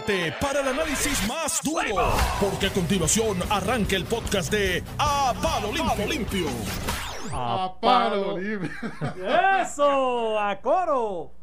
prepárate 0.00 0.32
para 0.40 0.60
el 0.60 0.68
análisis 0.68 1.26
más 1.26 1.60
duro, 1.62 2.12
porque 2.40 2.66
a 2.66 2.70
continuación 2.70 3.38
arranca 3.50 3.96
el 3.96 4.04
podcast 4.04 4.50
de 4.50 4.82
A 4.98 5.34
Palo 5.42 5.72
Limpio. 5.72 6.06
Limpio. 6.06 6.46
A 7.32 7.74
palo 7.80 8.38
limpio. 8.38 8.70
¡Eso! 9.62 10.38
¡A 10.38 10.60
coro! 10.60 11.37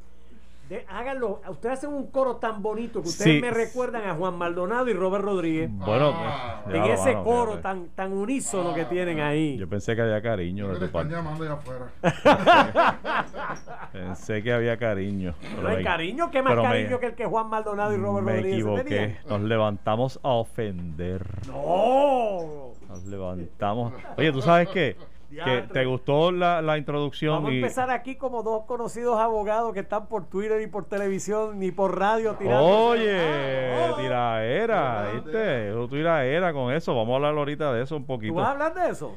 De- 0.70 0.84
háganlo. 0.90 1.42
Ustedes 1.48 1.78
hacen 1.78 1.94
un 1.94 2.08
coro 2.10 2.38
tan 2.38 2.64
bonito 2.64 3.02
que 3.04 3.10
ustedes 3.10 3.36
Sí. 3.36 3.42
me 3.42 3.52
recuerdan 3.52 4.08
a 4.10 4.16
Juan 4.16 4.36
Maldonado 4.36 4.90
y 4.90 4.94
Robert 4.94 5.24
Rodríguez. 5.24 5.70
Bueno, 5.72 6.12
Ah. 6.16 6.64
en 6.68 6.84
ya, 6.86 6.94
ese 6.96 7.12
mano, 7.14 7.24
coro 7.24 7.46
fíjate. 7.52 7.62
tan, 7.62 7.88
tan 7.90 8.14
unísono 8.14 8.74
que 8.74 8.86
tienen 8.86 9.20
ahí. 9.20 9.58
Yo 9.58 9.70
pensé 9.70 9.96
que 9.96 10.02
había 10.02 10.22
cariño 10.24 10.66
Me 10.68 10.74
de 10.74 10.80
tu 10.80 10.86
están 10.86 11.02
parte. 11.10 11.16
llamando 11.16 11.44
allá 11.44 11.54
afuera. 11.54 11.92
Pensé 13.92 14.42
que 14.44 14.54
había 14.54 14.78
cariño. 14.78 15.36
pero 15.56 15.62
No 15.62 15.68
hay 15.70 15.84
cariño, 15.84 16.32
¿qué 16.32 16.42
más 16.42 16.52
pero 16.52 16.64
me- 16.64 16.70
cariño 16.70 17.00
que 17.00 17.06
el 17.08 17.14
que 17.16 17.26
Juan 17.26 17.48
Maldonado 17.50 17.94
y 17.94 17.98
Robert 17.98 18.26
Me 18.26 18.34
Rodríguez 18.34 18.60
equivoqué. 18.60 19.18
Nos 19.30 19.42
levantamos 19.42 20.20
a 20.24 20.30
ofender. 20.30 21.26
¡No! 21.48 22.72
Nos 22.90 23.06
levantamos. 23.06 23.94
Oye, 24.18 24.32
¿tú 24.32 24.42
sabes 24.42 24.70
qué? 24.70 24.96
Que 25.44 25.62
te 25.74 25.86
gustó 25.86 26.32
la, 26.32 26.62
la 26.62 26.78
introducción 26.78 27.34
Vamos 27.36 27.52
a 27.52 27.54
empezar 27.56 27.90
aquí 27.90 28.16
como 28.16 28.44
dos 28.44 28.64
conocidos 28.66 29.20
abogados 29.20 29.74
que 29.74 29.82
están 29.82 30.08
por 30.08 30.28
Twitter 30.30 30.62
y 30.62 30.68
por 30.68 30.86
televisión 30.86 31.60
ni 31.60 31.72
por 31.72 32.00
radio 32.00 32.36
tirando. 32.36 32.64
Oye, 32.66 33.90
Oh. 33.92 33.96
tiraera, 33.98 35.10
¿viste? 35.14 35.72
Tú 35.72 35.88
tiraera 35.90 36.54
con 36.54 36.72
eso. 36.74 36.96
Vamos 36.96 37.14
a 37.14 37.16
hablar 37.18 37.36
ahorita 37.38 37.74
de 37.74 37.84
eso 37.84 37.96
un 37.98 38.04
¿Tú 38.04 38.08
poquito. 38.08 38.34
vas 38.36 38.48
a 38.48 38.52
hablar 38.52 38.74
de 38.74 38.90
eso? 38.92 39.16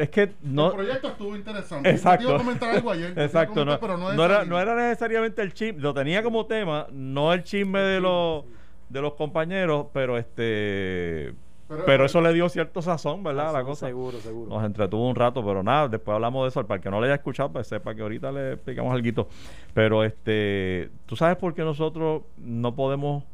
Es 0.00 0.08
que 0.10 0.32
no. 0.42 0.68
El 0.68 0.72
proyecto 0.74 1.08
estuvo 1.08 1.36
interesante. 1.36 1.88
Exacto. 1.90 2.36
Comentar 2.36 2.70
algo 2.74 2.90
ayer. 2.90 3.12
Exacto, 3.16 3.64
no, 3.64 3.78
pero 3.78 3.96
no, 3.96 4.12
no 4.12 4.24
era, 4.24 4.44
no 4.44 4.58
era 4.58 4.74
necesariamente 4.74 5.40
el 5.42 5.54
chisme, 5.54 5.80
lo 5.80 5.94
tenía 5.94 6.22
como 6.22 6.46
tema, 6.46 6.86
no 6.90 7.32
el 7.32 7.44
chisme 7.44 7.78
de 7.80 8.00
los 8.00 8.44
de 8.88 9.00
los 9.02 9.14
compañeros, 9.14 9.86
pero 9.92 10.16
este 10.18 11.32
Pero- 11.68 11.84
pero, 11.84 12.04
eso 12.04 12.20
le 12.20 12.32
dio 12.32 12.48
cierto 12.48 12.80
sazón, 12.80 13.22
¿verdad? 13.24 13.50
a 13.50 13.52
la 13.52 13.64
cosa. 13.64 13.86
Seguro, 13.86 14.18
seguro. 14.18 14.48
Nos 14.54 14.64
entretuvo 14.64 15.08
un 15.08 15.16
rato, 15.16 15.44
pero 15.44 15.62
nada, 15.62 15.88
después 15.88 16.14
hablamos 16.14 16.44
de 16.44 16.48
eso. 16.50 16.64
Para 16.66 16.76
el 16.76 16.82
que 16.82 16.90
no 16.90 17.00
lo 17.00 17.06
haya 17.06 17.16
escuchado, 17.16 17.50
pues 17.52 17.66
sepa 17.66 17.94
que 17.94 18.02
ahorita 18.02 18.30
le 18.30 18.52
explicamos 18.52 18.92
algo. 18.92 19.28
Pero 19.74 20.04
este, 20.04 20.90
¿tú 21.06 21.16
sabes 21.16 21.36
por 21.36 21.54
qué 21.54 21.62
nosotros 21.62 22.22
no 22.38 22.74
podemos 22.74 23.24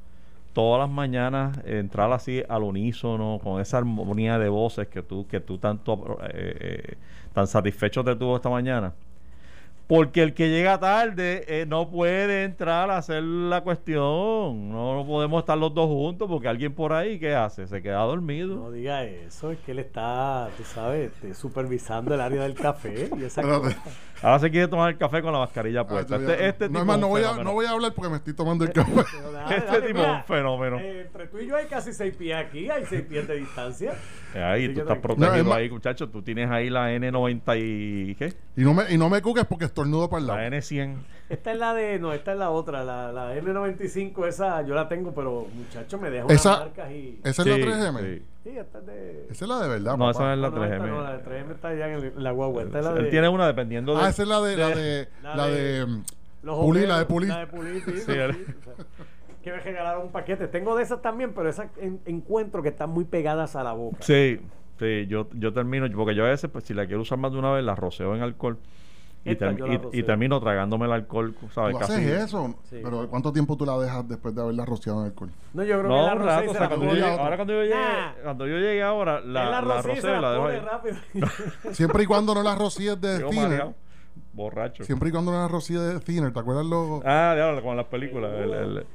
todas 0.53 0.81
las 0.81 0.91
mañanas 0.91 1.59
entrar 1.65 2.13
así 2.13 2.43
al 2.49 2.63
unísono, 2.63 3.41
con 3.43 3.61
esa 3.61 3.79
armonía 3.79 4.39
de 4.39 4.49
voces 4.49 4.89
que 4.89 5.03
tú, 5.03 5.27
que 5.27 5.41
tú 5.41 5.59
tanto 5.59 6.19
eh, 6.25 6.57
eh, 6.61 6.95
tan 7.33 7.47
satisfecho 7.47 8.05
te 8.05 8.15
tuvo 8.17 8.37
esta 8.37 8.51
mañana? 8.51 8.93
Porque 9.95 10.23
el 10.23 10.33
que 10.33 10.49
llega 10.49 10.81
tarde 10.81 11.45
eh, 11.49 11.67
no 11.67 11.91
puede 11.91 12.45
entrar 12.45 12.91
a 12.91 12.97
hacer 12.97 13.23
la 13.23 13.61
cuestión. 13.61 14.71
No, 14.71 14.95
no 14.95 15.07
podemos 15.07 15.41
estar 15.41 15.59
los 15.59 15.75
dos 15.75 15.87
juntos 15.87 16.29
porque 16.31 16.49
alguien 16.49 16.73
por 16.73 16.95
ahí, 16.95 17.19
¿qué 17.19 17.35
hace? 17.35 17.67
Se 17.67 17.83
queda 17.83 17.99
dormido. 18.01 18.57
No 18.57 18.71
diga 18.71 19.05
eso, 19.05 19.51
es 19.51 19.59
que 19.59 19.73
él 19.73 19.81
está, 19.81 20.49
tú 20.57 20.65
sabes, 20.65 21.13
este, 21.13 21.35
supervisando 21.35 22.15
el 22.15 22.23
área 22.23 22.43
del 22.45 22.55
café 22.55 23.11
y 23.19 23.25
esa 23.25 23.43
cosa. 23.43 23.77
Ahora 24.23 24.39
se 24.39 24.51
quiere 24.53 24.69
tomar 24.69 24.93
el 24.93 24.97
café 24.99 25.21
con 25.21 25.33
la 25.33 25.41
mascarilla 25.41 25.81
Ah, 25.81 25.87
puesta. 25.87 26.17
Este, 26.17 26.47
este 26.49 26.65
no, 26.69 26.79
tipo 26.79 26.81
es 26.81 26.87
más, 26.87 26.99
no 26.99 27.09
voy, 27.09 27.25
a, 27.25 27.43
no 27.43 27.53
voy 27.53 27.67
a 27.67 27.71
hablar 27.71 27.93
porque 27.93 28.09
me 28.09 28.17
estoy 28.19 28.33
tomando 28.35 28.65
el 28.65 28.73
café. 28.73 28.93
Dale, 28.95 29.57
Este 29.57 29.67
dale, 29.67 29.87
tipo 29.89 29.99
mira, 29.99 30.13
un 30.19 30.25
fenómeno. 30.25 30.79
eh, 30.79 31.01
entre 31.03 31.27
tú 31.27 31.39
y 31.39 31.47
yo 31.49 31.57
hay 31.57 31.67
casi 31.67 31.93
seis 31.93 32.15
pies 32.17 32.37
aquí, 32.37 32.71
hay 32.71 32.85
seis 32.87 33.03
pies 33.03 33.27
de 33.29 33.37
distancia. 33.41 33.93
Ahí 34.35 34.65
Así 34.67 34.75
tú 34.75 34.81
estás 34.81 35.01
tranquilo. 35.03 35.17
protegido 35.17 35.45
No, 35.45 35.51
es 35.51 35.57
ahí, 35.57 35.69
muchacho. 35.71 36.09
Tú 36.09 36.23
tienes 36.23 36.49
ahí 36.51 36.71
la 36.71 36.93
N90 36.95 37.59
y... 37.61 38.15
¿qué? 38.15 38.33
Y 38.57 38.63
no 38.63 38.73
me, 38.75 38.85
y 38.91 38.97
no 38.97 39.11
me 39.11 39.21
cuques 39.21 39.45
porque 39.45 39.65
estornudo 39.83 40.09
para 40.11 40.21
el 40.21 40.27
La 40.27 40.37
lado. 40.37 40.49
N100. 40.57 40.97
Esta 41.29 41.53
es 41.53 41.59
la 41.59 41.73
de, 41.73 41.99
no, 41.99 42.13
esta 42.13 42.33
es 42.33 42.39
la 42.39 42.51
otra, 42.51 42.85
la, 42.85 43.11
la 43.11 43.35
M95, 43.37 44.27
esa 44.27 44.61
yo 44.63 44.75
la 44.75 44.87
tengo, 44.89 45.13
pero 45.15 45.47
muchacho 45.55 45.99
me 45.99 46.11
deja 46.11 46.27
Esa- 46.29 46.51
unas 46.57 46.61
marcas 46.67 46.91
y... 46.93 47.21
¿Esa 47.25 47.43
es 47.43 47.49
la 47.49 47.57
3M? 47.57 48.01
sí. 48.19 48.23
Sí, 48.45 48.51
esta 48.59 48.79
es 48.81 48.87
de... 48.87 49.27
Esa 49.31 49.45
es 49.45 49.49
la 49.49 49.61
de 49.63 49.69
verdad, 49.69 49.93
No, 49.97 49.99
papá. 50.07 50.11
esa 50.11 50.33
es 50.35 50.39
la 50.41 50.51
No, 50.51 50.57
no, 50.57 50.65
esta 50.65 50.77
3M. 50.79 50.89
no, 50.89 51.03
la 51.03 51.17
de 51.17 51.25
3M 51.25 51.51
está 51.55 51.69
allá 51.69 51.89
en, 51.89 51.95
el- 51.95 52.05
en 52.17 52.23
la 52.25 52.31
guagua. 52.33 52.63
Esta 52.65 52.79
es 52.81 52.85
la 52.85 52.93
de... 52.93 53.01
Él 53.01 53.11
tiene 53.11 53.29
una 53.29 53.47
dependiendo 53.47 53.95
de... 53.97 54.03
Ah, 54.03 54.09
esa 54.11 54.23
es 54.23 54.29
la 54.29 54.41
de... 54.43 54.57
La 54.57 54.69
de... 54.69 55.09
La 55.23 55.37
La 55.37 55.47
de- 55.47 55.61
de... 55.63 55.87
mm, 55.87 56.03
Pulir, 56.45 56.89
la 56.89 56.99
de 56.99 57.07
pulir. 57.07 57.29
La 57.31 57.39
de 57.39 57.47
pulir, 57.47 57.83
sí. 57.85 57.93
Sí, 57.93 58.01
sí, 58.01 58.03
sí, 58.05 58.07
sea, 58.13 58.29
que 59.43 59.53
me 59.53 59.61
regalaron 59.61 60.03
un 60.07 60.13
paquete. 60.13 60.49
Tengo 60.49 60.77
de 60.77 60.83
esas 60.83 61.01
también, 61.01 61.33
pero 61.35 61.49
esas 61.49 61.69
en- 61.79 62.01
encuentro 62.05 62.63
que 62.63 62.69
están 62.71 62.91
muy 62.91 63.05
pegadas 63.05 63.55
a 63.57 63.63
la 63.63 63.73
boca. 63.73 63.99
Sí, 64.01 64.41
sí. 64.79 65.07
Yo, 65.07 65.29
yo 65.33 65.53
termino... 65.53 65.87
Porque 65.97 66.15
yo 66.17 66.27
a 66.27 66.29
veces, 66.31 66.51
pues, 66.51 66.65
si 66.65 66.75
la 66.75 66.85
quiero 66.87 67.01
usar 67.03 67.17
más 67.19 67.33
de 67.33 67.39
una 67.39 67.53
vez, 67.53 67.65
la 67.65 67.75
roceo 67.77 68.15
en 68.17 68.23
alcohol. 68.23 68.59
Y, 69.25 69.37
term- 69.37 69.57
la 69.59 69.75
y- 69.93 70.01
y 70.01 70.03
termino 70.03 70.41
tragándome 70.41 70.87
el 70.87 70.93
alcohol, 70.93 71.35
¿sabes? 71.55 71.75
¿Tú 71.75 71.79
Casi... 71.79 71.93
haces 71.93 72.25
eso? 72.25 72.57
Sí. 72.69 72.81
Pero 72.83 73.09
¿cuánto 73.09 73.33
tiempo 73.33 73.57
tú 73.57 73.65
la 73.65 73.79
dejas 73.79 74.09
después 74.09 74.35
de 74.35 74.43
haberla 74.43 74.65
rociado 74.65 75.01
en 75.01 75.07
alcohol? 75.07 75.31
No, 75.55 75.63
yo 75.63 75.79
creo 75.79 75.83
que 75.83 75.89
No, 75.89 76.07
la 76.07 76.13
un 76.15 76.19
rocé 76.19 76.49
O 76.49 76.53
sea, 76.53 76.61
la 76.63 76.69
cuando 76.69 76.87
yo 76.87 76.95
ya 76.97 77.13
otra. 77.13 77.23
ahora 77.25 77.37
cuando 77.37 77.53
yo 77.55 77.63
llegue... 77.63 77.75
Nah. 77.75 78.13
Cuando 78.25 78.47
yo 78.49 78.57
llegue 78.57 78.83
ahora, 78.83 79.21
la, 79.21 79.45
Él 79.45 79.51
la, 79.51 79.61
rocé 79.83 79.99
y 80.01 80.03
la 80.21 80.31
dejo 80.33 80.43
pone 80.43 80.55
ahí. 80.55 80.61
rápido. 80.61 80.97
Siempre 81.73 82.03
y 82.03 82.07
cuando 82.07 82.35
no 82.35 82.43
la 82.43 82.55
rocíes 82.57 83.01
de 83.01 83.25
mareado, 83.33 83.75
Borracho. 84.33 84.83
Siempre 84.85 85.11
y 85.11 85.13
cuando 85.13 85.31
no 85.31 85.39
la 85.39 85.49
rocíes 85.49 85.81
de 85.81 86.01
thinner. 86.01 86.33
¿Te 86.33 86.41
acuerdas 86.41 86.67
los...? 86.67 87.03
Ah, 87.05 87.33
diablo, 87.37 87.63
con 87.63 87.77
las 87.77 87.87
películas. 87.87 88.33
el- 88.35 88.53
el- 88.53 88.87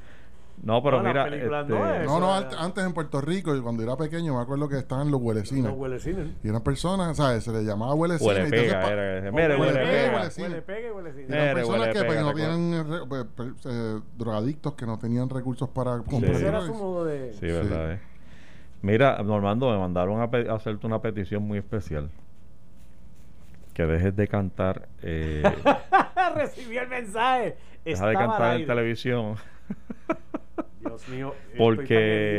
No, 0.63 0.81
pero 0.81 1.01
No, 1.01 1.07
mira. 1.07 1.27
este, 1.27 1.45
no, 1.47 1.93
es- 1.93 2.05
No, 2.07 2.19
no, 2.19 2.35
era- 2.37 2.49
antes 2.59 2.83
en 2.83 2.91
Puerto 2.93 3.21
Rico, 3.21 3.55
y 3.55 3.61
cuando 3.61 3.83
era 3.83 3.95
pequeño, 3.95 4.35
me 4.35 4.41
acuerdo 4.41 4.67
que 4.67 4.77
estaban 4.77 5.11
los 5.11 5.21
huelecines. 5.21 5.65
No 5.65 5.73
huele 5.73 5.99
cine. 5.99 6.33
Y 6.43 6.49
eran 6.49 6.63
personas, 6.63 7.15
¿sabes? 7.15 7.43
Se 7.43 7.51
les 7.51 7.63
llamaba 7.63 7.93
huelecines. 7.93 8.27
Huele 8.35 8.49
pega, 8.49 8.91
era. 8.91 9.31
Mire, 9.31 9.55
huele 9.55 9.73
pega, 9.79 10.29
huele 10.37 10.61
pega 10.63 10.87
y 10.87 10.91
huele 10.91 11.11
cine. 11.13 11.25
y 11.29 11.33
eran 11.33 11.55
personas 11.55 11.79
huele 11.81 11.93
que 11.93 11.99
pega, 11.99 12.09
pues, 12.09 12.21
no 12.23 12.33
tenían 12.33 13.07
pues, 13.07 13.25
pues, 13.35 13.49
eh, 13.65 13.99
drogadictos 14.17 14.73
que 14.73 14.85
no 14.87 14.97
tenían 14.97 15.29
recursos 15.29 15.69
para 15.69 15.99
comprar 15.99 16.33
Ese 16.33 16.47
era 16.47 16.61
su 16.61 16.73
modo 16.73 17.05
de... 17.05 17.33
Sí, 17.33 17.45
verdad. 17.45 17.91
eh. 17.93 17.99
Mira, 18.81 19.21
Normando, 19.23 19.69
me 19.71 19.77
mandaron 19.77 20.21
a, 20.21 20.29
pe- 20.31 20.49
a 20.49 20.55
hacerte 20.55 20.85
una 20.87 20.99
petición 21.01 21.43
muy 21.43 21.59
especial. 21.59 22.09
Que 23.73 23.85
dejes 23.85 24.15
de 24.15 24.27
cantar. 24.27 24.87
Eh, 25.03 25.43
Recibí 26.35 26.77
el 26.77 26.87
mensaje. 26.87 27.57
deja 27.85 28.07
de 28.07 28.13
cantar 28.15 28.59
en 28.59 28.65
televisión. 28.67 29.35
Dios 30.87 31.07
mío. 31.09 31.33
Porque- 31.57 31.83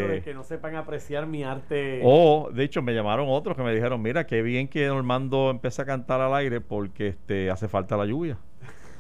Estoy 0.01 0.17
de 0.17 0.23
que 0.23 0.35
no 0.35 0.43
sepan 0.43 0.77
apreciar 0.77 1.27
mi 1.27 1.45
arte. 1.45 2.01
O, 2.05 2.51
de 2.53 2.65
hecho, 2.65 2.83
me 2.83 2.95
llamaron 2.95 3.27
otros 3.29 3.57
que 3.57 3.63
me 3.63 3.75
dijeron: 3.75 4.01
Mira, 4.03 4.27
qué 4.27 4.43
bien 4.43 4.69
que 4.69 4.87
Normando 4.87 5.51
empiece 5.51 5.83
a 5.83 5.85
cantar 5.85 6.21
al 6.21 6.35
aire 6.35 6.61
porque 6.61 7.09
este 7.09 7.51
hace 7.51 7.69
falta 7.69 7.97
la 7.97 8.07
lluvia. 8.07 8.39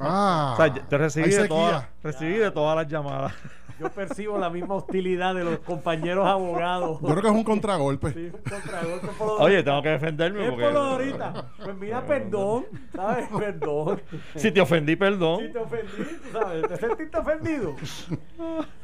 Ah, 0.00 0.54
o 0.54 0.56
sea, 0.56 0.72
te 0.72 0.98
recibí 0.98 1.30
de, 1.30 1.48
todas, 1.48 1.86
recibí 2.02 2.34
de 2.34 2.50
todas 2.50 2.76
las 2.76 2.88
llamadas. 2.88 3.32
Yo 3.78 3.88
percibo 3.90 4.38
la 4.38 4.50
misma 4.50 4.74
hostilidad 4.74 5.36
de 5.36 5.44
los 5.44 5.60
compañeros 5.60 6.26
abogados. 6.26 6.98
Yo 7.00 7.08
creo 7.08 7.22
que 7.22 7.28
es 7.28 7.34
un 7.34 7.44
contragolpe. 7.44 8.12
Sí, 8.12 8.30
un 8.34 8.42
contragolpe 8.42 9.06
por 9.16 9.42
Oye, 9.42 9.62
tengo 9.62 9.82
que 9.82 9.88
defenderme 9.90 10.42
Es 10.42 10.50
porque. 10.50 10.64
por 10.64 10.72
lo 10.72 10.84
de 10.84 10.90
ahorita. 10.90 11.44
Pues 11.62 11.76
mira, 11.76 12.04
perdón, 12.04 12.66
¿sabes? 12.92 13.28
Perdón. 13.28 14.02
Si 14.34 14.50
te 14.50 14.60
ofendí, 14.60 14.96
perdón. 14.96 15.42
Si 15.46 15.52
te 15.52 15.58
ofendí, 15.58 16.18
¿sabes? 16.32 16.68
¿Te 16.68 16.76
sentiste 16.76 17.18
ofendido? 17.18 17.76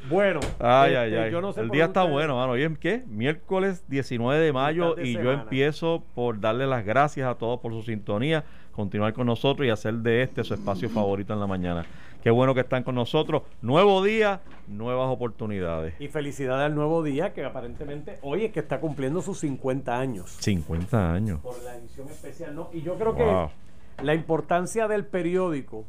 Bueno. 0.09 0.39
Ay, 0.59 0.93
este, 0.93 0.97
ay, 0.97 1.15
ay. 1.15 1.31
yo 1.31 1.41
no 1.41 1.51
sé 1.51 1.59
el 1.59 1.69
día 1.69 1.85
está 1.85 2.03
bueno, 2.03 2.37
mano. 2.37 2.53
Hoy 2.53 2.63
es 2.63 2.77
qué? 2.79 3.03
Miércoles 3.07 3.83
19 3.89 4.39
de 4.39 4.53
mayo 4.53 4.95
de 4.95 5.07
y 5.07 5.13
yo 5.13 5.31
empiezo 5.33 6.05
por 6.13 6.39
darle 6.39 6.67
las 6.67 6.85
gracias 6.85 7.27
a 7.29 7.35
todos 7.35 7.59
por 7.59 7.73
su 7.73 7.83
sintonía, 7.83 8.45
continuar 8.75 9.13
con 9.13 9.27
nosotros 9.27 9.65
y 9.65 9.69
hacer 9.69 9.93
de 9.95 10.23
este 10.23 10.43
su 10.43 10.53
espacio 10.53 10.89
favorito 10.89 11.33
en 11.33 11.39
la 11.39 11.47
mañana. 11.47 11.85
Qué 12.21 12.29
bueno 12.31 12.53
que 12.53 12.61
están 12.61 12.83
con 12.83 12.95
nosotros. 12.95 13.43
Nuevo 13.61 14.03
día, 14.03 14.41
nuevas 14.67 15.07
oportunidades. 15.09 15.93
Y 16.01 16.07
felicidades 16.07 16.65
al 16.65 16.75
nuevo 16.75 17.03
día, 17.03 17.33
que 17.33 17.45
aparentemente 17.45 18.17
hoy 18.23 18.45
es 18.45 18.51
que 18.51 18.59
está 18.59 18.79
cumpliendo 18.79 19.21
sus 19.21 19.39
50 19.39 19.97
años. 19.97 20.35
50 20.39 21.13
años. 21.13 21.39
Por 21.41 21.61
la 21.63 21.75
edición 21.77 22.07
especial, 22.09 22.55
¿no? 22.55 22.69
Y 22.73 22.81
yo 22.81 22.95
creo 22.95 23.13
Wow. 23.13 23.49
que 23.97 24.03
la 24.03 24.13
importancia 24.15 24.87
del 24.87 25.05
periódico 25.05 25.85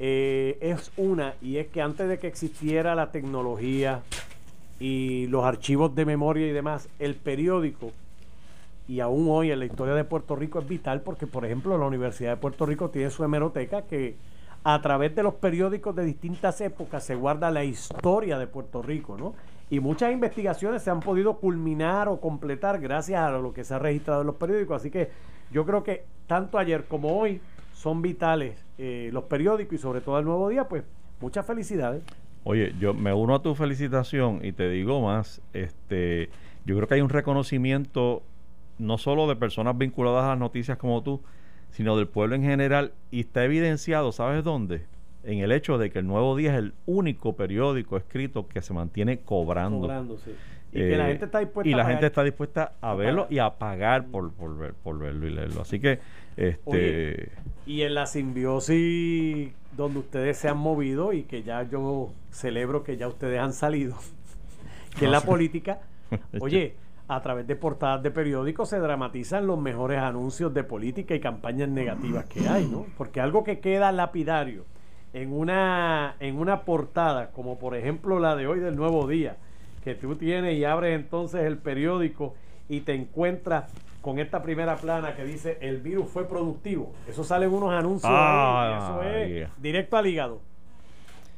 eh, 0.00 0.58
es 0.60 0.90
una, 0.96 1.34
y 1.40 1.58
es 1.58 1.68
que 1.68 1.80
antes 1.80 2.08
de 2.08 2.18
que 2.18 2.26
existiera 2.26 2.94
la 2.96 3.12
tecnología 3.12 4.02
y 4.80 5.28
los 5.28 5.44
archivos 5.44 5.94
de 5.94 6.04
memoria 6.04 6.46
y 6.48 6.50
demás, 6.50 6.88
el 6.98 7.14
periódico, 7.14 7.92
y 8.88 9.00
aún 9.00 9.26
hoy 9.28 9.50
en 9.50 9.58
la 9.58 9.64
historia 9.64 9.94
de 9.94 10.04
Puerto 10.04 10.36
Rico 10.36 10.58
es 10.58 10.68
vital 10.68 11.02
porque, 11.02 11.26
por 11.26 11.44
ejemplo, 11.44 11.78
la 11.78 11.86
Universidad 11.86 12.30
de 12.30 12.36
Puerto 12.36 12.66
Rico 12.66 12.90
tiene 12.90 13.10
su 13.10 13.24
hemeroteca 13.24 13.82
que 13.82 14.16
a 14.64 14.80
través 14.80 15.14
de 15.14 15.22
los 15.22 15.34
periódicos 15.34 15.94
de 15.96 16.04
distintas 16.04 16.60
épocas 16.60 17.04
se 17.04 17.14
guarda 17.14 17.50
la 17.50 17.64
historia 17.64 18.38
de 18.38 18.46
Puerto 18.46 18.82
Rico, 18.82 19.16
¿no? 19.18 19.34
Y 19.70 19.80
muchas 19.80 20.12
investigaciones 20.12 20.82
se 20.82 20.90
han 20.90 21.00
podido 21.00 21.38
culminar 21.38 22.08
o 22.08 22.20
completar 22.20 22.78
gracias 22.78 23.20
a 23.20 23.30
lo 23.30 23.52
que 23.52 23.64
se 23.64 23.74
ha 23.74 23.78
registrado 23.78 24.20
en 24.20 24.26
los 24.26 24.36
periódicos. 24.36 24.76
Así 24.76 24.90
que 24.90 25.10
yo 25.50 25.64
creo 25.64 25.82
que 25.82 26.04
tanto 26.26 26.58
ayer 26.58 26.84
como 26.84 27.18
hoy 27.18 27.40
son 27.72 28.02
vitales 28.02 28.64
eh, 28.78 29.10
los 29.12 29.24
periódicos 29.24 29.74
y 29.74 29.78
sobre 29.78 30.00
todo 30.00 30.18
el 30.18 30.24
nuevo 30.24 30.48
día, 30.48 30.68
pues 30.68 30.84
muchas 31.20 31.46
felicidades. 31.46 32.02
Oye, 32.44 32.74
yo 32.78 32.92
me 32.92 33.12
uno 33.12 33.34
a 33.34 33.42
tu 33.42 33.54
felicitación 33.54 34.40
y 34.44 34.52
te 34.52 34.68
digo 34.68 35.00
más, 35.00 35.40
este, 35.52 36.28
yo 36.64 36.76
creo 36.76 36.86
que 36.86 36.94
hay 36.94 37.00
un 37.00 37.08
reconocimiento 37.08 38.22
no 38.78 38.98
solo 38.98 39.26
de 39.28 39.36
personas 39.36 39.76
vinculadas 39.78 40.24
a 40.24 40.28
las 40.30 40.38
noticias 40.38 40.78
como 40.78 41.02
tú, 41.02 41.22
sino 41.70 41.96
del 41.96 42.08
pueblo 42.08 42.34
en 42.34 42.42
general 42.42 42.92
y 43.10 43.20
está 43.20 43.44
evidenciado, 43.44 44.12
¿sabes 44.12 44.44
dónde? 44.44 44.86
en 45.24 45.38
el 45.38 45.52
hecho 45.52 45.78
de 45.78 45.88
que 45.90 46.00
el 46.00 46.06
Nuevo 46.08 46.34
Día 46.36 46.50
es 46.52 46.58
el 46.58 46.74
único 46.84 47.36
periódico 47.36 47.96
escrito 47.96 48.48
que 48.48 48.60
se 48.60 48.74
mantiene 48.74 49.20
cobrando. 49.20 49.82
Cobrando, 49.82 50.18
sí. 50.18 50.32
Y 50.72 50.78
que 50.80 50.96
la 50.96 51.04
Eh, 51.06 51.10
gente 51.10 51.26
está 51.26 51.38
dispuesta 51.38 51.70
y 51.70 51.72
a 51.74 51.76
la 51.76 51.84
gente 51.84 52.06
está 52.06 52.24
dispuesta 52.24 52.72
a 52.80 52.90
A 52.90 52.94
verlo 52.96 53.22
pagar. 53.22 53.32
y 53.32 53.38
a 53.38 53.50
pagar 53.50 54.06
por, 54.06 54.32
por, 54.32 54.58
ver- 54.58 54.74
por 54.74 54.98
verlo 54.98 55.28
y 55.28 55.30
leerlo. 55.30 55.60
Así 55.60 55.78
que, 55.78 56.00
este, 56.36 56.58
Oye, 56.64 57.28
Y 57.66 57.82
en 57.82 57.94
la 57.94 58.06
simbiosis 58.06 59.52
donde 59.76 60.00
ustedes 60.00 60.38
se 60.38 60.48
han 60.48 60.58
movido 60.58 61.12
y 61.12 61.22
que 61.22 61.44
ya 61.44 61.62
yo 61.70 62.12
celebro 62.32 62.82
que 62.82 62.96
ya 62.96 63.06
ustedes 63.06 63.38
han 63.38 63.52
salido, 63.52 63.96
que 64.98 65.04
es 65.04 65.10
la 65.10 65.20
política, 65.20 65.80
oye, 66.40 66.74
a 67.16 67.22
través 67.22 67.46
de 67.46 67.56
portadas 67.56 68.02
de 68.02 68.10
periódicos 68.10 68.68
se 68.68 68.78
dramatizan 68.78 69.46
los 69.46 69.58
mejores 69.58 69.98
anuncios 70.00 70.52
de 70.54 70.64
política 70.64 71.14
y 71.14 71.20
campañas 71.20 71.68
negativas 71.68 72.24
que 72.26 72.48
hay, 72.48 72.66
¿no? 72.66 72.86
Porque 72.96 73.20
algo 73.20 73.44
que 73.44 73.60
queda 73.60 73.92
lapidario 73.92 74.64
en 75.12 75.32
una, 75.32 76.16
en 76.20 76.38
una 76.38 76.62
portada, 76.62 77.30
como 77.32 77.58
por 77.58 77.76
ejemplo 77.76 78.18
la 78.18 78.34
de 78.36 78.46
hoy 78.46 78.60
del 78.60 78.76
Nuevo 78.76 79.06
Día, 79.06 79.36
que 79.84 79.94
tú 79.94 80.16
tienes 80.16 80.56
y 80.56 80.64
abres 80.64 80.98
entonces 80.98 81.42
el 81.42 81.58
periódico 81.58 82.34
y 82.68 82.80
te 82.80 82.94
encuentras 82.94 83.70
con 84.00 84.18
esta 84.18 84.42
primera 84.42 84.76
plana 84.76 85.14
que 85.14 85.24
dice 85.24 85.58
el 85.60 85.80
virus 85.80 86.08
fue 86.08 86.26
productivo. 86.28 86.92
Eso 87.08 87.22
salen 87.24 87.52
unos 87.52 87.72
anuncios 87.72 88.10
ahí, 88.12 88.72
eso 88.74 89.00
Ah, 89.00 89.10
es 89.16 89.28
yeah. 89.28 89.50
directo 89.58 89.96
al 89.96 90.06
hígado. 90.06 90.40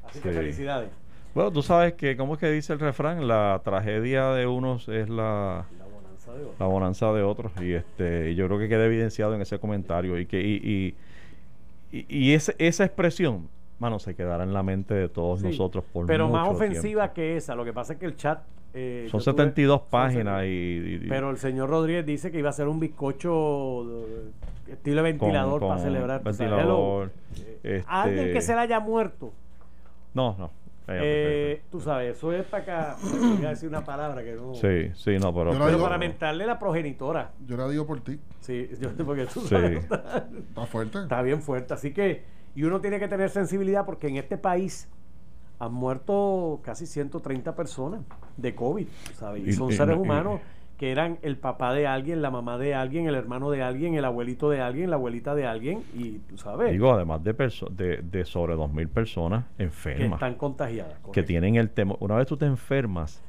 Así 0.09 0.21
que 0.21 0.31
felicidades. 0.31 0.91
Bueno, 1.35 1.51
tú 1.51 1.63
sabes 1.63 1.95
que, 1.95 2.17
¿cómo 2.17 2.35
es 2.35 2.41
que 2.41 2.51
dice 2.51 2.73
el 2.73 2.79
refrán? 2.81 3.27
La 3.27 3.61
tragedia 3.65 4.29
de 4.31 4.47
unos 4.47 4.89
es 4.89 5.09
la, 5.09 5.67
La 5.79 5.85
bonanza 5.87 6.33
de 6.33 6.43
otro. 6.45 6.55
la 6.59 6.67
bonanza 6.67 7.13
de 7.13 7.23
otros. 7.23 7.53
Y 7.61 7.73
este 7.73 8.31
y 8.31 8.35
yo 8.35 8.47
creo 8.47 8.59
que 8.59 8.69
queda 8.69 8.85
evidenciado 8.87 9.35
en 9.35 9.41
ese 9.43 9.59
comentario. 9.59 10.19
Y 10.19 10.27
que 10.27 10.41
y, 10.41 10.95
y, 11.93 12.07
y- 12.09 12.33
ese- 12.35 12.55
esa 12.59 12.85
expresión, 12.85 13.49
mano, 13.79 13.99
se 13.99 14.15
quedará 14.15 14.45
en 14.45 14.53
la 14.53 14.63
mente 14.63 14.95
de 14.95 15.09
todos 15.09 15.41
Sí, 15.41 15.47
nosotros 15.49 15.85
por 15.93 16.07
Pero 16.07 16.29
más 16.29 16.49
ofensiva 16.49 17.03
tiempo. 17.13 17.15
que 17.15 17.37
esa. 17.37 17.55
Lo 17.55 17.65
que 17.65 17.73
pasa 17.73 17.95
es 17.95 17.99
que 17.99 18.07
el 18.07 18.17
chat. 18.17 18.41
eh, 18.77 19.07
Son 19.11 19.21
yo 19.21 19.25
tuve- 19.33 19.43
72 19.45 19.81
son 19.81 19.89
páginas 19.91 20.41
70. 20.43 20.47
y, 20.47 20.95
y- 21.05 21.09
Pero 21.09 21.31
el 21.31 21.39
señor 21.39 21.69
Rodríguez 21.71 22.05
dice 22.07 22.31
que 22.33 22.39
iba 22.39 22.51
a 22.51 22.53
ser 22.53 22.67
un 22.69 22.81
bizcocho 22.81 23.85
eh, 24.05 24.73
estilo 24.73 25.03
ventilador 25.03 25.61
con- 25.61 25.69
para 25.69 25.81
celebrar. 25.81 26.21
O 26.25 26.33
sea, 26.33 26.47
ventilador, 26.47 27.13
este- 27.63 27.85
Alguien 27.87 28.33
que 28.33 28.41
se 28.41 28.55
le 28.55 28.61
haya 28.61 28.81
muerto. 28.81 29.33
No, 30.13 30.35
no. 30.39 30.51
Eh, 30.87 31.63
tú 31.71 31.81
sabes, 31.81 32.17
eso 32.17 32.33
es 32.33 32.45
para 32.45 32.63
acá. 32.63 32.97
Voy 33.03 33.45
a 33.47 33.51
decir 33.51 33.69
una 33.69 33.85
palabra 33.85 34.23
que 34.23 34.35
no. 34.35 34.55
Sí, 34.55 34.91
sí, 34.95 35.17
no, 35.19 35.33
pero. 35.35 35.53
Yo 35.53 35.59
la 35.59 35.65
Pero 35.65 35.77
digo- 35.77 35.83
para 35.85 35.99
mentarle 35.99 36.47
la 36.47 36.59
progenitora. 36.59 37.33
Yo 37.47 37.57
la 37.57 37.69
digo 37.69 37.87
por 37.87 38.01
ti. 38.01 38.21
Sí, 38.41 38.69
yo, 38.81 38.91
porque 39.07 39.27
tú 39.27 39.41
Sí. 39.41 39.49
sabes, 39.49 39.85
Está 39.85 40.67
fuerte. 40.67 40.99
está 40.99 41.23
bien 41.23 41.41
fuerte. 41.43 41.73
Así 41.75 41.93
que, 41.93 42.25
y 42.55 42.65
uno 42.65 42.81
tiene 42.81 42.99
que 42.99 43.09
tener 43.09 43.31
sensibilidad 43.31 43.87
porque 43.87 44.09
en 44.09 44.17
este 44.17 44.37
país 44.37 44.89
han 45.59 45.73
muerto 45.73 46.61
casi 46.63 46.87
130 46.87 47.55
personas 47.57 48.01
de 48.37 48.55
COVID, 48.55 48.87
¿sabes? 49.15 49.43
Y, 49.47 49.51
Y- 49.51 49.53
son 49.55 49.71
y- 49.71 49.75
seres 49.77 49.97
y- 49.97 49.99
humanos 50.01 50.41
que 50.79 50.91
eran 50.91 51.19
el 51.23 51.37
papá 51.37 51.73
de 51.73 51.87
alguien, 51.87 52.21
la 52.21 52.31
mamá 52.31 52.59
de 52.59 52.75
alguien, 52.75 53.07
el 53.07 53.15
hermano 53.15 53.51
de 53.51 53.63
alguien, 53.63 53.95
el 53.95 54.05
abuelito 54.05 54.51
de 54.51 54.61
alguien, 54.61 54.91
la 54.91 54.97
abuelita 54.97 55.35
de 55.35 55.47
alguien, 55.47 55.85
y 55.95 56.19
tú 56.19 56.37
sabes, 56.37 56.73
Digo, 56.73 56.93
además 56.93 57.23
de, 57.23 57.33
perso- 57.37 57.69
de, 57.71 57.99
de 57.99 58.25
sobre 58.25 58.57
2.000 58.57 58.89
personas 58.89 59.45
que 59.57 59.63
enfermas. 59.65 60.15
están 60.15 60.35
contagiadas. 60.35 60.95
que 61.13 61.23
tienen 61.23 61.55
el 61.57 61.71
temor. 61.71 61.97
Una 62.01 62.17
vez 62.17 62.27
tú 62.27 62.37
te 62.37 62.47
enfermas, 62.47 63.23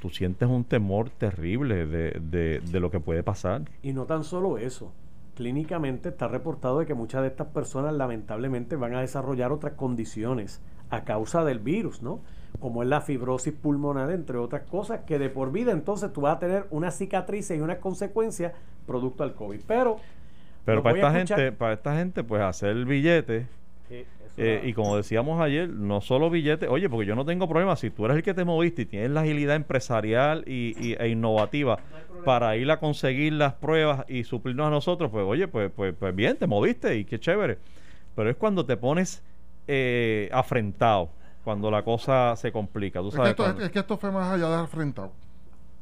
tú 0.00 0.10
sientes 0.10 0.48
un 0.48 0.64
temor 0.64 1.10
terrible 1.10 1.86
de, 1.86 2.18
de, 2.20 2.60
de 2.60 2.80
lo 2.80 2.90
que 2.90 2.98
puede 3.00 3.22
pasar. 3.22 3.62
Y 3.82 3.92
no 3.92 4.04
tan 4.06 4.24
solo 4.24 4.58
eso. 4.58 4.92
Clínicamente 5.36 6.08
está 6.08 6.26
reportado 6.26 6.80
de 6.80 6.86
que 6.86 6.94
muchas 6.94 7.22
de 7.22 7.28
estas 7.28 7.46
personas 7.48 7.94
lamentablemente 7.94 8.74
van 8.74 8.94
a 8.96 9.00
desarrollar 9.00 9.52
otras 9.52 9.74
condiciones 9.74 10.60
a 10.90 11.04
causa 11.04 11.44
del 11.44 11.60
virus, 11.60 12.02
¿no? 12.02 12.20
Como 12.60 12.82
es 12.82 12.88
la 12.88 13.00
fibrosis 13.00 13.52
pulmonar, 13.52 14.10
entre 14.10 14.36
otras 14.38 14.62
cosas, 14.62 15.00
que 15.06 15.18
de 15.18 15.28
por 15.30 15.52
vida 15.52 15.70
entonces 15.72 16.12
tú 16.12 16.22
vas 16.22 16.36
a 16.36 16.38
tener 16.40 16.66
unas 16.70 16.96
cicatrices 16.96 17.56
y 17.56 17.60
unas 17.60 17.78
consecuencias 17.78 18.52
producto 18.86 19.22
al 19.22 19.34
COVID. 19.34 19.60
Pero, 19.66 19.96
Pero 20.64 20.82
para 20.82 20.96
esta 20.96 21.08
escuchar- 21.18 21.38
gente, 21.38 21.52
para 21.56 21.72
esta 21.74 21.96
gente, 21.96 22.24
pues 22.24 22.42
hacer 22.42 22.70
el 22.70 22.84
billete, 22.84 23.46
eh, 24.40 24.62
y 24.64 24.72
como 24.72 24.96
decíamos 24.96 25.40
ayer, 25.40 25.68
no 25.68 26.00
solo 26.00 26.30
billete, 26.30 26.68
oye, 26.68 26.88
porque 26.88 27.06
yo 27.06 27.14
no 27.16 27.24
tengo 27.24 27.48
problema, 27.48 27.74
si 27.76 27.90
tú 27.90 28.04
eres 28.04 28.16
el 28.18 28.22
que 28.22 28.34
te 28.34 28.44
moviste 28.44 28.82
y 28.82 28.86
tienes 28.86 29.10
la 29.10 29.20
agilidad 29.22 29.56
empresarial 29.56 30.44
y, 30.46 30.74
y- 30.78 30.96
e 30.98 31.08
innovativa 31.08 31.78
para 32.24 32.56
ir 32.56 32.70
a 32.70 32.78
conseguir 32.78 33.32
las 33.34 33.54
pruebas 33.54 34.04
y 34.08 34.24
suplirnos 34.24 34.66
a 34.66 34.70
nosotros, 34.70 35.10
pues 35.10 35.24
oye, 35.26 35.48
pues, 35.48 35.70
pues, 35.74 35.94
pues 35.98 36.14
bien, 36.14 36.36
te 36.36 36.46
moviste 36.46 36.96
y 36.96 37.04
qué 37.04 37.18
chévere. 37.18 37.58
Pero 38.14 38.30
es 38.30 38.36
cuando 38.36 38.64
te 38.66 38.76
pones 38.76 39.22
eh, 39.70 40.28
afrentado, 40.32 41.10
cuando 41.48 41.70
la 41.70 41.82
cosa 41.82 42.36
se 42.36 42.52
complica. 42.52 43.00
Tú 43.00 43.08
Es 43.08 43.14
que, 43.14 43.16
sabes, 43.16 43.30
esto, 43.30 43.62
es 43.62 43.70
que 43.70 43.78
esto 43.78 43.96
fue 43.96 44.12
más 44.12 44.30
allá 44.30 44.50
de 44.50 44.56
afrentado. 44.56 45.12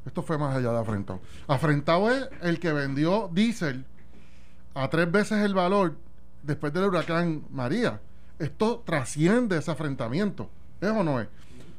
Esto 0.06 0.22
fue 0.22 0.38
más 0.38 0.54
allá 0.54 0.70
de 0.70 0.78
afrentado. 0.78 1.18
Afrentado 1.48 2.08
es 2.08 2.28
el 2.42 2.60
que 2.60 2.72
vendió 2.72 3.28
diésel 3.32 3.84
a 4.74 4.88
tres 4.90 5.10
veces 5.10 5.44
el 5.44 5.54
valor 5.54 5.96
después 6.44 6.72
del 6.72 6.84
huracán 6.84 7.46
María. 7.50 8.00
Esto 8.38 8.84
trasciende 8.86 9.58
ese 9.58 9.72
afrentamiento. 9.72 10.48
¿Es 10.80 10.90
o 10.90 11.02
no 11.02 11.20
es? 11.20 11.26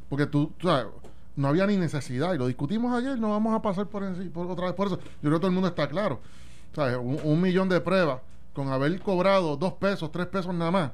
Porque 0.09 0.25
tú, 0.25 0.51
tú 0.57 0.67
sabes, 0.67 0.87
no 1.37 1.47
había 1.47 1.65
ni 1.65 1.77
necesidad. 1.77 2.33
Y 2.33 2.37
lo 2.37 2.47
discutimos 2.47 2.93
ayer, 2.93 3.17
no 3.17 3.29
vamos 3.29 3.55
a 3.55 3.61
pasar 3.61 3.87
por, 3.87 4.03
otra 4.03 4.65
vez 4.65 4.73
por 4.73 4.87
eso. 4.87 4.97
Yo 4.97 5.29
creo 5.29 5.35
que 5.35 5.39
todo 5.39 5.47
el 5.47 5.53
mundo 5.53 5.69
está 5.69 5.87
claro. 5.87 6.19
¿Sabes? 6.75 6.97
Un, 6.97 7.21
un 7.23 7.39
millón 7.39 7.69
de 7.69 7.79
pruebas 7.79 8.19
con 8.51 8.67
haber 8.67 8.99
cobrado 8.99 9.55
dos 9.55 9.71
pesos, 9.75 10.11
tres 10.11 10.27
pesos 10.27 10.53
nada 10.53 10.71
más 10.71 10.91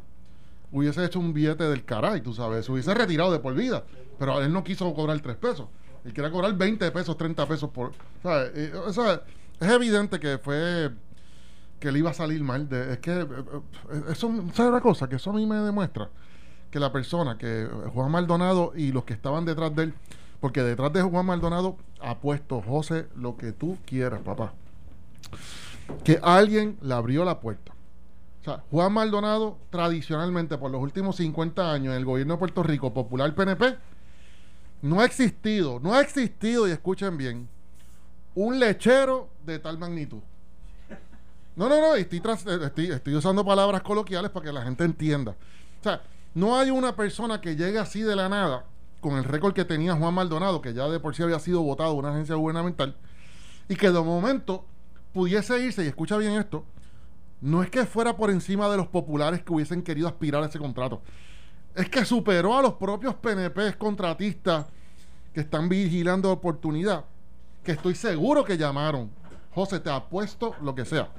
hubiese 0.73 1.05
hecho 1.05 1.19
un 1.19 1.33
billete 1.33 1.63
del 1.63 1.85
caray, 1.85 2.19
tú 2.21 2.33
sabes, 2.33 2.65
se 2.65 2.71
hubiese 2.71 2.93
retirado 2.93 3.31
de 3.31 3.39
por 3.39 3.53
vida, 3.53 3.83
pero 4.19 4.41
él 4.41 4.51
no 4.51 4.63
quiso 4.63 4.93
cobrar 4.93 5.19
tres 5.21 5.37
pesos, 5.37 5.67
él 6.03 6.13
quería 6.13 6.31
cobrar 6.31 6.53
20 6.57 6.91
pesos, 6.91 7.15
30 7.15 7.47
pesos 7.47 7.69
por, 7.69 7.93
¿sabes? 8.21 8.51
Eh, 8.55 8.73
sea, 8.91 9.21
es 9.59 9.69
evidente 9.69 10.19
que 10.19 10.37
fue 10.39 10.91
que 11.79 11.91
le 11.91 11.99
iba 11.99 12.09
a 12.09 12.13
salir 12.13 12.43
mal, 12.43 12.67
es 12.71 12.97
que 12.97 13.11
eh, 13.11 13.27
eh, 13.91 14.01
eso, 14.09 14.31
¿sabes 14.53 14.71
una 14.71 14.81
cosa? 14.81 15.07
Que 15.07 15.17
eso 15.17 15.29
a 15.29 15.33
mí 15.33 15.45
me 15.45 15.57
demuestra 15.57 16.09
que 16.71 16.79
la 16.79 16.91
persona, 16.91 17.37
que 17.37 17.67
Juan 17.93 18.09
Maldonado 18.09 18.73
y 18.75 18.91
los 18.91 19.03
que 19.03 19.13
estaban 19.13 19.45
detrás 19.45 19.75
de 19.75 19.83
él, 19.83 19.93
porque 20.39 20.63
detrás 20.63 20.91
de 20.91 21.03
Juan 21.03 21.25
Maldonado 21.25 21.77
ha 22.01 22.17
puesto 22.17 22.61
José 22.61 23.07
lo 23.15 23.37
que 23.37 23.51
tú 23.51 23.77
quieras, 23.85 24.21
papá, 24.21 24.53
que 26.03 26.19
alguien 26.23 26.77
le 26.81 26.95
abrió 26.95 27.25
la 27.25 27.39
puerta. 27.39 27.72
O 28.43 28.45
sea, 28.45 28.63
Juan 28.71 28.91
Maldonado, 28.91 29.57
tradicionalmente, 29.69 30.57
por 30.57 30.69
los 30.69 30.81
últimos 30.81 31.15
50 31.15 31.71
años 31.71 31.93
en 31.93 31.99
el 31.99 32.05
gobierno 32.05 32.33
de 32.33 32.39
Puerto 32.39 32.61
Rico, 32.61 32.93
popular 32.93 33.33
PNP, 33.33 33.77
no 34.81 34.99
ha 34.99 35.05
existido, 35.05 35.79
no 35.79 35.93
ha 35.93 36.01
existido, 36.01 36.67
y 36.67 36.71
escuchen 36.71 37.15
bien, 37.17 37.47
un 38.35 38.59
lechero 38.59 39.29
de 39.45 39.59
tal 39.59 39.77
magnitud. 39.77 40.19
No, 41.55 41.69
no, 41.69 41.79
no, 41.79 41.95
estoy, 41.95 42.21
estoy, 42.25 42.91
estoy 42.91 43.15
usando 43.15 43.45
palabras 43.45 43.81
coloquiales 43.81 44.29
para 44.29 44.45
que 44.45 44.51
la 44.51 44.63
gente 44.63 44.83
entienda. 44.83 45.31
O 45.79 45.83
sea, 45.83 46.01
no 46.33 46.57
hay 46.57 46.69
una 46.69 46.97
persona 46.97 47.39
que 47.39 47.55
llegue 47.55 47.79
así 47.79 48.01
de 48.01 48.15
la 48.17 48.27
nada, 48.27 48.65
con 48.99 49.17
el 49.17 49.23
récord 49.23 49.53
que 49.53 49.63
tenía 49.63 49.95
Juan 49.95 50.13
Maldonado, 50.13 50.61
que 50.61 50.73
ya 50.73 50.89
de 50.89 50.99
por 50.99 51.15
sí 51.15 51.23
había 51.23 51.39
sido 51.39 51.61
votado 51.61 51.93
una 51.93 52.09
agencia 52.09 52.35
gubernamental, 52.35 52.97
y 53.69 53.75
que 53.77 53.89
de 53.89 54.01
momento 54.01 54.65
pudiese 55.13 55.63
irse, 55.63 55.85
y 55.85 55.87
escucha 55.87 56.17
bien 56.17 56.33
esto, 56.33 56.65
no 57.43 57.61
es 57.61 57.69
que 57.69 57.85
fuera 57.85 58.15
por 58.15 58.29
encima 58.29 58.69
de 58.69 58.77
los 58.77 58.87
populares 58.87 59.43
que 59.43 59.51
hubiesen 59.51 59.83
querido 59.83 60.07
aspirar 60.07 60.41
a 60.41 60.45
ese 60.45 60.57
contrato. 60.57 61.01
Es 61.75 61.89
que 61.89 62.05
superó 62.05 62.57
a 62.57 62.61
los 62.61 62.75
propios 62.75 63.15
PNP 63.15 63.77
contratistas 63.77 64.67
que 65.33 65.41
están 65.41 65.67
vigilando 65.67 66.31
oportunidad, 66.31 67.03
que 67.61 67.73
estoy 67.73 67.95
seguro 67.95 68.45
que 68.45 68.57
llamaron. 68.57 69.11
José, 69.53 69.81
te 69.81 69.89
apuesto 69.89 70.55
lo 70.61 70.73
que 70.73 70.85
sea. 70.85 71.09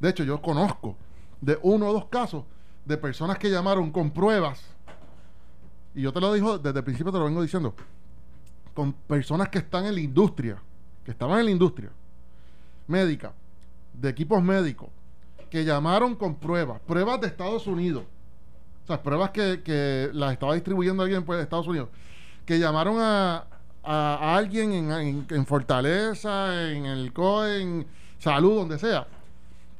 De 0.00 0.08
hecho, 0.08 0.24
yo 0.24 0.40
conozco 0.40 0.96
de 1.42 1.58
uno 1.60 1.88
o 1.88 1.92
dos 1.92 2.06
casos 2.06 2.44
de 2.86 2.96
personas 2.96 3.36
que 3.36 3.50
llamaron 3.50 3.90
con 3.90 4.10
pruebas, 4.10 4.62
y 5.94 6.00
yo 6.00 6.14
te 6.14 6.20
lo 6.20 6.32
digo 6.32 6.56
desde 6.56 6.78
el 6.78 6.84
principio, 6.84 7.12
te 7.12 7.18
lo 7.18 7.26
vengo 7.26 7.42
diciendo, 7.42 7.74
con 8.72 8.94
personas 8.94 9.50
que 9.50 9.58
están 9.58 9.84
en 9.84 9.96
la 9.96 10.00
industria, 10.00 10.56
que 11.04 11.10
estaban 11.10 11.40
en 11.40 11.44
la 11.44 11.50
industria 11.50 11.90
médica, 12.86 13.34
de 13.92 14.08
equipos 14.08 14.42
médicos, 14.42 14.88
que 15.54 15.64
llamaron 15.64 16.16
con 16.16 16.34
pruebas, 16.34 16.80
pruebas 16.80 17.20
de 17.20 17.28
Estados 17.28 17.68
Unidos, 17.68 18.02
o 18.82 18.86
sea, 18.88 19.00
pruebas 19.00 19.30
que, 19.30 19.62
que 19.62 20.10
las 20.12 20.32
estaba 20.32 20.52
distribuyendo 20.54 21.04
alguien 21.04 21.22
pues, 21.24 21.36
de 21.36 21.44
Estados 21.44 21.68
Unidos, 21.68 21.90
que 22.44 22.58
llamaron 22.58 22.96
a, 23.00 23.44
a- 23.84 24.36
alguien 24.36 24.72
en, 24.72 24.90
en- 24.90 25.26
en 25.30 25.46
Fortaleza, 25.46 26.72
en 26.72 26.86
el 26.86 27.12
COE, 27.12 27.62
en 27.62 27.86
Salud, 28.18 28.56
donde 28.56 28.80
sea, 28.80 29.06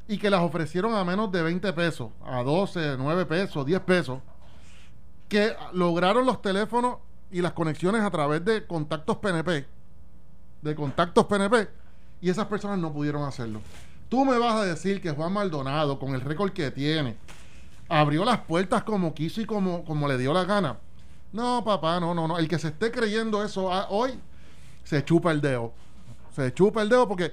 y 0.06 0.16
que 0.16 0.30
las 0.30 0.42
ofrecieron 0.42 0.94
a 0.94 1.02
menos 1.02 1.32
de 1.32 1.42
20 1.42 1.72
pesos, 1.72 2.10
a 2.24 2.44
12, 2.44 2.94
9 2.96 3.26
pesos, 3.26 3.66
10 3.66 3.80
pesos, 3.80 4.20
que 5.28 5.56
lograron 5.72 6.24
los 6.24 6.40
teléfonos 6.40 6.98
y 7.32 7.40
las 7.40 7.52
conexiones 7.52 8.02
a 8.02 8.12
través 8.12 8.44
de 8.44 8.64
contactos 8.64 9.16
PNP, 9.16 9.66
de 10.62 10.74
contactos 10.76 11.24
PNP, 11.26 11.68
y 12.20 12.30
esas 12.30 12.46
personas 12.46 12.78
no 12.78 12.92
pudieron 12.92 13.24
hacerlo. 13.24 13.60
Tú 14.14 14.24
me 14.24 14.38
vas 14.38 14.54
a 14.54 14.64
decir 14.64 15.00
que 15.00 15.10
Juan 15.10 15.32
Maldonado, 15.32 15.98
con 15.98 16.14
el 16.14 16.20
récord 16.20 16.52
que 16.52 16.70
tiene, 16.70 17.16
abrió 17.88 18.24
las 18.24 18.38
puertas 18.42 18.84
como 18.84 19.12
quiso 19.12 19.40
y 19.40 19.44
como, 19.44 19.84
como 19.84 20.06
le 20.06 20.16
dio 20.16 20.32
la 20.32 20.44
gana. 20.44 20.78
No, 21.32 21.64
papá, 21.64 21.98
no, 21.98 22.14
no, 22.14 22.28
no. 22.28 22.38
El 22.38 22.46
que 22.46 22.56
se 22.60 22.68
esté 22.68 22.92
creyendo 22.92 23.42
eso 23.42 23.72
ah, 23.72 23.88
hoy, 23.90 24.12
se 24.84 25.04
chupa 25.04 25.32
el 25.32 25.40
dedo. 25.40 25.72
Se 26.32 26.54
chupa 26.54 26.82
el 26.82 26.90
dedo 26.90 27.08
porque 27.08 27.32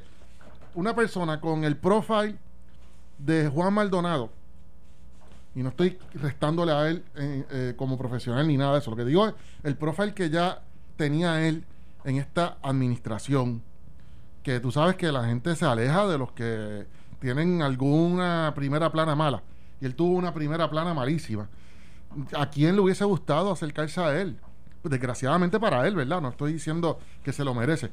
una 0.74 0.96
persona 0.96 1.40
con 1.40 1.66
el 1.66 1.78
profile 1.78 2.40
de 3.20 3.48
Juan 3.48 3.76
Maldonado, 3.76 4.32
y 5.54 5.62
no 5.62 5.70
estoy 5.70 6.00
restándole 6.16 6.72
a 6.72 6.90
él 6.90 7.06
eh, 7.16 7.46
eh, 7.52 7.74
como 7.78 7.96
profesional 7.96 8.48
ni 8.48 8.58
nada 8.58 8.74
de 8.74 8.80
eso, 8.80 8.90
lo 8.90 8.98
que 8.98 9.06
digo 9.06 9.28
es 9.28 9.36
el 9.62 9.78
profile 9.78 10.16
que 10.16 10.32
ya 10.32 10.64
tenía 10.98 11.48
él 11.48 11.64
en 12.06 12.18
esta 12.18 12.58
administración, 12.64 13.62
que 14.44 14.60
tú 14.60 14.72
sabes 14.72 14.96
que 14.96 15.12
la 15.12 15.26
gente 15.26 15.56
se 15.56 15.66
aleja 15.66 16.08
de 16.08 16.18
los 16.18 16.32
que 16.32 16.88
tienen 17.20 17.62
alguna 17.62 18.54
primera 18.56 18.92
plana 18.92 19.16
mala, 19.16 19.44
y 19.80 19.86
él 19.86 19.96
tuvo 19.96 20.18
una 20.18 20.34
primera 20.34 20.70
plana 20.70 20.94
malísima. 20.94 21.48
¿A 22.38 22.50
quién 22.50 22.76
le 22.76 22.82
hubiese 22.82 23.06
gustado 23.06 23.52
acercarse 23.52 24.02
a 24.02 24.20
él? 24.20 24.38
Desgraciadamente 24.84 25.60
para 25.60 25.88
él, 25.88 25.96
¿verdad? 25.96 26.22
No 26.22 26.30
estoy 26.30 26.54
diciendo 26.54 27.00
que 27.24 27.32
se 27.32 27.46
lo 27.46 27.54
merece. 27.54 27.92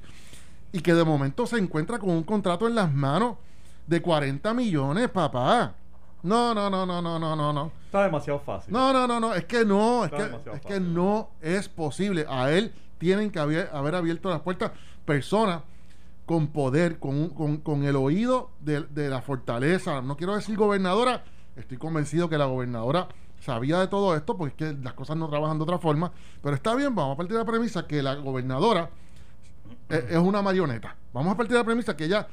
Y 0.73 0.81
que 0.81 0.95
de 0.95 1.05
momento 1.05 1.47
se 1.47 1.59
encuentra 1.59 1.99
con 1.99 2.11
un 2.11 2.25
contrato 2.25 2.67
en 2.67 2.75
las 2.75 2.93
manos 2.93 3.37
de 3.87 4.02
40 4.02 4.52
millones, 4.55 5.09
papá. 5.11 5.75
No, 6.23 6.52
no, 6.52 6.69
no, 6.69 6.85
no, 6.85 7.00
no, 7.00 7.19
no, 7.19 7.37
no, 7.37 7.52
no. 7.52 7.73
Está 7.87 8.05
demasiado 8.05 8.40
fácil. 8.40 8.73
No, 8.73 8.93
no, 8.93 9.07
no, 9.07 9.21
no, 9.21 9.35
es 9.35 9.45
que 9.45 9.64
no, 9.64 10.05
es, 10.05 10.11
que, 10.11 10.31
es 10.55 10.61
que 10.62 10.81
no 10.81 11.31
es 11.40 11.69
posible. 11.69 12.26
A 12.28 12.50
él 12.50 12.73
tienen 12.99 13.31
que 13.31 13.38
haber, 13.38 13.71
haber 13.73 13.95
abierto 13.95 14.28
las 14.28 14.40
puertas 14.40 14.73
personas 15.05 15.62
con 16.29 16.49
poder, 16.49 16.99
con, 16.99 17.31
con, 17.31 17.57
con 17.57 17.85
el 17.85 17.97
oído 17.97 18.51
de, 18.61 18.83
de 18.83 19.09
la 19.09 19.23
fortaleza. 19.23 20.03
No 20.03 20.19
quiero 20.19 20.37
decir 20.37 20.59
gobernadora, 20.59 21.25
estoy 21.57 21.79
convencido 21.79 22.29
que 22.29 22.37
la 22.37 22.45
gobernadora 22.45 23.09
sabía 23.41 23.81
de 23.81 23.87
todo 23.87 24.15
esto, 24.15 24.37
porque 24.37 24.67
es 24.67 24.75
que 24.75 24.83
las 24.83 24.93
cosas 24.93 25.17
no 25.17 25.31
trabajan 25.31 25.57
de 25.57 25.63
otra 25.63 25.79
forma. 25.79 26.13
Pero 26.43 26.55
está 26.55 26.75
bien, 26.75 26.95
vamos 26.95 27.15
a 27.15 27.17
partir 27.17 27.33
de 27.33 27.39
la 27.43 27.51
premisa 27.51 27.87
que 27.87 28.03
la 28.03 28.15
gobernadora 28.17 28.91
es, 29.89 30.05
es 30.11 30.19
una 30.19 30.43
marioneta. 30.43 30.95
Vamos 31.15 31.33
a 31.33 31.37
partir 31.39 31.55
de 31.55 31.61
la 31.61 31.65
premisa 31.65 31.97
que 31.97 32.05
ella, 32.05 32.29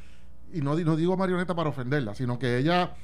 y 0.51 0.59
no, 0.59 0.75
no 0.75 0.97
digo 0.97 1.15
marioneta 1.15 1.55
para 1.55 1.69
ofenderla, 1.69 2.13
sino 2.15 2.37
que 2.37 2.57
ella 2.57 2.95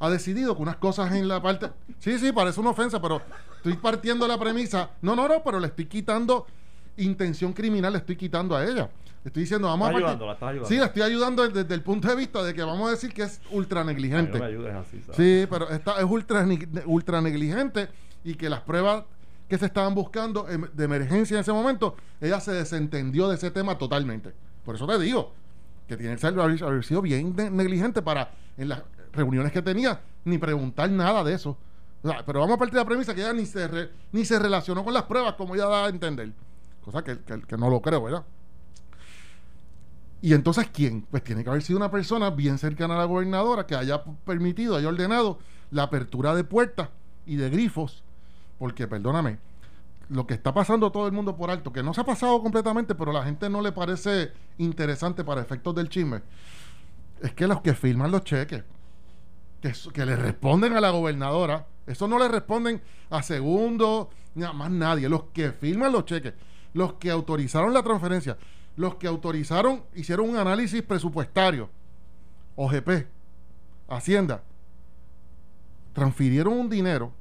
ha 0.00 0.10
decidido 0.10 0.56
que 0.56 0.62
unas 0.62 0.76
cosas 0.76 1.12
en 1.14 1.28
la 1.28 1.40
parte... 1.40 1.70
Sí, 2.00 2.18
sí, 2.18 2.32
parece 2.32 2.58
una 2.58 2.70
ofensa, 2.70 3.00
pero 3.00 3.22
estoy 3.54 3.74
partiendo 3.74 4.26
la 4.26 4.36
premisa. 4.36 4.90
No, 5.00 5.14
no, 5.14 5.28
no, 5.28 5.44
pero 5.44 5.60
le 5.60 5.68
estoy 5.68 5.86
quitando 5.86 6.48
intención 6.96 7.52
criminal, 7.52 7.92
le 7.92 8.00
estoy 8.00 8.16
quitando 8.16 8.56
a 8.56 8.64
ella. 8.64 8.90
Estoy 9.24 9.42
diciendo, 9.42 9.68
vamos 9.68 9.88
Estás 9.88 9.90
a 9.90 9.92
partir... 9.92 10.06
ayudándola, 10.06 10.32
estás 10.32 10.48
ayudando. 10.48 10.68
Sí, 10.68 10.76
la 10.78 10.86
estoy 10.86 11.02
ayudando 11.02 11.42
desde, 11.46 11.62
desde 11.62 11.74
el 11.74 11.82
punto 11.82 12.08
de 12.08 12.16
vista 12.16 12.42
de 12.42 12.54
que 12.54 12.62
vamos 12.62 12.88
a 12.88 12.90
decir 12.92 13.12
que 13.12 13.22
es 13.22 13.40
ultra 13.50 13.80
Ay, 13.80 13.86
no 13.86 13.92
negligente. 13.92 14.38
me 14.38 14.44
ayudes 14.46 14.74
así, 14.74 15.00
¿sabes? 15.02 15.16
Sí, 15.16 15.46
pero 15.50 15.68
esta 15.68 15.98
es 15.98 16.04
ultra, 16.04 16.46
ultra 16.86 17.20
negligente 17.20 17.88
y 18.24 18.34
que 18.34 18.48
las 18.48 18.60
pruebas 18.62 19.04
que 19.48 19.58
se 19.58 19.66
estaban 19.66 19.94
buscando 19.94 20.48
em- 20.48 20.68
de 20.72 20.84
emergencia 20.84 21.34
en 21.34 21.40
ese 21.42 21.52
momento, 21.52 21.96
ella 22.20 22.40
se 22.40 22.52
desentendió 22.52 23.28
de 23.28 23.34
ese 23.34 23.50
tema 23.50 23.76
totalmente. 23.76 24.32
Por 24.64 24.76
eso 24.76 24.86
te 24.86 24.98
digo 24.98 25.32
que 25.86 25.96
tiene 25.98 26.16
que 26.16 26.26
haber, 26.26 26.62
haber 26.64 26.84
sido 26.84 27.02
bien 27.02 27.34
ne- 27.36 27.50
negligente 27.50 28.00
para 28.00 28.30
en 28.56 28.68
las 28.70 28.82
reuniones 29.12 29.52
que 29.52 29.60
tenía 29.60 30.00
ni 30.24 30.38
preguntar 30.38 30.88
nada 30.90 31.24
de 31.24 31.34
eso. 31.34 31.58
O 32.02 32.08
sea, 32.08 32.24
pero 32.24 32.40
vamos 32.40 32.54
a 32.54 32.58
partir 32.58 32.74
de 32.74 32.80
la 32.80 32.86
premisa 32.86 33.14
que 33.14 33.20
ella 33.20 33.32
ni 33.34 33.44
se, 33.44 33.68
re- 33.68 33.90
ni 34.12 34.24
se 34.24 34.38
relacionó 34.38 34.82
con 34.84 34.94
las 34.94 35.02
pruebas 35.02 35.34
como 35.34 35.54
ella 35.54 35.66
da 35.66 35.84
a 35.86 35.88
entender. 35.90 36.32
Cosa 36.82 37.02
que, 37.04 37.18
que- 37.18 37.42
que 37.42 37.56
no 37.58 37.68
lo 37.68 37.82
creo, 37.82 38.02
¿verdad? 38.04 38.24
Y 40.22 40.34
entonces, 40.34 40.68
¿quién? 40.72 41.02
Pues 41.10 41.24
tiene 41.24 41.42
que 41.42 41.50
haber 41.50 41.62
sido 41.62 41.78
una 41.78 41.90
persona 41.90 42.30
bien 42.30 42.58
cercana 42.58 42.94
a 42.94 42.98
la 42.98 43.04
gobernadora 43.04 43.66
que 43.66 43.74
haya 43.74 44.04
permitido, 44.24 44.76
haya 44.76 44.88
ordenado 44.88 45.38
la 45.70 45.84
apertura 45.84 46.34
de 46.34 46.44
puertas 46.44 46.90
y 47.24 47.36
de 47.36 47.48
grifos, 47.48 48.02
porque, 48.58 48.86
perdóname, 48.86 49.38
lo 50.10 50.26
que 50.26 50.34
está 50.34 50.52
pasando 50.52 50.90
todo 50.90 51.06
el 51.06 51.12
mundo 51.12 51.36
por 51.36 51.50
alto, 51.50 51.72
que 51.72 51.82
no 51.82 51.94
se 51.94 52.02
ha 52.02 52.04
pasado 52.04 52.42
completamente, 52.42 52.94
pero 52.94 53.12
a 53.12 53.14
la 53.14 53.24
gente 53.24 53.48
no 53.48 53.62
le 53.62 53.72
parece 53.72 54.32
interesante 54.58 55.24
para 55.24 55.40
efectos 55.40 55.74
del 55.74 55.88
chisme, 55.88 56.20
es 57.22 57.32
que 57.32 57.46
los 57.46 57.60
que 57.62 57.74
firman 57.74 58.10
los 58.10 58.24
cheques, 58.24 58.64
que, 59.62 59.72
que 59.92 60.04
le 60.04 60.16
responden 60.16 60.76
a 60.76 60.80
la 60.80 60.90
gobernadora, 60.90 61.66
eso 61.86 62.08
no 62.08 62.18
le 62.18 62.28
responden 62.28 62.82
a 63.08 63.22
segundo, 63.22 64.10
ni 64.34 64.44
a 64.44 64.52
más 64.52 64.70
nadie, 64.70 65.08
los 65.08 65.24
que 65.32 65.52
firman 65.52 65.92
los 65.92 66.04
cheques, 66.04 66.34
los 66.74 66.94
que 66.94 67.10
autorizaron 67.10 67.72
la 67.72 67.82
transferencia, 67.82 68.36
los 68.80 68.94
que 68.96 69.06
autorizaron, 69.06 69.82
hicieron 69.94 70.30
un 70.30 70.36
análisis 70.38 70.82
presupuestario, 70.82 71.68
OGP, 72.56 73.06
Hacienda, 73.88 74.42
transfirieron 75.92 76.54
un 76.54 76.70
dinero, 76.70 77.12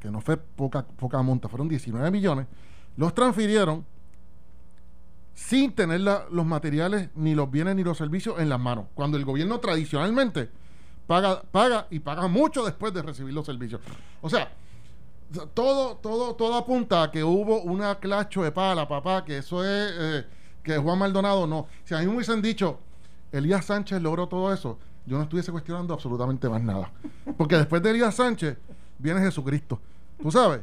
que 0.00 0.10
no 0.10 0.20
fue 0.20 0.36
poca, 0.36 0.84
poca 0.86 1.20
monta, 1.22 1.48
fueron 1.48 1.68
19 1.68 2.10
millones, 2.10 2.46
los 2.96 3.12
transfirieron 3.14 3.84
sin 5.34 5.72
tener 5.72 6.00
la- 6.02 6.26
los 6.30 6.46
materiales, 6.46 7.08
ni 7.14 7.34
los 7.34 7.50
bienes, 7.50 7.74
ni 7.76 7.82
los 7.82 7.96
servicios 7.98 8.38
en 8.38 8.48
las 8.48 8.60
manos. 8.60 8.86
Cuando 8.94 9.16
el 9.16 9.24
gobierno 9.24 9.58
tradicionalmente 9.60 10.50
paga, 11.06 11.42
paga 11.42 11.86
y 11.90 12.00
paga 12.00 12.28
mucho 12.28 12.64
después 12.64 12.92
de 12.94 13.02
recibir 13.02 13.32
los 13.34 13.46
servicios. 13.46 13.80
O 14.20 14.28
sea, 14.28 14.52
todo, 15.54 15.96
todo, 15.96 16.34
todo 16.34 16.56
apunta 16.56 17.02
a 17.04 17.10
que 17.10 17.22
hubo 17.24 17.62
una 17.62 17.98
clacho 17.98 18.42
de 18.42 18.52
pala, 18.52 18.86
papá, 18.88 19.24
que 19.24 19.38
eso 19.38 19.64
es, 19.64 19.92
eh, 19.98 20.26
que 20.68 20.78
Juan 20.78 20.98
Maldonado 20.98 21.46
no. 21.46 21.66
Si 21.84 21.94
a 21.94 21.98
mí 21.98 22.06
me 22.06 22.14
hubiesen 22.14 22.42
dicho, 22.42 22.78
Elías 23.32 23.64
Sánchez 23.64 24.02
logró 24.02 24.28
todo 24.28 24.52
eso, 24.52 24.78
yo 25.06 25.16
no 25.16 25.22
estuviese 25.22 25.50
cuestionando 25.50 25.94
absolutamente 25.94 26.48
más 26.48 26.62
nada. 26.62 26.92
Porque 27.38 27.56
después 27.56 27.82
de 27.82 27.90
Elías 27.90 28.14
Sánchez 28.14 28.58
viene 28.98 29.20
Jesucristo. 29.20 29.80
Tú 30.20 30.30
sabes, 30.30 30.60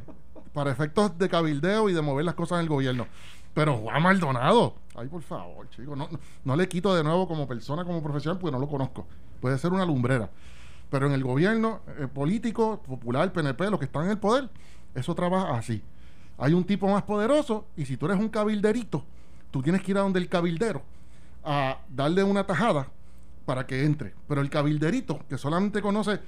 para 0.53 0.71
efectos 0.71 1.17
de 1.17 1.27
cabildeo 1.27 1.89
y 1.89 1.93
de 1.93 2.01
mover 2.01 2.23
las 2.23 2.35
cosas 2.35 2.57
en 2.57 2.63
el 2.63 2.69
gobierno. 2.69 3.07
Pero 3.55 3.77
Juan 3.77 4.03
Maldonado, 4.03 4.75
ay, 4.95 5.07
por 5.07 5.23
favor, 5.23 5.67
chico, 5.69 5.95
no, 5.95 6.07
no, 6.43 6.55
le 6.55 6.67
quito 6.67 6.93
de 6.93 7.03
nuevo 7.03 7.27
como 7.27 7.47
persona, 7.47 7.83
como 7.83 8.03
profesional, 8.03 8.37
porque 8.37 8.51
no 8.51 8.59
lo 8.59 8.67
conozco. 8.67 9.07
Puede 9.41 9.57
ser 9.57 9.73
una 9.73 9.85
lumbrera. 9.85 10.29
Pero 10.91 11.07
en 11.07 11.13
el 11.13 11.23
gobierno 11.23 11.79
eh, 11.97 12.07
político, 12.07 12.81
popular, 12.83 13.31
PNP, 13.33 13.71
los 13.71 13.79
que 13.79 13.85
están 13.85 14.05
en 14.05 14.11
el 14.11 14.17
poder, 14.19 14.49
eso 14.93 15.15
trabaja 15.15 15.57
así. 15.57 15.81
Hay 16.37 16.53
un 16.53 16.63
tipo 16.63 16.87
más 16.87 17.03
poderoso 17.03 17.65
y 17.75 17.85
si 17.85 17.97
tú 17.97 18.05
eres 18.05 18.19
un 18.19 18.29
cabilderito, 18.29 19.03
tú 19.55 19.63
tienes 19.63 19.81
que 19.83 19.91
ir 19.91 19.97
a 19.97 20.01
donde 20.01 20.19
el 20.19 20.27
cabildero 20.27 20.81
a 21.41 21.79
darle 21.87 22.25
una 22.25 22.45
tajada 22.45 22.89
para 23.45 23.65
que 23.65 23.85
entre. 23.85 24.13
Pero 24.27 24.41
el 24.41 24.49
cabilderito, 24.49 25.21
que 25.29 25.37
solamente 25.37 25.81
conoce 25.81 26.19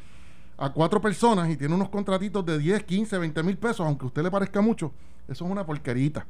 a 0.57 0.71
cuatro 0.71 1.01
personas 1.01 1.49
y 1.49 1.57
tiene 1.57 1.75
unos 1.75 1.89
contratitos 1.89 2.45
de 2.45 2.57
10, 2.57 2.85
15, 2.85 3.17
20 3.17 3.43
mil 3.43 3.57
pesos, 3.57 3.81
aunque 3.81 4.05
a 4.05 4.07
usted 4.07 4.23
le 4.23 4.31
parezca 4.31 4.61
mucho, 4.61 4.93
eso 5.27 5.43
es 5.43 5.51
una 5.51 5.65
porquerita. 5.65 6.25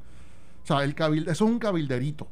O 0.63 0.66
sea, 0.66 0.84
el 0.84 0.96
cabil, 0.96 1.22
eso 1.27 1.46
es 1.46 1.51
un 1.51 1.60
cabilderito, 1.60 2.27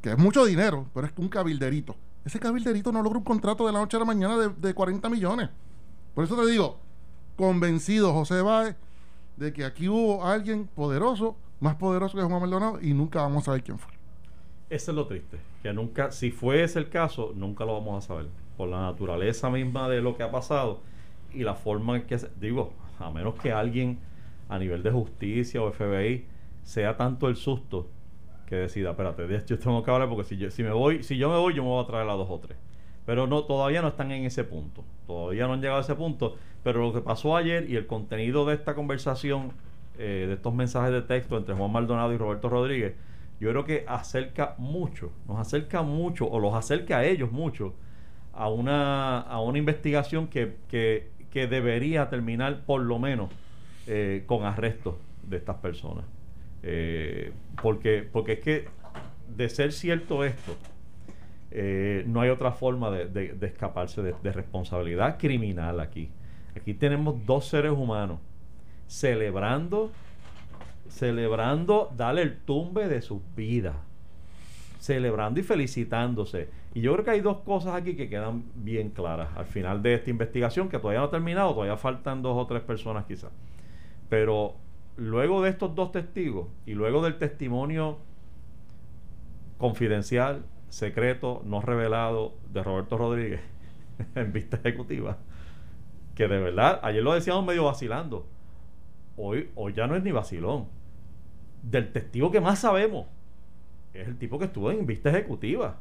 que 0.00 0.12
es 0.12 0.16
mucho 0.16 0.46
dinero, 0.46 0.86
pero 0.94 1.06
es 1.06 1.12
un 1.18 1.28
cabilderito. 1.28 1.94
Ese 2.24 2.40
cabilderito 2.40 2.92
no 2.92 3.02
logra 3.02 3.18
un 3.18 3.24
contrato 3.24 3.66
de 3.66 3.72
la 3.74 3.80
noche 3.80 3.98
a 3.98 4.00
la 4.00 4.06
mañana 4.06 4.38
de, 4.38 4.48
de 4.48 4.72
40 4.72 5.10
millones. 5.10 5.50
Por 6.14 6.24
eso 6.24 6.42
te 6.42 6.50
digo, 6.50 6.78
convencido 7.36 8.14
José 8.14 8.40
Báez 8.40 8.76
de 9.36 9.52
que 9.52 9.66
aquí 9.66 9.90
hubo 9.90 10.24
alguien 10.24 10.70
poderoso, 10.74 11.36
más 11.60 11.76
poderoso 11.76 12.16
que 12.16 12.24
Juan 12.24 12.40
Maldonado, 12.40 12.78
y 12.80 12.92
nunca 12.92 13.22
vamos 13.22 13.44
a 13.44 13.46
saber 13.46 13.62
quién 13.62 13.78
fue. 13.78 13.92
Eso 14.68 14.90
es 14.92 14.96
lo 14.96 15.06
triste, 15.06 15.38
que 15.62 15.72
nunca, 15.72 16.10
si 16.10 16.30
fue 16.30 16.62
ese 16.62 16.78
el 16.78 16.88
caso, 16.88 17.32
nunca 17.34 17.64
lo 17.64 17.74
vamos 17.74 18.04
a 18.04 18.06
saber, 18.06 18.26
por 18.56 18.68
la 18.68 18.80
naturaleza 18.80 19.50
misma 19.50 19.88
de 19.88 20.00
lo 20.00 20.16
que 20.16 20.22
ha 20.22 20.30
pasado 20.30 20.80
y 21.32 21.42
la 21.44 21.54
forma 21.54 21.96
en 21.96 22.02
que, 22.02 22.18
digo, 22.40 22.72
a 22.98 23.10
menos 23.10 23.34
que 23.34 23.52
alguien 23.52 23.98
a 24.48 24.58
nivel 24.58 24.82
de 24.82 24.90
justicia 24.90 25.62
o 25.62 25.72
FBI 25.72 26.26
sea 26.62 26.96
tanto 26.96 27.28
el 27.28 27.36
susto 27.36 27.88
que 28.46 28.56
decida, 28.56 28.90
espérate, 28.90 29.26
yo 29.46 29.58
tengo 29.58 29.82
que 29.82 29.90
hablar 29.90 30.08
porque 30.08 30.24
si 30.24 30.36
yo, 30.36 30.50
si 30.50 30.62
me 30.62 30.72
voy, 30.72 31.04
si 31.04 31.16
yo 31.16 31.30
me 31.30 31.36
voy, 31.36 31.54
yo 31.54 31.62
me 31.62 31.68
voy 31.68 31.84
a 31.84 31.86
traer 31.86 32.08
a 32.08 32.14
dos 32.14 32.28
o 32.28 32.38
tres. 32.38 32.58
Pero 33.06 33.26
no, 33.26 33.44
todavía 33.44 33.80
no 33.80 33.88
están 33.88 34.10
en 34.10 34.24
ese 34.24 34.44
punto, 34.44 34.84
todavía 35.06 35.46
no 35.46 35.54
han 35.54 35.60
llegado 35.60 35.78
a 35.78 35.82
ese 35.82 35.94
punto, 35.94 36.36
pero 36.62 36.80
lo 36.80 36.92
que 36.92 37.00
pasó 37.00 37.36
ayer 37.36 37.70
y 37.70 37.76
el 37.76 37.86
contenido 37.86 38.44
de 38.44 38.54
esta 38.54 38.74
conversación, 38.74 39.52
eh, 40.00 40.24
de 40.28 40.34
estos 40.34 40.54
mensajes 40.54 40.92
de 40.92 41.02
texto 41.02 41.36
entre 41.36 41.54
Juan 41.54 41.70
Maldonado 41.70 42.12
y 42.12 42.16
Roberto 42.16 42.48
Rodríguez, 42.48 42.94
yo 43.38 43.50
creo 43.50 43.64
que 43.64 43.84
acerca 43.86 44.54
mucho, 44.58 45.12
nos 45.28 45.38
acerca 45.38 45.82
mucho, 45.82 46.26
o 46.26 46.40
los 46.40 46.54
acerca 46.54 46.98
a 46.98 47.04
ellos 47.04 47.30
mucho, 47.30 47.74
a 48.32 48.48
una, 48.48 49.20
a 49.20 49.40
una 49.40 49.58
investigación 49.58 50.28
que, 50.28 50.56
que, 50.68 51.10
que 51.30 51.46
debería 51.46 52.08
terminar 52.08 52.64
por 52.66 52.80
lo 52.82 52.98
menos 52.98 53.30
eh, 53.86 54.24
con 54.26 54.44
arrestos 54.44 54.94
de 55.22 55.36
estas 55.36 55.56
personas. 55.56 56.04
Eh, 56.62 57.32
porque, 57.62 58.06
porque 58.12 58.32
es 58.34 58.40
que 58.40 58.68
de 59.36 59.48
ser 59.48 59.72
cierto 59.72 60.24
esto, 60.24 60.56
no 62.06 62.20
hay 62.20 62.30
otra 62.30 62.52
forma 62.52 62.90
de, 62.90 63.34
de- 63.34 63.46
escaparse 63.46 64.02
de 64.02 64.32
responsabilidad 64.32 65.18
criminal 65.18 65.80
aquí. 65.80 66.10
Aquí 66.56 66.74
tenemos 66.74 67.26
dos 67.26 67.46
seres 67.46 67.72
humanos 67.72 68.18
celebrando, 68.90 69.92
celebrando 70.88 71.92
darle 71.96 72.22
el 72.22 72.38
tumbe 72.38 72.88
de 72.88 73.00
sus 73.00 73.20
vidas. 73.36 73.76
celebrando 74.80 75.38
y 75.38 75.42
felicitándose. 75.42 76.48
Y 76.74 76.80
yo 76.80 76.94
creo 76.94 77.04
que 77.04 77.10
hay 77.10 77.20
dos 77.20 77.40
cosas 77.40 77.74
aquí 77.74 77.94
que 77.96 78.08
quedan 78.08 78.44
bien 78.54 78.88
claras 78.88 79.28
al 79.36 79.44
final 79.44 79.82
de 79.82 79.94
esta 79.94 80.08
investigación, 80.08 80.70
que 80.70 80.78
todavía 80.78 81.00
no 81.00 81.06
ha 81.06 81.10
terminado, 81.10 81.52
todavía 81.52 81.76
faltan 81.76 82.22
dos 82.22 82.34
o 82.36 82.46
tres 82.46 82.62
personas 82.62 83.04
quizás. 83.04 83.30
Pero 84.08 84.54
luego 84.96 85.42
de 85.42 85.50
estos 85.50 85.74
dos 85.74 85.92
testigos 85.92 86.48
y 86.64 86.72
luego 86.72 87.02
del 87.02 87.18
testimonio 87.18 87.98
confidencial, 89.58 90.46
secreto, 90.70 91.42
no 91.44 91.60
revelado 91.60 92.32
de 92.50 92.62
Roberto 92.62 92.96
Rodríguez 92.96 93.42
en 94.14 94.32
vista 94.32 94.56
ejecutiva, 94.56 95.18
que 96.14 96.26
de 96.26 96.40
verdad, 96.40 96.80
ayer 96.82 97.02
lo 97.02 97.12
decíamos 97.12 97.44
medio 97.44 97.64
vacilando, 97.64 98.26
hoy, 99.20 99.50
hoy 99.54 99.72
ya 99.72 99.86
no 99.86 99.96
es 99.96 100.02
ni 100.02 100.12
vacilón. 100.12 100.66
Del 101.62 101.92
testigo 101.92 102.30
que 102.30 102.40
más 102.40 102.60
sabemos 102.60 103.06
es 103.92 104.06
el 104.06 104.18
tipo 104.18 104.38
que 104.38 104.46
estuvo 104.46 104.70
en 104.70 104.86
vista 104.86 105.10
ejecutiva. 105.10 105.78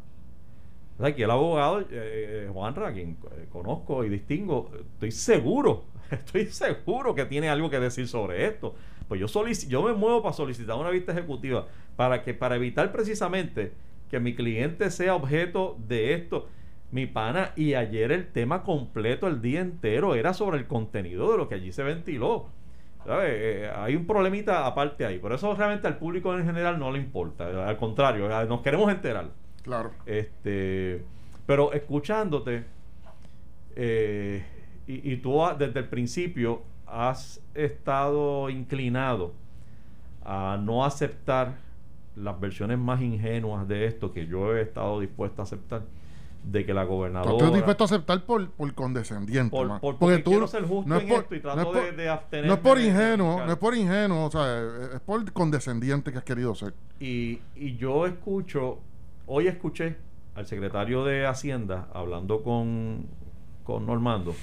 O 0.97 1.01
sea, 1.01 1.07
aquí 1.09 1.23
el 1.23 1.31
abogado 1.31 1.81
eh, 1.81 1.87
eh 1.91 2.49
Juanra, 2.51 2.91
quien 2.93 3.17
eh, 3.31 3.47
conozco 3.49 4.03
y 4.03 4.09
distingo, 4.09 4.71
estoy 4.93 5.11
seguro, 5.11 5.85
estoy 6.11 6.47
seguro 6.47 7.15
que 7.15 7.25
tiene 7.25 7.49
algo 7.49 7.69
que 7.69 7.79
decir 7.79 8.07
sobre 8.07 8.45
esto. 8.45 8.75
Pues 9.07 9.19
yo, 9.19 9.27
yo 9.67 9.83
me 9.83 9.93
muevo 9.93 10.21
para 10.21 10.33
solicitar 10.33 10.75
una 10.77 10.89
vista 10.89 11.13
ejecutiva 11.13 11.67
para 11.95 12.23
que 12.23 12.33
para 12.33 12.55
evitar 12.55 12.91
precisamente 12.91 13.73
que 14.09 14.19
mi 14.19 14.35
cliente 14.35 14.91
sea 14.91 15.15
objeto 15.15 15.77
de 15.87 16.13
esto. 16.13 16.47
Mi 16.91 17.05
pana, 17.05 17.53
y 17.55 17.75
ayer 17.75 18.11
el 18.11 18.31
tema 18.31 18.63
completo, 18.63 19.27
el 19.27 19.41
día 19.41 19.61
entero, 19.61 20.15
era 20.15 20.33
sobre 20.33 20.57
el 20.57 20.65
contenido 20.65 21.31
de 21.31 21.37
lo 21.37 21.47
que 21.47 21.55
allí 21.55 21.71
se 21.71 21.83
ventiló. 21.83 22.47
Eh, 23.07 23.71
hay 23.75 23.95
un 23.95 24.05
problemita 24.05 24.65
aparte 24.65 25.05
ahí. 25.05 25.19
Por 25.19 25.33
eso 25.33 25.53
realmente 25.55 25.87
al 25.87 25.97
público 25.97 26.35
en 26.37 26.45
general 26.45 26.77
no 26.79 26.91
le 26.91 26.99
importa. 26.99 27.67
Al 27.67 27.77
contrario, 27.77 28.27
nos 28.45 28.61
queremos 28.61 28.91
enterar. 28.91 29.29
Claro. 29.63 29.91
Este, 30.05 31.03
pero 31.45 31.73
escuchándote, 31.73 32.65
eh, 33.75 34.43
y, 34.87 35.13
y, 35.13 35.17
tú 35.17 35.41
desde 35.57 35.79
el 35.79 35.87
principio 35.87 36.63
has 36.87 37.41
estado 37.53 38.49
inclinado 38.49 39.33
a 40.23 40.59
no 40.61 40.83
aceptar 40.83 41.57
las 42.15 42.39
versiones 42.39 42.77
más 42.77 43.01
ingenuas 43.01 43.67
de 43.67 43.85
esto 43.85 44.11
que 44.11 44.25
yo 44.25 44.55
he 44.55 44.61
estado 44.61 44.99
dispuesto 44.99 45.41
a 45.41 45.43
aceptar 45.43 45.83
de 46.43 46.65
que 46.65 46.73
la 46.73 46.83
gobernadora. 46.83 47.31
Estoy 47.31 47.53
dispuesto 47.53 47.83
a 47.83 47.85
aceptar 47.85 48.23
por, 48.23 48.49
por 48.51 48.73
condescendiente. 48.73 49.51
Por, 49.51 49.79
por, 49.79 49.97
porque, 49.97 50.19
tú 50.19 50.47
ser 50.47 50.63
justo 50.63 50.89
no 50.89 50.97
es 50.97 51.03
por, 51.03 51.19
esto 51.21 51.35
y 51.35 51.39
trato 51.39 51.63
no 51.63 51.71
de, 51.73 51.91
de 51.91 52.09
abstenerme 52.09 52.47
No 52.47 52.53
es 52.55 52.59
por 52.59 52.79
ingenuo, 52.79 53.45
no 53.45 53.51
es 53.51 53.57
por 53.57 53.75
ingenuo, 53.75 54.25
o 54.25 54.31
sea, 54.31 54.63
es 54.93 54.99
por 55.01 55.31
condescendiente 55.31 56.11
que 56.11 56.17
has 56.17 56.23
querido 56.23 56.55
ser. 56.55 56.73
Y, 56.99 57.39
y 57.55 57.77
yo 57.77 58.05
escucho, 58.05 58.79
hoy 59.27 59.47
escuché 59.47 59.97
al 60.35 60.47
secretario 60.47 61.03
de 61.03 61.25
Hacienda 61.25 61.87
hablando 61.93 62.41
con, 62.43 63.05
con 63.63 63.85
Normando. 63.85 64.33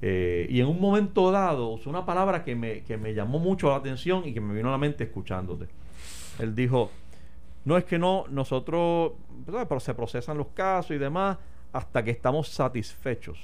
Eh, 0.00 0.46
y 0.48 0.60
en 0.60 0.68
un 0.68 0.80
momento 0.80 1.32
dado 1.32 1.70
usó 1.70 1.90
una 1.90 2.06
palabra 2.06 2.44
que 2.44 2.54
me, 2.54 2.82
que 2.82 2.96
me 2.96 3.14
llamó 3.14 3.38
mucho 3.38 3.68
la 3.68 3.76
atención 3.76 4.26
y 4.26 4.32
que 4.32 4.40
me 4.40 4.54
vino 4.54 4.68
a 4.68 4.72
la 4.72 4.78
mente 4.78 5.04
escuchándote. 5.04 5.66
Él 6.38 6.54
dijo, 6.54 6.90
no 7.68 7.76
es 7.76 7.84
que 7.84 7.98
no, 7.98 8.24
nosotros 8.30 9.12
pero 9.44 9.78
se 9.78 9.92
procesan 9.92 10.38
los 10.38 10.46
casos 10.48 10.92
y 10.92 10.98
demás 10.98 11.36
hasta 11.70 12.02
que 12.02 12.10
estamos 12.10 12.48
satisfechos. 12.48 13.38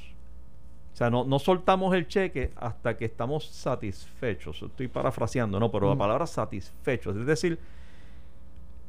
O 0.94 0.96
sea, 0.96 1.10
no, 1.10 1.24
no 1.24 1.38
soltamos 1.38 1.94
el 1.94 2.08
cheque 2.08 2.50
hasta 2.56 2.96
que 2.96 3.04
estamos 3.04 3.46
satisfechos. 3.46 4.62
Estoy 4.62 4.88
parafraseando, 4.88 5.60
¿no? 5.60 5.70
Pero 5.70 5.90
la 5.90 5.94
mm. 5.94 5.98
palabra 5.98 6.26
satisfechos. 6.26 7.14
Es 7.16 7.26
decir, 7.26 7.58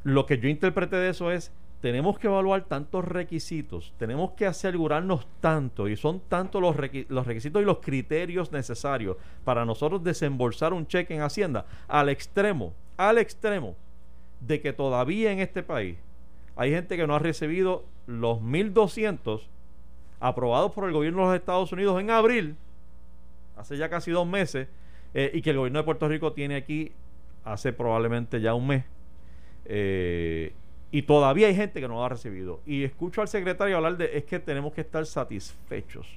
lo 0.03 0.25
que 0.25 0.37
yo 0.37 0.47
interpreté 0.47 0.95
de 0.95 1.09
eso 1.09 1.29
es, 1.29 1.51
tenemos 1.81 2.17
que 2.17 2.27
evaluar 2.27 2.63
tantos 2.63 3.03
requisitos, 3.03 3.93
tenemos 3.97 4.31
que 4.31 4.45
asegurarnos 4.45 5.27
tanto, 5.41 5.89
y 5.89 5.97
son 5.97 6.21
tantos 6.29 6.61
los, 6.61 6.77
los 7.09 7.27
requisitos 7.27 7.61
y 7.61 7.65
los 7.65 7.79
criterios 7.79 8.53
necesarios 8.53 9.17
para 9.43 9.65
nosotros 9.65 10.01
desembolsar 10.01 10.71
un 10.71 10.87
cheque 10.87 11.13
en 11.13 11.21
Hacienda, 11.23 11.65
al 11.89 12.07
extremo, 12.07 12.73
al 12.95 13.17
extremo, 13.17 13.75
de 14.47 14.61
que 14.61 14.73
todavía 14.73 15.31
en 15.31 15.39
este 15.39 15.63
país 15.63 15.97
hay 16.55 16.71
gente 16.71 16.97
que 16.97 17.07
no 17.07 17.15
ha 17.15 17.19
recibido 17.19 17.85
los 18.07 18.39
1.200 18.39 19.41
aprobados 20.19 20.71
por 20.71 20.85
el 20.85 20.93
gobierno 20.93 21.23
de 21.23 21.27
los 21.27 21.35
Estados 21.35 21.71
Unidos 21.71 21.99
en 21.99 22.09
abril, 22.09 22.55
hace 23.57 23.77
ya 23.77 23.89
casi 23.89 24.11
dos 24.11 24.27
meses, 24.27 24.67
eh, 25.13 25.31
y 25.33 25.41
que 25.41 25.51
el 25.51 25.57
gobierno 25.57 25.79
de 25.79 25.83
Puerto 25.83 26.07
Rico 26.07 26.33
tiene 26.33 26.55
aquí 26.55 26.91
hace 27.43 27.73
probablemente 27.73 28.41
ya 28.41 28.53
un 28.53 28.67
mes. 28.67 28.85
Eh, 29.65 30.53
y 30.91 31.01
todavía 31.01 31.47
hay 31.47 31.55
gente 31.55 31.81
que 31.81 31.87
no 31.87 31.95
lo 31.95 32.05
ha 32.05 32.09
recibido. 32.09 32.61
Y 32.65 32.83
escucho 32.83 33.21
al 33.21 33.27
secretario 33.27 33.75
hablar 33.75 33.97
de 33.97 34.17
es 34.17 34.23
que 34.23 34.39
tenemos 34.39 34.73
que 34.73 34.81
estar 34.81 35.05
satisfechos. 35.05 36.07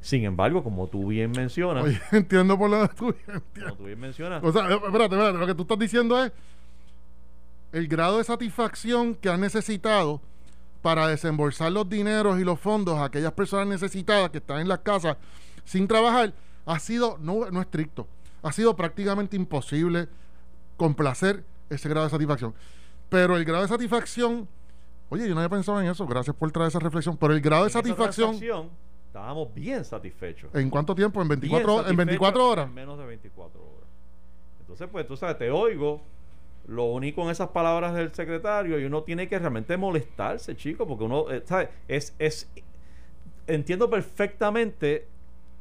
Sin 0.00 0.24
embargo, 0.24 0.62
como 0.62 0.86
tú 0.88 1.08
bien 1.08 1.32
mencionas. 1.32 1.84
Oye, 1.84 2.00
entiendo 2.12 2.58
por 2.58 2.70
lo 2.70 2.88
que 2.88 2.94
tú, 2.94 3.14
como 3.54 3.76
tú 3.76 3.84
bien 3.84 4.00
mencionas. 4.00 4.42
O 4.42 4.52
sea, 4.52 4.68
espérate, 4.68 5.14
espérate, 5.14 5.38
lo 5.38 5.46
que 5.46 5.54
tú 5.54 5.62
estás 5.62 5.78
diciendo 5.78 6.22
es 6.24 6.32
el 7.72 7.88
grado 7.88 8.18
de 8.18 8.24
satisfacción 8.24 9.14
que 9.14 9.28
han 9.28 9.40
necesitado 9.40 10.20
para 10.82 11.08
desembolsar 11.08 11.72
los 11.72 11.88
dineros 11.88 12.38
y 12.38 12.44
los 12.44 12.60
fondos 12.60 12.98
a 12.98 13.06
aquellas 13.06 13.32
personas 13.32 13.66
necesitadas 13.66 14.30
que 14.30 14.38
están 14.38 14.60
en 14.60 14.68
las 14.68 14.80
casas 14.80 15.16
sin 15.64 15.88
trabajar 15.88 16.32
ha 16.64 16.78
sido 16.78 17.18
no, 17.20 17.50
no 17.50 17.60
estricto, 17.60 18.06
ha 18.42 18.52
sido 18.52 18.76
prácticamente 18.76 19.36
imposible 19.36 20.08
complacer 20.76 21.44
ese 21.70 21.88
grado 21.88 22.06
de 22.06 22.10
satisfacción. 22.10 22.54
Pero 23.08 23.36
el 23.36 23.44
grado 23.44 23.62
de 23.62 23.68
satisfacción, 23.68 24.48
oye, 25.08 25.28
yo 25.28 25.34
no 25.34 25.40
había 25.40 25.48
pensado 25.48 25.80
en 25.80 25.88
eso, 25.88 26.06
gracias 26.06 26.34
por 26.36 26.50
traer 26.52 26.68
esa 26.68 26.78
reflexión, 26.78 27.16
pero 27.16 27.34
el 27.34 27.40
grado 27.40 27.64
de 27.64 27.70
satisfacción, 27.70 28.36
estábamos 29.06 29.52
bien 29.54 29.84
satisfechos. 29.84 30.54
¿En 30.54 30.70
cuánto 30.70 30.94
tiempo? 30.94 31.22
¿En 31.22 31.28
24, 31.28 31.88
en 31.88 31.96
24 31.96 32.48
horas? 32.48 32.66
En 32.66 32.74
menos 32.74 32.98
de 32.98 33.06
24 33.06 33.60
horas. 33.60 33.88
Entonces, 34.60 34.88
pues 34.90 35.06
tú 35.06 35.16
sabes, 35.16 35.38
te 35.38 35.50
oigo 35.50 36.02
lo 36.66 36.84
único 36.84 37.22
en 37.22 37.30
esas 37.30 37.48
palabras 37.50 37.94
del 37.94 38.12
secretario 38.12 38.78
y 38.78 38.84
uno 38.84 39.02
tiene 39.02 39.28
que 39.28 39.38
realmente 39.38 39.76
molestarse, 39.76 40.56
chico, 40.56 40.86
porque 40.86 41.04
uno, 41.04 41.30
eh, 41.30 41.42
¿sabes? 41.44 41.68
Es, 41.86 42.14
es, 42.18 42.50
entiendo 43.46 43.88
perfectamente 43.88 45.06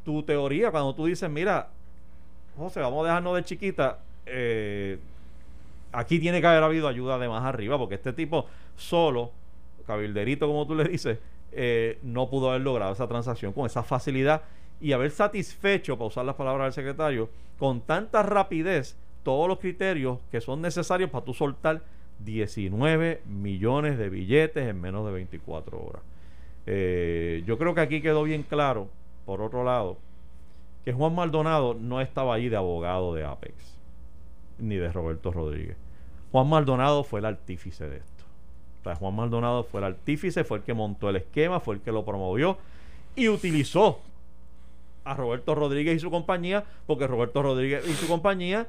tu 0.03 0.23
teoría 0.23 0.71
cuando 0.71 0.95
tú 0.95 1.05
dices, 1.05 1.29
mira, 1.29 1.69
José, 2.57 2.79
vamos 2.79 3.03
a 3.03 3.09
dejarnos 3.09 3.35
de 3.35 3.43
chiquita, 3.43 3.99
eh, 4.25 4.97
aquí 5.91 6.19
tiene 6.19 6.41
que 6.41 6.47
haber 6.47 6.63
habido 6.63 6.87
ayuda 6.87 7.19
de 7.19 7.29
más 7.29 7.43
arriba, 7.43 7.77
porque 7.77 7.95
este 7.95 8.13
tipo 8.13 8.47
solo, 8.75 9.31
cabilderito 9.85 10.47
como 10.47 10.65
tú 10.65 10.73
le 10.73 10.85
dices, 10.85 11.19
eh, 11.51 11.99
no 12.01 12.29
pudo 12.29 12.49
haber 12.49 12.61
logrado 12.61 12.93
esa 12.93 13.07
transacción 13.07 13.53
con 13.53 13.67
esa 13.67 13.83
facilidad 13.83 14.41
y 14.81 14.91
haber 14.91 15.11
satisfecho, 15.11 15.97
para 15.97 16.07
usar 16.07 16.25
las 16.25 16.35
palabras 16.35 16.75
del 16.75 16.83
secretario, 16.83 17.29
con 17.59 17.81
tanta 17.81 18.23
rapidez 18.23 18.97
todos 19.25 19.47
los 19.47 19.57
criterios 19.57 20.19
que 20.31 20.39
son 20.39 20.61
necesarios 20.61 21.09
para 21.09 21.25
tú 21.25 21.33
soltar 21.33 21.81
19 22.19 23.23
millones 23.25 23.97
de 23.97 24.09
billetes 24.09 24.69
en 24.69 24.79
menos 24.79 25.03
de 25.07 25.11
24 25.11 25.83
horas. 25.83 26.03
Eh, 26.67 27.43
yo 27.45 27.57
creo 27.57 27.73
que 27.73 27.81
aquí 27.81 28.01
quedó 28.01 28.23
bien 28.23 28.43
claro, 28.43 28.87
por 29.25 29.41
otro 29.41 29.63
lado, 29.63 29.97
que 30.85 30.93
Juan 30.93 31.15
Maldonado 31.15 31.73
no 31.73 32.01
estaba 32.01 32.35
ahí 32.35 32.49
de 32.49 32.55
abogado 32.55 33.15
de 33.15 33.25
Apex, 33.25 33.55
ni 34.59 34.75
de 34.75 34.91
Roberto 34.91 35.31
Rodríguez. 35.31 35.75
Juan 36.31 36.47
Maldonado 36.47 37.03
fue 37.03 37.19
el 37.19 37.25
artífice 37.25 37.89
de 37.89 37.97
esto. 37.97 38.23
O 38.81 38.83
sea, 38.83 38.95
Juan 38.95 39.15
Maldonado 39.15 39.63
fue 39.63 39.79
el 39.79 39.85
artífice, 39.85 40.43
fue 40.43 40.59
el 40.59 40.63
que 40.63 40.75
montó 40.75 41.09
el 41.09 41.15
esquema, 41.15 41.59
fue 41.59 41.75
el 41.75 41.81
que 41.81 41.91
lo 41.91 42.05
promovió 42.05 42.59
y 43.15 43.27
utilizó 43.27 44.01
a 45.03 45.15
Roberto 45.15 45.55
Rodríguez 45.55 45.95
y 45.95 45.99
su 45.99 46.11
compañía, 46.11 46.63
porque 46.85 47.07
Roberto 47.07 47.41
Rodríguez 47.41 47.87
y 47.87 47.93
su 47.93 48.07
compañía 48.07 48.67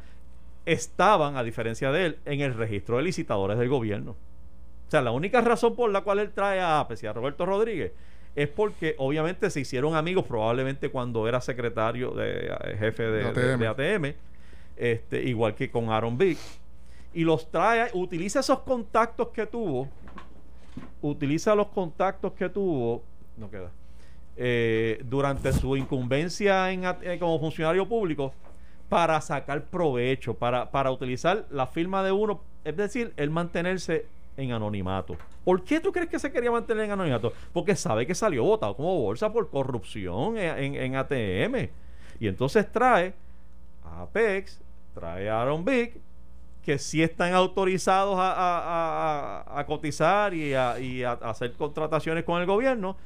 estaban, 0.67 1.37
a 1.37 1.45
diferencia 1.45 1.93
de 1.93 2.07
él, 2.07 2.19
en 2.25 2.41
el 2.41 2.55
registro 2.55 2.99
de 2.99 3.05
licitadores 3.05 3.57
del 3.59 3.69
gobierno. 3.69 4.11
O 4.11 4.91
sea, 4.91 5.01
la 5.01 5.13
única 5.13 5.41
razón 5.41 5.75
por 5.75 5.91
la 5.91 6.03
cual 6.03 6.19
él 6.19 6.33
trae 6.33 6.61
a 6.61 6.81
Apes 6.81 7.03
y 7.03 7.07
a 7.07 7.13
Roberto 7.13 7.47
Rodríguez 7.47 7.93
es 8.35 8.49
porque 8.49 8.95
obviamente 8.99 9.49
se 9.49 9.61
hicieron 9.61 9.95
amigos 9.95 10.27
probablemente 10.27 10.91
cuando 10.91 11.27
era 11.27 11.41
secretario 11.41 12.11
de 12.11 12.49
eh, 12.49 12.77
jefe 12.79 13.05
de, 13.05 13.67
ATM, 13.67 14.15
este, 14.77 15.23
igual 15.23 15.55
que 15.55 15.71
con 15.71 15.89
Aaron 15.91 16.19
Big, 16.19 16.37
y 17.15 17.25
los 17.25 17.51
trae, 17.51 17.89
utiliza 17.95 18.41
esos 18.41 18.59
contactos 18.61 19.29
que 19.29 19.47
tuvo, 19.47 19.89
utiliza 21.01 21.55
los 21.55 21.69
contactos 21.69 22.33
que 22.35 22.51
tuvo, 22.51 23.03
no 23.39 23.51
queda, 23.51 23.71
eh, 24.37 25.01
durante 25.05 25.51
su 25.53 25.75
incumbencia 25.77 26.71
en, 26.71 26.85
eh, 26.85 27.17
como 27.19 27.41
funcionario 27.41 27.89
público 27.89 28.35
para 28.89 29.21
sacar 29.21 29.65
provecho, 29.65 30.35
para, 30.35 30.71
para 30.71 30.91
utilizar 30.91 31.45
la 31.51 31.67
firma 31.67 32.03
de 32.03 32.13
uno, 32.13 32.41
es 32.65 32.77
decir, 32.77 33.13
el 33.17 33.31
mantenerse 33.31 34.07
en 34.37 34.53
anonimato. 34.53 35.17
¿Por 35.45 35.65
qué 35.65 35.81
tú 35.81 35.93
crees 35.93 36.09
que 36.09 36.19
se 36.19 36.31
quería 36.31 36.51
mantener 36.51 36.85
en 36.85 36.93
anonimato? 36.93 37.33
Porque 37.53 37.75
sabe 37.75 38.07
que 38.07 38.15
salió 38.15 38.45
votado 38.45 38.77
como 38.77 39.01
bolsa 39.01 39.33
por 39.33 39.49
corrupción 39.51 40.37
en, 40.39 40.95
ATM. 40.97 41.69
Y 42.21 42.29
entonces 42.29 42.71
trae 42.71 43.15
a 43.85 44.03
Apex, 44.03 44.61
trae 44.95 45.29
a 45.31 45.41
Aaron 45.43 45.65
Big, 45.65 46.01
que 46.63 46.79
sí 46.79 47.03
están 47.03 47.33
autorizados 47.33 48.19
a, 48.19 48.33
a- 48.33 49.61
a- 49.61 49.67
cotizar 49.67 50.35
y, 50.35 50.53
y 50.83 51.03
a 51.05 51.13
hacer 51.13 51.53
contrataciones 51.53 52.25
con 52.25 52.41
el 52.41 52.47
gobierno 52.47 52.97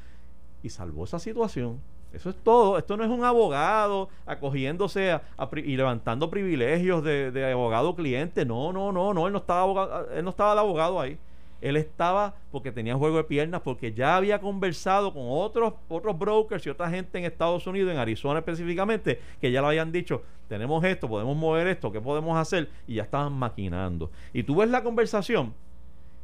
y 0.63 0.71
salvó 0.71 1.05
esa 1.05 1.19
situación. 1.19 1.81
Eso 2.13 2.31
es 2.31 2.37
todo. 2.43 2.77
Esto 2.79 2.97
no 2.97 3.05
es 3.05 3.11
un 3.11 3.25
abogado 3.25 4.09
acogiéndose 4.27 5.13
a- 5.13 5.23
y 5.57 5.77
levantando 5.77 6.29
privilegios 6.31 7.05
de, 7.05 7.51
abogado 7.53 7.95
cliente. 7.95 8.45
No, 8.45 8.73
no, 8.73 8.91
no, 8.93 9.15
no. 9.15 9.27
Él 9.27 9.33
no 9.33 9.39
estaba 9.39 9.63
abogado, 9.63 10.11
él 10.11 10.25
no 10.25 10.31
estaba 10.31 10.55
de 10.55 10.61
abogado 10.61 11.01
ahí. 11.01 11.19
Él 11.61 11.77
estaba 11.77 12.35
porque 12.51 12.73
tenía 12.73 12.95
juego 12.97 13.19
de 13.19 13.25
piernas, 13.25 13.61
porque 13.63 13.93
ya 13.93 14.17
había 14.17 14.41
conversado 14.41 15.13
con 15.13 15.25
otros, 15.29 15.75
otros 15.89 16.19
brokers 16.19 16.67
y 16.67 16.71
otra 16.71 16.89
gente 16.89 17.19
en 17.19 17.27
Estados 17.27 17.67
Unidos, 17.67 17.93
en 17.93 17.99
Arizona 17.99 18.39
específicamente, 18.39 19.21
que 19.41 19.53
ya 19.53 19.61
le 19.61 19.67
habían 19.69 19.93
dicho, 19.93 20.23
tenemos 20.49 20.83
esto, 20.85 21.07
podemos 21.07 21.37
mover 21.37 21.67
esto, 21.67 21.93
¿qué 21.93 22.01
podemos 22.01 22.37
hacer? 22.39 22.71
Y 22.89 22.95
ya 22.95 23.03
estaban 23.03 23.35
maquinando. 23.35 24.11
Y 24.33 24.43
tú 24.43 24.57
ves 24.57 24.71
la 24.71 24.83
conversación 24.83 25.53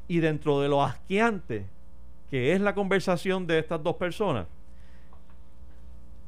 y 0.09 0.21
dentro 0.21 0.61
de 0.61 0.69
lo 0.69 0.83
asqueante 0.83 1.67
que 2.31 2.53
es 2.53 2.61
la 2.61 2.75
conversación 2.75 3.47
de 3.47 3.59
estas 3.59 3.83
dos 3.83 3.97
personas, 3.97 4.47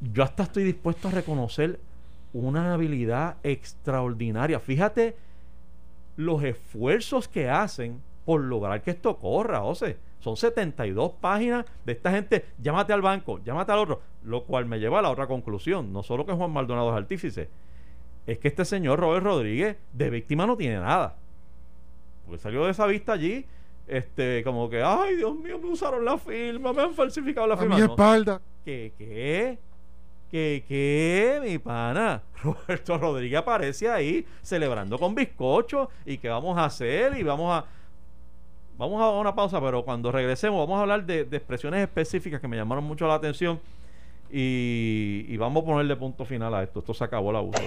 yo 0.01 0.23
hasta 0.23 0.45
estoy 0.45 0.65
dispuesto 0.65 1.09
a 1.09 1.11
reconocer 1.13 1.81
una 2.33 2.75
habilidad 2.75 3.37
extraordinaria. 3.43 4.61
Fíjate 4.61 5.17
los 6.17 6.43
esfuerzos 6.43 7.29
que 7.29 7.49
hacen 7.49 8.01
por 8.25 8.41
lograr 8.43 8.83
que 8.83 8.91
esto 8.91 9.17
corra, 9.19 9.61
José. 9.61 9.97
Son 10.21 10.37
72 10.37 11.13
páginas 11.21 11.65
de 11.87 11.93
esta 11.93 12.11
gente, 12.11 12.45
llámate 12.61 12.93
al 12.93 13.01
banco, 13.01 13.41
llámate 13.45 13.73
al 13.73 13.79
otro, 13.79 14.01
lo 14.25 14.45
cual 14.45 14.67
me 14.67 14.79
lleva 14.81 14.99
a 14.99 15.03
la 15.03 15.11
otra 15.11 15.27
conclusión, 15.29 15.93
no 15.93 16.03
solo 16.03 16.27
que 16.27 16.33
Juan 16.33 16.51
Maldonado 16.51 16.91
es 16.91 16.97
artífice, 16.97 17.49
es 18.27 18.39
que 18.39 18.49
este 18.49 18.65
señor 18.65 18.99
Robert 18.99 19.25
Rodríguez 19.25 19.77
de 19.93 20.11
víctima 20.11 20.45
no 20.47 20.57
tiene 20.57 20.81
nada. 20.81 21.17
Porque 22.27 22.43
salió 22.43 22.65
de 22.65 22.73
esa 22.73 22.87
vista 22.87 23.13
allí, 23.13 23.47
este, 23.87 24.43
como 24.43 24.69
que, 24.69 24.83
ay 24.83 25.17
Dios 25.17 25.39
mío, 25.39 25.59
me 25.59 25.69
usaron 25.71 26.05
la 26.05 26.19
firma, 26.19 26.73
me 26.73 26.83
han 26.83 26.95
falsificado 26.95 27.47
la 27.47 27.55
A 27.55 27.59
firma. 27.59 27.77
mi 27.77 27.83
espalda. 27.83 28.43
¿Qué, 28.65 28.93
qué? 28.99 29.59
¿Qué, 30.31 30.63
qué, 30.69 31.41
mi 31.43 31.59
pana? 31.59 32.23
Roberto 32.43 32.99
Rodríguez 32.99 33.39
aparece 33.39 33.89
ahí 33.89 34.27
celebrando 34.43 34.99
con 34.99 35.15
bizcocho 35.15 35.89
y 36.05 36.19
qué 36.19 36.29
vamos 36.29 36.59
a 36.59 36.67
hacer 36.67 37.17
y 37.19 37.23
vamos 37.23 37.51
a... 37.53 37.65
Vamos 38.77 39.03
a 39.03 39.09
una 39.11 39.35
pausa, 39.35 39.61
pero 39.61 39.85
cuando 39.85 40.13
regresemos 40.13 40.61
vamos 40.61 40.79
a 40.79 40.83
hablar 40.83 41.05
de, 41.05 41.25
de 41.25 41.37
expresiones 41.37 41.81
específicas 41.81 42.41
que 42.41 42.47
me 42.47 42.57
llamaron 42.57 42.85
mucho 42.85 43.09
la 43.09 43.15
atención 43.15 43.59
y, 44.31 45.25
y 45.29 45.37
vamos 45.37 45.65
a 45.65 45.67
ponerle 45.67 45.97
punto 45.97 46.25
final 46.25 46.55
a 46.55 46.63
esto. 46.63 46.79
Esto 46.79 46.95
se 46.95 47.03
acabó 47.03 47.33
la 47.33 47.41
abuso. 47.41 47.61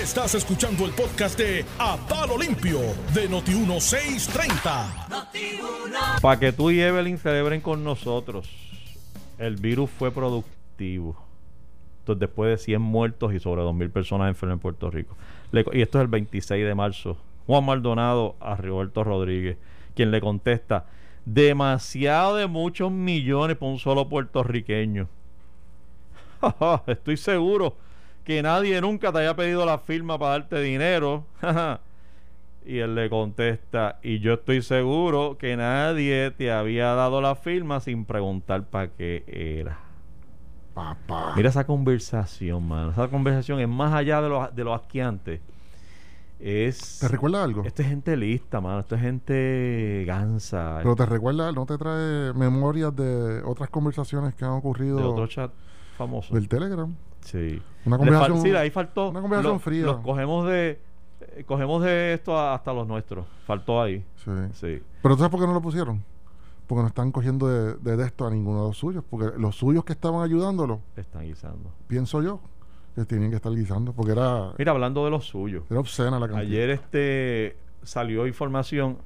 Estás 0.00 0.34
escuchando 0.34 0.86
el 0.86 0.92
podcast 0.92 1.38
de 1.38 1.64
A 1.78 1.96
Palo 1.96 2.38
Limpio 2.38 2.78
de 3.12 3.28
Noti1630. 3.28 6.20
Para 6.20 6.40
que 6.40 6.52
tú 6.52 6.70
y 6.70 6.80
Evelyn 6.80 7.18
celebren 7.18 7.60
con 7.60 7.84
nosotros, 7.84 8.48
el 9.38 9.56
virus 9.56 9.90
fue 9.90 10.10
productivo. 10.10 11.16
Entonces, 12.00 12.20
después 12.20 12.50
de 12.50 12.58
100 12.58 12.80
muertos 12.82 13.34
y 13.34 13.40
sobre 13.40 13.62
2.000 13.62 13.90
personas 13.90 14.28
enfermas 14.28 14.54
en 14.56 14.60
Puerto 14.60 14.90
Rico. 14.90 15.16
Le- 15.52 15.64
y 15.72 15.82
esto 15.82 15.98
es 15.98 16.02
el 16.02 16.08
26 16.08 16.64
de 16.64 16.74
marzo. 16.74 17.16
Juan 17.46 17.64
Maldonado 17.64 18.36
a 18.40 18.56
Roberto 18.56 19.04
Rodríguez, 19.04 19.56
quien 19.94 20.10
le 20.10 20.20
contesta, 20.20 20.86
demasiado 21.24 22.36
de 22.36 22.46
muchos 22.46 22.90
millones 22.92 23.56
para 23.56 23.72
un 23.72 23.78
solo 23.78 24.08
puertorriqueño. 24.08 25.08
Estoy 26.86 27.16
seguro 27.16 27.76
que 28.24 28.42
nadie 28.42 28.80
nunca 28.80 29.12
te 29.12 29.18
haya 29.18 29.34
pedido 29.36 29.64
la 29.64 29.78
firma 29.78 30.18
para 30.18 30.32
darte 30.32 30.60
dinero. 30.60 31.24
Y 32.66 32.78
él 32.80 32.96
le 32.96 33.08
contesta, 33.08 34.00
y 34.02 34.18
yo 34.18 34.34
estoy 34.34 34.60
seguro 34.60 35.36
que 35.38 35.56
nadie 35.56 36.32
te 36.32 36.50
había 36.50 36.86
dado 36.94 37.20
la 37.20 37.36
firma 37.36 37.78
sin 37.78 38.04
preguntar 38.04 38.64
para 38.64 38.88
qué 38.88 39.22
era. 39.28 39.78
Papá. 40.74 41.32
Mira 41.36 41.48
esa 41.48 41.64
conversación, 41.64 42.66
mano. 42.66 42.90
Esa 42.90 43.08
conversación 43.08 43.60
es 43.60 43.68
más 43.68 43.94
allá 43.94 44.20
de 44.20 44.28
lo, 44.28 44.50
de 44.50 44.64
lo 44.64 44.74
asqueante. 44.74 45.40
Es... 46.40 46.98
¿Te 47.00 47.08
recuerda 47.08 47.42
algo? 47.44 47.62
Esto 47.64 47.82
es 47.82 47.88
gente 47.88 48.16
lista, 48.16 48.60
mano. 48.60 48.80
Esto 48.80 48.96
es 48.96 49.00
gente 49.00 50.04
gansa. 50.06 50.78
Pero 50.82 50.94
te 50.96 51.06
recuerda, 51.06 51.50
¿no 51.52 51.64
te 51.66 51.78
trae 51.78 52.32
memorias 52.34 52.94
de 52.94 53.42
otras 53.44 53.70
conversaciones 53.70 54.34
que 54.34 54.44
han 54.44 54.50
ocurrido 54.50 54.98
de 54.98 55.04
otro 55.04 55.26
chat 55.28 55.50
famoso. 55.96 56.34
del 56.34 56.48
Telegram? 56.48 56.94
Sí. 57.20 57.62
Una 57.86 57.96
Le 57.96 58.02
fal- 58.02 58.06
conversación, 58.10 58.42
sí, 58.42 58.50
ahí 58.54 58.70
faltó. 58.70 59.08
una 59.10 59.20
conversación 59.22 59.54
lo- 59.54 59.60
fría. 59.60 59.84
Los 59.86 59.98
cogemos 60.00 60.46
de... 60.46 60.80
eh, 61.36 61.44
Cogemos 61.44 61.82
de 61.82 62.14
esto 62.14 62.38
hasta 62.38 62.72
los 62.72 62.86
nuestros. 62.86 63.26
Faltó 63.46 63.80
ahí. 63.82 64.04
Sí. 64.24 64.30
Sí. 64.54 64.82
Pero 65.02 65.14
¿tú 65.14 65.18
sabes 65.20 65.30
por 65.30 65.40
qué 65.40 65.46
no 65.46 65.52
lo 65.54 65.62
pusieron? 65.62 66.02
Porque 66.66 66.82
no 66.82 66.88
están 66.88 67.12
cogiendo 67.12 67.46
de, 67.48 67.74
de, 67.74 67.96
de 67.96 68.04
esto 68.04 68.26
a 68.26 68.30
ninguno 68.30 68.62
de 68.62 68.68
los 68.68 68.76
suyos. 68.78 69.04
Porque 69.08 69.38
los 69.38 69.54
suyos 69.56 69.84
que 69.84 69.92
estaban 69.92 70.22
ayudándolo, 70.22 70.80
Están 70.96 71.22
guisando. 71.24 71.70
pienso 71.86 72.22
yo, 72.22 72.40
que 72.96 73.04
tenían 73.04 73.30
que 73.30 73.36
estar 73.36 73.52
guisando. 73.52 73.92
Porque 73.92 74.12
era, 74.12 74.52
Mira, 74.58 74.72
hablando 74.72 75.04
de 75.04 75.10
lo 75.12 75.20
suyo. 75.20 75.62
era 75.70 75.78
obscena 75.80 76.18
la 76.18 76.26
cantidad. 76.26 76.40
Ayer 76.40 76.70
este 76.70 77.56
salió 77.82 78.26
información 78.26 78.98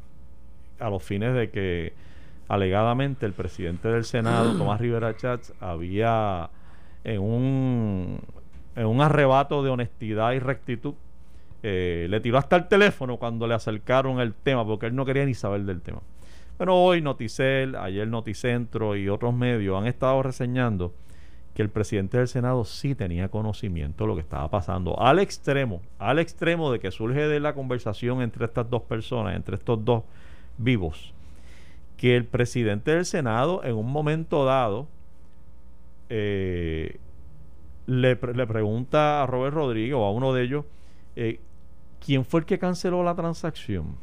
a 0.79 0.88
los 0.88 1.03
fines 1.03 1.35
de 1.35 1.51
que 1.51 1.93
alegadamente 2.49 3.27
el 3.27 3.33
presidente 3.35 3.88
del 3.88 4.05
Senado, 4.05 4.55
Tomás 4.59 4.81
Rivera 4.81 5.14
Chats, 5.16 5.53
había 5.61 6.49
en 7.05 7.21
un 7.21 8.21
en 8.77 8.87
un 8.87 9.01
arrebato 9.03 9.62
de 9.62 9.69
honestidad 9.71 10.33
y 10.33 10.38
rectitud 10.38 10.95
eh, 11.62 12.07
le 12.09 12.20
tiró 12.20 12.38
hasta 12.38 12.57
el 12.57 12.68
teléfono 12.68 13.16
cuando 13.16 13.46
le 13.46 13.55
acercaron 13.55 14.20
el 14.20 14.35
tema 14.35 14.64
porque 14.66 14.87
él 14.87 14.94
no 14.94 15.05
quería 15.05 15.25
ni 15.27 15.35
saber 15.35 15.62
del 15.62 15.81
tema. 15.83 16.01
Pero 16.59 16.77
hoy 16.77 17.01
Noticel, 17.01 17.77
ayer 17.77 18.07
Noticentro 18.07 18.96
y 18.96 19.09
otros 19.09 19.35
medios 19.35 19.81
han 19.81 19.87
estado 19.87 20.23
reseñando 20.23 20.92
que 21.55 21.62
el 21.62 21.68
presidente 21.68 22.16
del 22.18 22.29
Senado 22.29 22.64
sí 22.64 22.94
tenía 22.94 23.29
conocimiento 23.29 24.05
de 24.05 24.09
lo 24.09 24.14
que 24.14 24.20
estaba 24.20 24.49
pasando, 24.49 25.01
al 25.01 25.18
extremo, 25.18 25.81
al 25.99 26.18
extremo 26.18 26.70
de 26.70 26.79
que 26.79 26.90
surge 26.90 27.27
de 27.27 27.40
la 27.40 27.55
conversación 27.55 28.23
entre 28.23 28.44
estas 28.44 28.70
dos 28.70 28.83
personas, 28.83 29.35
entre 29.35 29.57
estos 29.57 29.85
dos 29.85 30.05
vivos, 30.59 31.12
que 31.96 32.16
el 32.16 32.25
presidente 32.25 32.94
del 32.94 33.05
Senado 33.05 33.64
en 33.64 33.75
un 33.75 33.90
momento 33.90 34.44
dado 34.44 34.87
eh, 36.09 36.99
le, 37.87 38.16
pre- 38.16 38.35
le 38.35 38.46
pregunta 38.46 39.23
a 39.23 39.27
Robert 39.27 39.55
Rodríguez 39.55 39.94
o 39.94 40.05
a 40.05 40.12
uno 40.12 40.33
de 40.33 40.42
ellos, 40.44 40.64
eh, 41.16 41.40
¿quién 42.05 42.25
fue 42.25 42.41
el 42.41 42.47
que 42.47 42.59
canceló 42.59 43.03
la 43.05 43.15
transacción? 43.15 43.97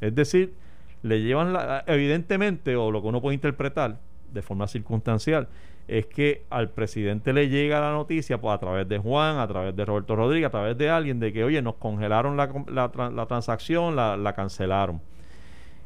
Es 0.00 0.14
decir, 0.14 0.54
le 1.02 1.22
llevan 1.22 1.52
la, 1.52 1.84
evidentemente, 1.86 2.76
o 2.76 2.90
lo 2.90 3.00
que 3.02 3.08
uno 3.08 3.20
puede 3.20 3.34
interpretar 3.34 3.98
de 4.32 4.42
forma 4.42 4.66
circunstancial, 4.66 5.48
es 5.88 6.06
que 6.06 6.44
al 6.50 6.70
presidente 6.70 7.32
le 7.32 7.48
llega 7.48 7.80
la 7.80 7.92
noticia 7.92 8.40
pues, 8.40 8.54
a 8.54 8.58
través 8.58 8.88
de 8.88 8.98
Juan, 8.98 9.38
a 9.38 9.48
través 9.48 9.74
de 9.74 9.84
Roberto 9.84 10.14
Rodríguez, 10.14 10.46
a 10.46 10.50
través 10.50 10.78
de 10.78 10.88
alguien, 10.88 11.18
de 11.18 11.32
que, 11.32 11.42
oye, 11.42 11.60
nos 11.62 11.76
congelaron 11.76 12.36
la, 12.36 13.26
transacción, 13.26 13.96
la, 13.96 14.16
la 14.16 14.32
cancelaron. 14.34 15.00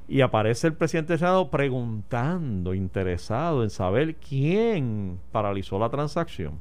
Y 0.07 0.21
aparece 0.21 0.67
el 0.67 0.75
presidente 0.75 1.17
del 1.17 1.49
preguntando, 1.51 2.75
interesado 2.75 3.63
en 3.63 3.71
saber 3.71 4.17
quién 4.17 5.19
paralizó 5.33 5.79
la 5.79 5.89
transacción. 5.89 6.59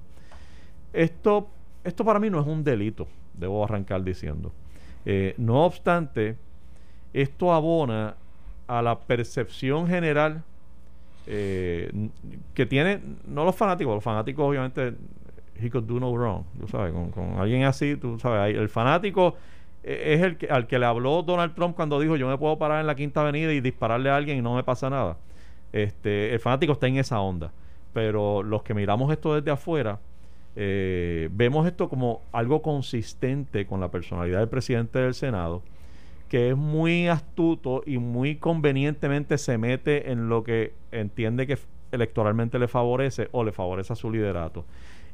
Esto, 0.94 1.50
esto 1.84 2.06
para 2.06 2.20
mí 2.20 2.30
no 2.30 2.40
es 2.40 2.48
un 2.48 2.64
delito, 2.64 3.08
debo 3.34 3.66
arrancar 3.66 4.04
diciendo. 4.04 4.54
Eh, 5.06 5.36
no 5.38 5.66
obstante, 5.66 6.38
esto 7.14 7.54
abona 7.54 8.16
a 8.68 8.82
la 8.82 9.00
percepción 9.00 9.88
general 9.88 10.44
eh, 11.28 12.10
que 12.54 12.66
tienen, 12.66 13.18
no 13.26 13.46
los 13.46 13.56
fanáticos, 13.56 13.94
los 13.96 14.04
fanáticos 14.04 14.46
obviamente, 14.46 14.94
he 15.60 15.70
could 15.70 15.86
do 15.86 16.00
no 16.00 16.12
wrong, 16.14 16.44
tú 16.60 16.68
sabes, 16.68 16.94
con, 16.94 17.36
alguien 17.38 17.64
así, 17.64 17.96
tú 17.96 18.20
sabes, 18.20 18.56
el 18.58 18.70
fanático 18.70 19.36
eh, 19.84 20.16
es 20.16 20.22
el 20.22 20.38
que, 20.38 20.48
al 20.48 20.68
que 20.68 20.80
le 20.80 20.86
habló 20.86 21.22
Donald 21.22 21.54
Trump 21.56 21.76
cuando 21.76 22.00
dijo 22.00 22.16
yo 22.16 22.28
me 22.28 22.38
puedo 22.38 22.58
parar 22.58 22.82
en 22.82 22.88
la 22.88 22.96
Quinta 22.96 23.22
Avenida 23.22 23.54
y 23.54 23.62
dispararle 23.62 24.10
a 24.10 24.16
alguien 24.16 24.38
y 24.38 24.42
no 24.42 24.56
me 24.56 24.64
pasa 24.64 24.90
nada. 24.90 25.18
Este, 25.72 26.34
el 26.34 26.40
fanático 26.40 26.74
está 26.74 26.88
en 26.88 26.98
esa 26.98 27.20
onda, 27.20 27.52
pero 27.94 28.44
los 28.44 28.64
que 28.64 28.74
miramos 28.74 29.12
esto 29.12 29.36
desde 29.36 29.52
afuera, 29.52 30.00
eh, 30.56 31.30
vemos 31.32 31.66
esto 31.66 31.90
como 31.90 32.22
algo 32.32 32.62
consistente 32.62 33.66
con 33.66 33.80
la 33.80 33.90
personalidad 33.90 34.40
del 34.40 34.50
presidente 34.50 35.00
del 35.00 35.14
Senado, 35.14 35.64
que 36.30 36.50
es 36.50 36.58
muy 36.58 37.08
astuto 37.08 37.84
y 37.86 37.98
muy 37.98 38.36
convenientemente 38.36 39.38
se 39.38 39.58
mete 39.58 40.12
en 40.12 40.30
lo 40.30 40.44
que 40.44 40.74
entiende 40.92 41.48
que 41.48 41.58
electoralmente 41.92 42.60
le 42.60 42.68
favorece 42.68 43.30
o 43.32 43.44
le 43.44 43.52
favorece 43.52 43.94
a 43.94 43.96
su 43.96 44.12
liderato. 44.12 44.66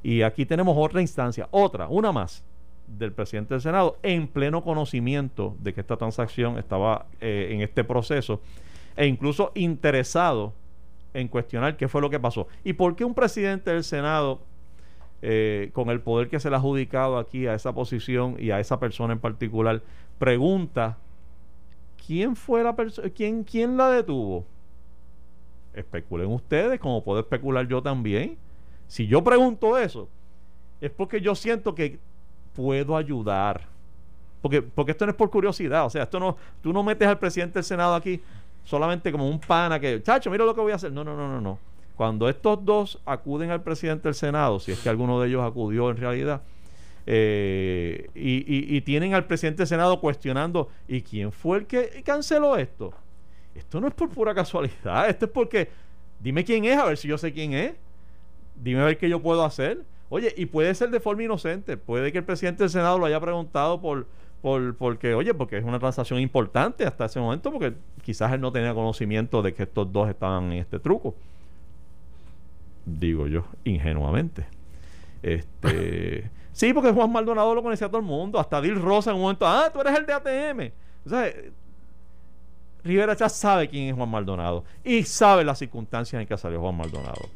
Y 0.02 0.22
aquí 0.22 0.46
tenemos 0.46 0.78
otra 0.78 1.02
instancia, 1.02 1.48
otra, 1.52 1.88
una 1.90 2.12
más 2.12 2.44
del 2.88 3.12
presidente 3.12 3.54
del 3.54 3.62
Senado 3.62 3.98
en 4.02 4.28
pleno 4.28 4.64
conocimiento 4.64 5.56
de 5.60 5.74
que 5.74 5.82
esta 5.82 5.98
transacción 5.98 6.58
estaba 6.58 7.06
eh, 7.22 7.50
en 7.52 7.62
este 7.62 7.84
proceso 7.84 8.42
e 8.96 9.06
incluso 9.06 9.52
interesado 9.56 10.54
en 11.14 11.28
cuestionar 11.28 11.78
qué 11.78 11.88
fue 11.88 12.02
lo 12.02 12.10
que 12.10 12.20
pasó. 12.20 12.48
¿Y 12.64 12.74
por 12.74 12.96
qué 12.96 13.06
un 13.06 13.14
presidente 13.14 13.72
del 13.72 13.84
Senado 13.84 14.42
eh, 15.22 15.70
con 15.74 15.90
el 15.90 16.00
poder 16.00 16.30
que 16.30 16.40
se 16.40 16.50
le 16.50 16.56
ha 16.56 16.60
adjudicado 16.60 17.18
aquí 17.18 17.48
a 17.48 17.54
esa 17.54 17.74
posición 17.74 18.36
y 18.40 18.52
a 18.52 18.60
esa 18.60 18.80
persona 18.80 19.14
en 19.14 19.20
particular, 19.20 19.82
pregunta, 20.18 20.98
¿quién 22.06 22.36
fue 22.36 22.64
la 22.64 22.76
persona, 22.76 23.10
quién, 23.10 23.44
quién 23.44 23.78
la 23.78 23.90
detuvo? 23.90 24.46
Especulen 25.74 26.28
ustedes, 26.28 26.80
como 26.80 27.04
puedo 27.04 27.20
especular 27.20 27.68
yo 27.68 27.82
también. 27.82 28.38
Si 28.88 29.08
yo 29.08 29.24
pregunto 29.24 29.78
eso, 29.78 30.10
es 30.82 30.92
porque 30.92 31.22
yo 31.22 31.36
siento 31.36 31.76
que 31.76 32.00
puedo 32.56 32.96
ayudar. 32.96 33.68
Porque, 34.42 34.62
porque 34.62 34.94
esto 34.94 35.06
no 35.06 35.12
es 35.12 35.18
por 35.18 35.30
curiosidad, 35.30 35.86
o 35.86 35.90
sea, 35.90 36.04
esto 36.04 36.20
no, 36.20 36.38
tú 36.62 36.72
no 36.72 36.82
metes 36.82 37.08
al 37.08 37.20
presidente 37.20 37.56
del 37.56 37.66
Senado 37.66 37.94
aquí 37.94 38.22
solamente 38.64 39.12
como 39.12 39.28
un 39.28 39.40
pana 39.40 39.80
que, 39.80 40.02
chacho, 40.02 40.30
mira 40.30 40.46
lo 40.46 40.54
que 40.56 40.62
voy 40.62 40.72
a 40.72 40.76
hacer. 40.76 40.92
No, 40.92 41.04
no, 41.04 41.16
no, 41.16 41.28
no, 41.28 41.42
no. 41.42 41.60
Cuando 42.00 42.30
estos 42.30 42.64
dos 42.64 42.98
acuden 43.06 43.52
al 43.52 43.62
presidente 43.62 44.08
del 44.08 44.16
Senado, 44.16 44.62
si 44.62 44.72
es 44.72 44.80
que 44.80 44.88
alguno 44.88 45.20
de 45.20 45.28
ellos 45.28 45.44
acudió 45.44 45.90
en 45.90 45.98
realidad, 45.98 46.42
eh, 47.06 48.10
y, 48.16 48.78
y, 48.78 48.80
tienen 48.80 49.14
al 49.14 49.26
presidente 49.26 49.64
del 49.64 49.68
Senado 49.68 50.00
cuestionando, 50.00 50.70
¿y 50.88 51.02
quién 51.02 51.34
fue 51.34 51.58
el 51.58 51.66
que 51.66 52.02
canceló 52.06 52.56
esto? 52.56 52.94
Esto 53.54 53.82
no 53.82 53.90
es 53.90 53.94
por 53.94 54.08
pura 54.08 54.34
casualidad, 54.34 55.10
esto 55.10 55.26
es 55.26 55.32
porque, 55.32 55.68
dime 56.22 56.46
quién 56.46 56.64
es, 56.64 56.78
a 56.78 56.86
ver 56.86 56.98
si 56.98 57.10
yo 57.10 57.18
sé 57.18 57.34
quién 57.34 57.52
es, 57.52 57.74
dime 58.56 58.80
a 58.80 58.86
ver 58.86 58.98
qué 58.98 59.10
yo 59.10 59.22
puedo 59.22 59.44
hacer. 59.44 59.84
Oye, 60.08 60.34
y 60.38 60.46
puede 60.46 60.74
ser 60.76 60.92
de 60.92 61.02
forma 61.02 61.24
inocente, 61.24 61.76
puede 61.76 62.14
que 62.14 62.20
el 62.20 62.24
presidente 62.24 62.64
del 62.64 62.70
Senado 62.70 62.98
lo 62.98 63.08
haya 63.08 63.20
preguntado 63.20 63.82
por 63.82 64.08
por, 64.42 64.74
porque, 64.78 65.14
oye, 65.14 65.34
porque 65.34 65.58
es 65.58 65.66
una 65.66 65.80
transacción 65.80 66.22
importante 66.22 66.86
hasta 66.86 67.04
ese 67.04 67.20
momento, 67.20 67.52
porque 67.52 67.74
quizás 68.02 68.32
él 68.32 68.40
no 68.40 68.54
tenía 68.54 68.74
conocimiento 68.74 69.42
de 69.42 69.54
que 69.54 69.64
estos 69.64 69.92
dos 69.92 70.08
estaban 70.08 70.54
en 70.54 70.60
este 70.60 70.80
truco. 70.80 71.14
Digo 72.98 73.28
yo, 73.28 73.46
ingenuamente. 73.64 74.46
Este, 75.22 76.30
sí, 76.52 76.74
porque 76.74 76.92
Juan 76.92 77.12
Maldonado 77.12 77.54
lo 77.54 77.62
conocía 77.62 77.88
a 77.88 77.90
todo 77.90 78.00
el 78.00 78.08
mundo, 78.08 78.40
hasta 78.40 78.62
Dil 78.62 78.82
Rosa 78.82 79.12
en 79.12 79.18
un 79.18 79.24
momento, 79.24 79.46
ah, 79.46 79.70
tú 79.72 79.82
eres 79.82 79.98
el 79.98 80.06
de 80.06 80.14
ATM. 80.14 80.72
O 81.06 81.10
sea, 81.10 81.32
Rivera 82.84 83.16
ya 83.16 83.30
sabe 83.30 83.68
quién 83.68 83.90
es 83.90 83.96
Juan 83.96 84.10
Maldonado 84.10 84.64
y 84.84 85.04
sabe 85.04 85.44
las 85.44 85.60
circunstancias 85.60 86.22
en 86.22 86.28
que 86.28 86.38
salió 86.38 86.62
Juan 86.62 86.78
Maldonado. 86.78 87.30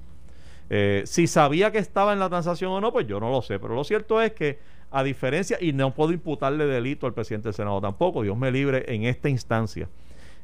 Eh, 0.70 1.04
si 1.06 1.28
sabía 1.28 1.72
que 1.72 1.78
estaba 1.78 2.14
en 2.14 2.20
la 2.20 2.30
transacción 2.30 2.72
o 2.72 2.82
no, 2.82 2.92
pues 2.92 3.06
yo 3.08 3.20
no 3.20 3.30
lo 3.30 3.42
sé, 3.42 3.60
pero 3.60 3.76
lo 3.76 3.84
cierto 3.84 4.22
es 4.22 4.32
que 4.32 4.60
a 4.92 5.04
diferencia, 5.04 5.58
y 5.60 5.74
no 5.74 5.94
puedo 5.94 6.14
imputarle 6.14 6.66
delito 6.68 7.08
al 7.08 7.14
presidente 7.14 7.48
del 7.48 7.56
Senado 7.56 7.82
tampoco, 7.82 8.22
Dios 8.22 8.38
me 8.38 8.52
libre 8.52 8.86
en 8.88 9.04
esta 9.06 9.28
instancia. 9.28 9.90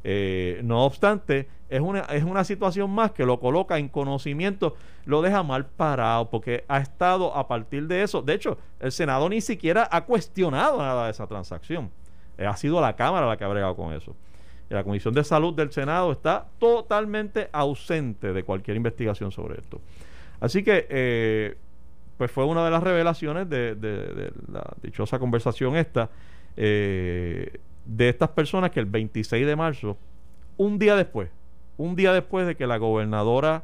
Eh, 0.04 0.62
no 0.64 0.86
obstante, 0.86 1.48
es 1.70 1.82
una, 1.82 2.02
es 2.02 2.24
una 2.24 2.44
situación 2.44 2.90
más 2.90 3.12
que 3.12 3.26
lo 3.26 3.40
coloca 3.40 3.78
en 3.78 3.90
conocimiento, 3.90 4.76
lo 5.06 5.22
deja 5.22 5.44
mal 5.44 5.66
parado, 5.66 6.30
porque 6.30 6.66
ha 6.68 6.80
estado 6.80 7.36
a 7.36 7.48
partir 7.48 7.88
de 7.88 8.04
eso. 8.04 8.22
De 8.22 8.34
hecho, 8.34 8.58
el 8.80 8.92
Senado 8.92 9.30
ni 9.30 9.42
siquiera 9.42 9.88
ha 9.92 10.06
cuestionado 10.06 10.78
nada 10.80 11.06
de 11.06 11.12
esa 11.12 11.28
transacción. 11.28 11.92
Eh, 12.38 12.46
ha 12.46 12.56
sido 12.56 12.80
la 12.80 12.96
Cámara 12.96 13.28
la 13.28 13.38
que 13.38 13.44
ha 13.44 13.48
bregado 13.50 13.76
con 13.76 13.94
eso. 13.94 14.16
la 14.70 14.84
Comisión 14.84 15.14
de 15.14 15.24
Salud 15.24 15.54
del 15.54 15.72
Senado 15.72 16.12
está 16.12 16.46
totalmente 16.60 17.50
ausente 17.52 18.34
de 18.34 18.44
cualquier 18.44 18.78
investigación 18.78 19.32
sobre 19.32 19.60
esto. 19.60 19.82
Así 20.40 20.64
que 20.64 20.86
eh, 20.90 21.58
pues 22.18 22.32
fue 22.32 22.46
una 22.46 22.66
de 22.66 22.72
las 22.72 22.84
revelaciones 22.84 23.50
de, 23.50 24.32
la 24.52 24.64
dichosa 24.82 25.20
conversación 25.20 25.76
esta, 25.76 26.10
eh, 26.58 27.60
de 27.90 28.10
estas 28.10 28.30
personas 28.30 28.70
que 28.70 28.80
el 28.80 28.86
26 28.86 29.48
de 29.48 29.56
marzo, 29.56 29.98
un 30.58 30.78
día 30.78 30.96
después, 30.96 31.30
un 31.78 31.96
día 31.96 32.14
después 32.14 32.46
de 32.46 32.56
que 32.56 32.68
la 32.68 32.78
gobernadora 32.78 33.64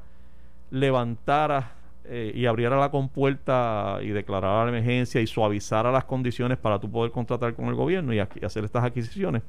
levantara 0.72 1.74
eh, 2.06 2.32
y 2.34 2.48
abriera 2.48 2.76
la 2.78 2.90
compuerta 2.90 4.00
y 4.02 4.08
declarara 4.08 4.64
la 4.64 4.70
emergencia 4.70 5.22
y 5.22 5.28
suavizara 5.28 5.92
las 5.92 6.06
condiciones 6.06 6.58
para 6.58 6.80
tú 6.80 6.90
poder 6.90 7.12
contratar 7.12 7.54
con 7.54 7.66
el 7.66 7.76
gobierno 7.76 8.14
y, 8.14 8.20
hacer 8.20 8.64
estas 8.64 8.84
adquisiciones, 8.84 9.44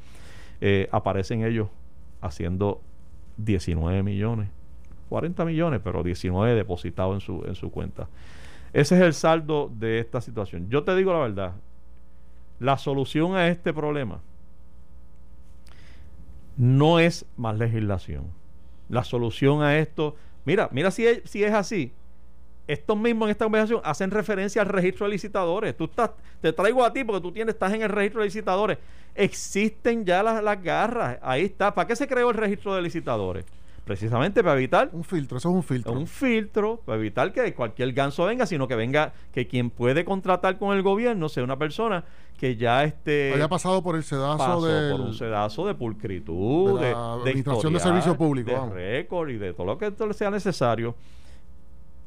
eh, 0.61 0.89
aparecen 0.93 1.43
ellos 1.43 1.69
haciendo 2.21 2.83
19 3.39 4.03
millones, 4.03 4.51
40 5.09 5.43
millones, 5.47 5.81
pero 5.83 6.03
19 6.03 6.55
depositados 6.55 7.15
en 7.15 7.21
su, 7.21 7.45
en 7.47 7.55
su 7.55 7.71
cuenta. 7.71 8.09
Ese 8.75 8.97
es 8.97 9.01
el 9.01 9.15
saldo 9.15 9.71
de 9.75 10.01
esta 10.01 10.21
situación. 10.21 10.69
Yo 10.69 10.85
te 10.85 10.95
digo 10.95 11.15
la 11.15 11.21
verdad, 11.21 11.53
la 12.61 12.77
solución 12.77 13.37
a 13.37 13.49
este 13.49 13.73
problema 13.73 14.21
no 16.57 16.99
es 16.99 17.27
más 17.37 17.57
legislación. 17.59 18.25
La 18.89 19.05
solución 19.05 19.63
a 19.63 19.79
esto, 19.79 20.17
mira, 20.45 20.69
mira 20.73 20.91
si 20.91 21.07
es, 21.07 21.23
si 21.25 21.45
es 21.45 21.53
así. 21.53 21.93
Estos 22.67 22.97
mismos 22.99 23.27
en 23.27 23.31
esta 23.33 23.45
conversación 23.45 23.81
hacen 23.85 24.11
referencia 24.11 24.61
al 24.63 24.69
registro 24.69 25.07
de 25.07 25.13
licitadores. 25.13 25.77
Tú 25.77 25.85
estás, 25.85 26.11
te 26.41 26.53
traigo 26.53 26.85
a 26.85 26.93
ti 26.93 27.05
porque 27.05 27.21
tú 27.21 27.31
tienes, 27.31 27.55
estás 27.55 27.73
en 27.73 27.83
el 27.83 27.89
registro 27.89 28.23
de 28.23 28.27
licitadores. 28.27 28.79
Existen 29.15 30.05
ya 30.05 30.23
las, 30.23 30.43
las 30.43 30.63
garras. 30.63 31.19
Ahí 31.23 31.45
está. 31.45 31.75
¿Para 31.75 31.87
qué 31.87 31.95
se 31.95 32.09
creó 32.09 32.31
el 32.31 32.37
registro 32.37 32.75
de 32.75 32.83
licitadores? 32.83 33.45
Precisamente 33.87 34.43
para 34.43 34.57
evitar 34.57 34.91
un 34.93 35.05
filtro, 35.05 35.39
eso 35.39 35.49
es 35.49 35.55
un 35.55 35.63
filtro. 35.63 35.93
Un 35.93 36.09
filtro 36.09 36.83
para 36.85 36.99
evitar 36.99 37.33
que 37.33 37.55
cualquier 37.55 37.93
ganso 37.93 38.25
venga, 38.25 38.45
sino 38.45 38.67
que 38.67 38.75
venga 38.75 39.13
que 39.31 39.47
quien 39.47 39.71
puede 39.71 40.05
contratar 40.05 40.59
con 40.59 40.77
el 40.77 40.83
gobierno 40.83 41.29
sea 41.29 41.45
una 41.45 41.57
persona 41.57 42.05
que 42.37 42.57
ya 42.57 42.83
esté 42.83 43.33
haya 43.33 43.47
pasado 43.47 43.85
por 43.85 43.95
el 43.95 44.03
sedazo 44.03 44.67
de 44.67 44.91
por 44.91 45.01
un 45.01 45.15
sedazo 45.15 45.69
de 45.69 45.75
pulcritud, 45.77 46.81
de, 46.81 46.93
administración 46.93 47.75
de, 47.75 47.79
servicio 47.79 48.17
público, 48.17 48.51
de 48.51 48.75
récord 48.75 49.31
y 49.31 49.39
de 49.39 49.55
todo 49.55 49.67
lo 49.67 49.79
que 49.79 49.93
sea 50.15 50.33
necesario. 50.33 50.97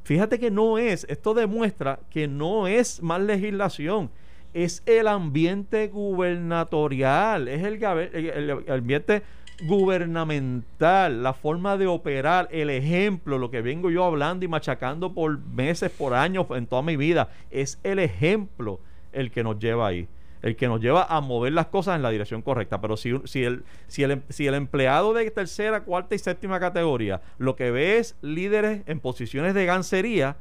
Fíjate 0.03 0.37
que 0.37 0.51
no 0.51 0.77
es, 0.77 1.05
esto 1.09 1.33
demuestra 1.33 2.01
que 2.09 2.27
no 2.27 2.67
es 2.67 3.01
más 3.01 3.21
legislación, 3.21 4.11
es 4.53 4.83
el 4.85 5.07
ambiente 5.07 5.87
gubernatorial, 5.87 7.47
es 7.47 7.63
el, 7.63 7.81
el, 7.81 8.49
el 8.49 8.73
ambiente 8.73 9.23
gubernamental, 9.62 11.24
la 11.24 11.34
forma 11.34 11.78
de 11.78 11.88
operar, 11.88 12.48
el 12.52 12.69
ejemplo, 12.69 13.38
lo 13.38 13.52
que 13.52 13.62
vengo 13.62 13.89
yo 13.89 14.06
hablando 14.06 14.45
y 14.45 14.48
machacando 14.48 15.13
por 15.13 15.39
meses, 15.39 15.91
por 15.91 16.13
años, 16.13 16.45
en 16.52 16.67
toda 16.67 16.82
mi 16.82 16.95
vida, 16.95 17.30
es 17.52 17.80
el 17.84 18.00
ejemplo 18.00 18.80
el 19.12 19.32
que 19.32 19.43
nos 19.43 19.60
lleva 19.60 19.88
ahí, 19.88 20.08
el 20.41 20.56
que 20.56 20.67
nos 20.67 20.82
lleva 20.82 21.04
a 21.04 21.22
mover 21.22 21.54
las 21.54 21.67
cosas 21.67 21.95
en 21.95 22.02
la 22.02 22.10
dirección 22.10 22.41
correcta. 22.41 22.80
Pero 22.82 22.98
si, 22.98 23.13
si, 23.26 23.43
el, 23.43 23.63
si, 23.88 24.04
el, 24.04 24.24
si 24.30 24.48
el 24.48 24.54
empleado 24.54 25.13
de 25.13 25.30
tercera, 25.32 25.82
cuarta 25.82 26.15
y 26.15 26.19
séptima 26.19 26.60
categoría 26.60 27.22
lo 27.38 27.56
que 27.56 27.72
ve 27.72 27.98
es 27.98 28.15
líderes 28.22 28.84
en 28.86 29.00
posiciones 29.00 29.54
de 29.54 29.65
gancería, 29.65 30.38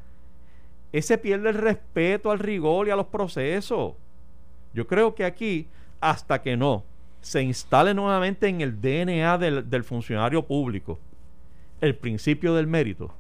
ese 0.93 1.19
pierde 1.19 1.51
el 1.51 1.57
respeto 1.57 2.31
al 2.31 2.39
rigor 2.39 2.89
y 2.89 2.91
a 2.91 2.97
los 2.97 3.07
procesos. 3.07 3.95
Yo 4.73 4.87
creo 4.87 5.15
que 5.15 5.25
aquí, 5.25 5.69
hasta 6.01 6.41
que 6.41 6.57
no 6.57 6.85
se 7.21 7.43
instale 7.43 7.95
nuevamente 7.95 8.49
en 8.49 8.61
el 8.61 8.81
DNA 8.81 9.39
del, 9.39 9.85
funcionario 9.85 10.43
público 10.45 10.99
el 11.81 11.95
principio 11.95 12.55
del 12.55 12.67
mérito, 12.67 13.13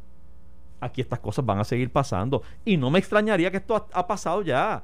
aquí 0.80 1.00
estas 1.00 1.20
cosas 1.20 1.44
van 1.44 1.60
a 1.60 1.64
seguir 1.64 1.90
pasando. 1.90 2.42
Y 2.64 2.76
no 2.76 2.90
me 2.90 2.98
extrañaría 2.98 3.50
que 3.50 3.58
esto 3.58 3.88
ha, 3.92 4.06
pasado 4.06 4.42
ya. 4.42 4.82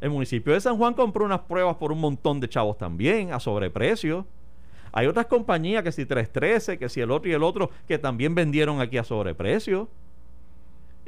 El 0.00 0.10
municipio 0.10 0.52
de 0.52 0.60
San 0.60 0.76
Juan 0.76 0.94
compró 0.94 1.24
unas 1.24 1.40
pruebas 1.40 1.76
por 1.76 1.90
un 1.90 2.00
montón 2.00 2.38
de 2.38 2.48
chavos 2.48 2.78
también, 2.78 3.32
a 3.32 3.40
sobreprecio. 3.40 4.26
Hay 4.92 5.06
otras 5.06 5.26
compañías 5.26 5.82
que 5.82 5.92
si 5.92 6.06
313, 6.06 6.78
que 6.78 6.88
si 6.88 7.00
el 7.00 7.10
otro 7.10 7.30
y 7.30 7.34
el 7.34 7.42
otro, 7.42 7.70
que 7.88 7.98
también 7.98 8.34
vendieron 8.34 8.80
aquí 8.80 8.98
a 8.98 9.04
sobreprecio. 9.04 9.88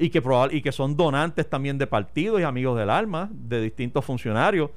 Y 0.00 0.10
que, 0.10 0.22
y 0.52 0.62
que 0.62 0.70
son 0.70 0.96
donantes 0.96 1.48
también 1.48 1.76
de 1.76 1.86
partidos 1.86 2.40
y 2.40 2.44
amigos 2.44 2.78
del 2.78 2.88
alma, 2.88 3.28
de 3.32 3.60
distintos 3.60 4.04
funcionarios. 4.04 4.70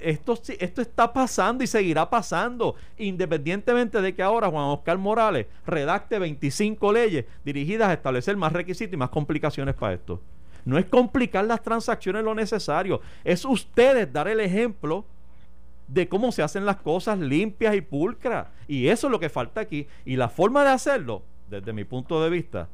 Esto, 0.00 0.38
está 0.58 1.12
pasando 1.12 1.64
y 1.64 1.66
seguirá 1.66 2.08
pasando, 2.08 2.76
independientemente 2.98 4.00
de 4.00 4.14
que 4.14 4.22
ahora 4.22 4.48
Juan 4.48 4.66
Oscar 4.66 4.98
Morales 4.98 5.46
redacte 5.66 6.18
25 6.18 6.92
leyes 6.92 7.24
dirigidas 7.44 7.88
a 7.88 7.94
establecer 7.94 8.36
más 8.36 8.52
requisitos 8.52 8.94
y 8.94 8.96
más 8.96 9.08
complicaciones 9.08 9.74
para 9.74 9.94
esto. 9.94 10.20
No 10.64 10.78
es 10.78 10.84
complicar 10.84 11.44
las 11.46 11.62
transacciones 11.62 12.22
lo 12.22 12.34
necesario, 12.34 13.00
es 13.24 13.44
ustedes 13.44 14.12
dar 14.12 14.28
el 14.28 14.40
ejemplo 14.40 15.04
de 15.88 16.08
cómo 16.08 16.32
se 16.32 16.42
hacen 16.42 16.64
las 16.64 16.76
cosas 16.76 17.18
limpias 17.18 17.74
y 17.74 17.80
pulcras. 17.80 18.48
Y 18.68 18.88
eso 18.88 19.08
es 19.08 19.10
lo 19.10 19.20
que 19.20 19.28
falta 19.28 19.60
aquí. 19.60 19.86
Y 20.04 20.16
la 20.16 20.28
forma 20.28 20.64
de 20.64 20.70
hacerlo, 20.70 21.22
desde 21.48 21.72
mi 21.72 21.84
punto 21.84 22.22
de 22.22 22.30
vista, 22.30 22.68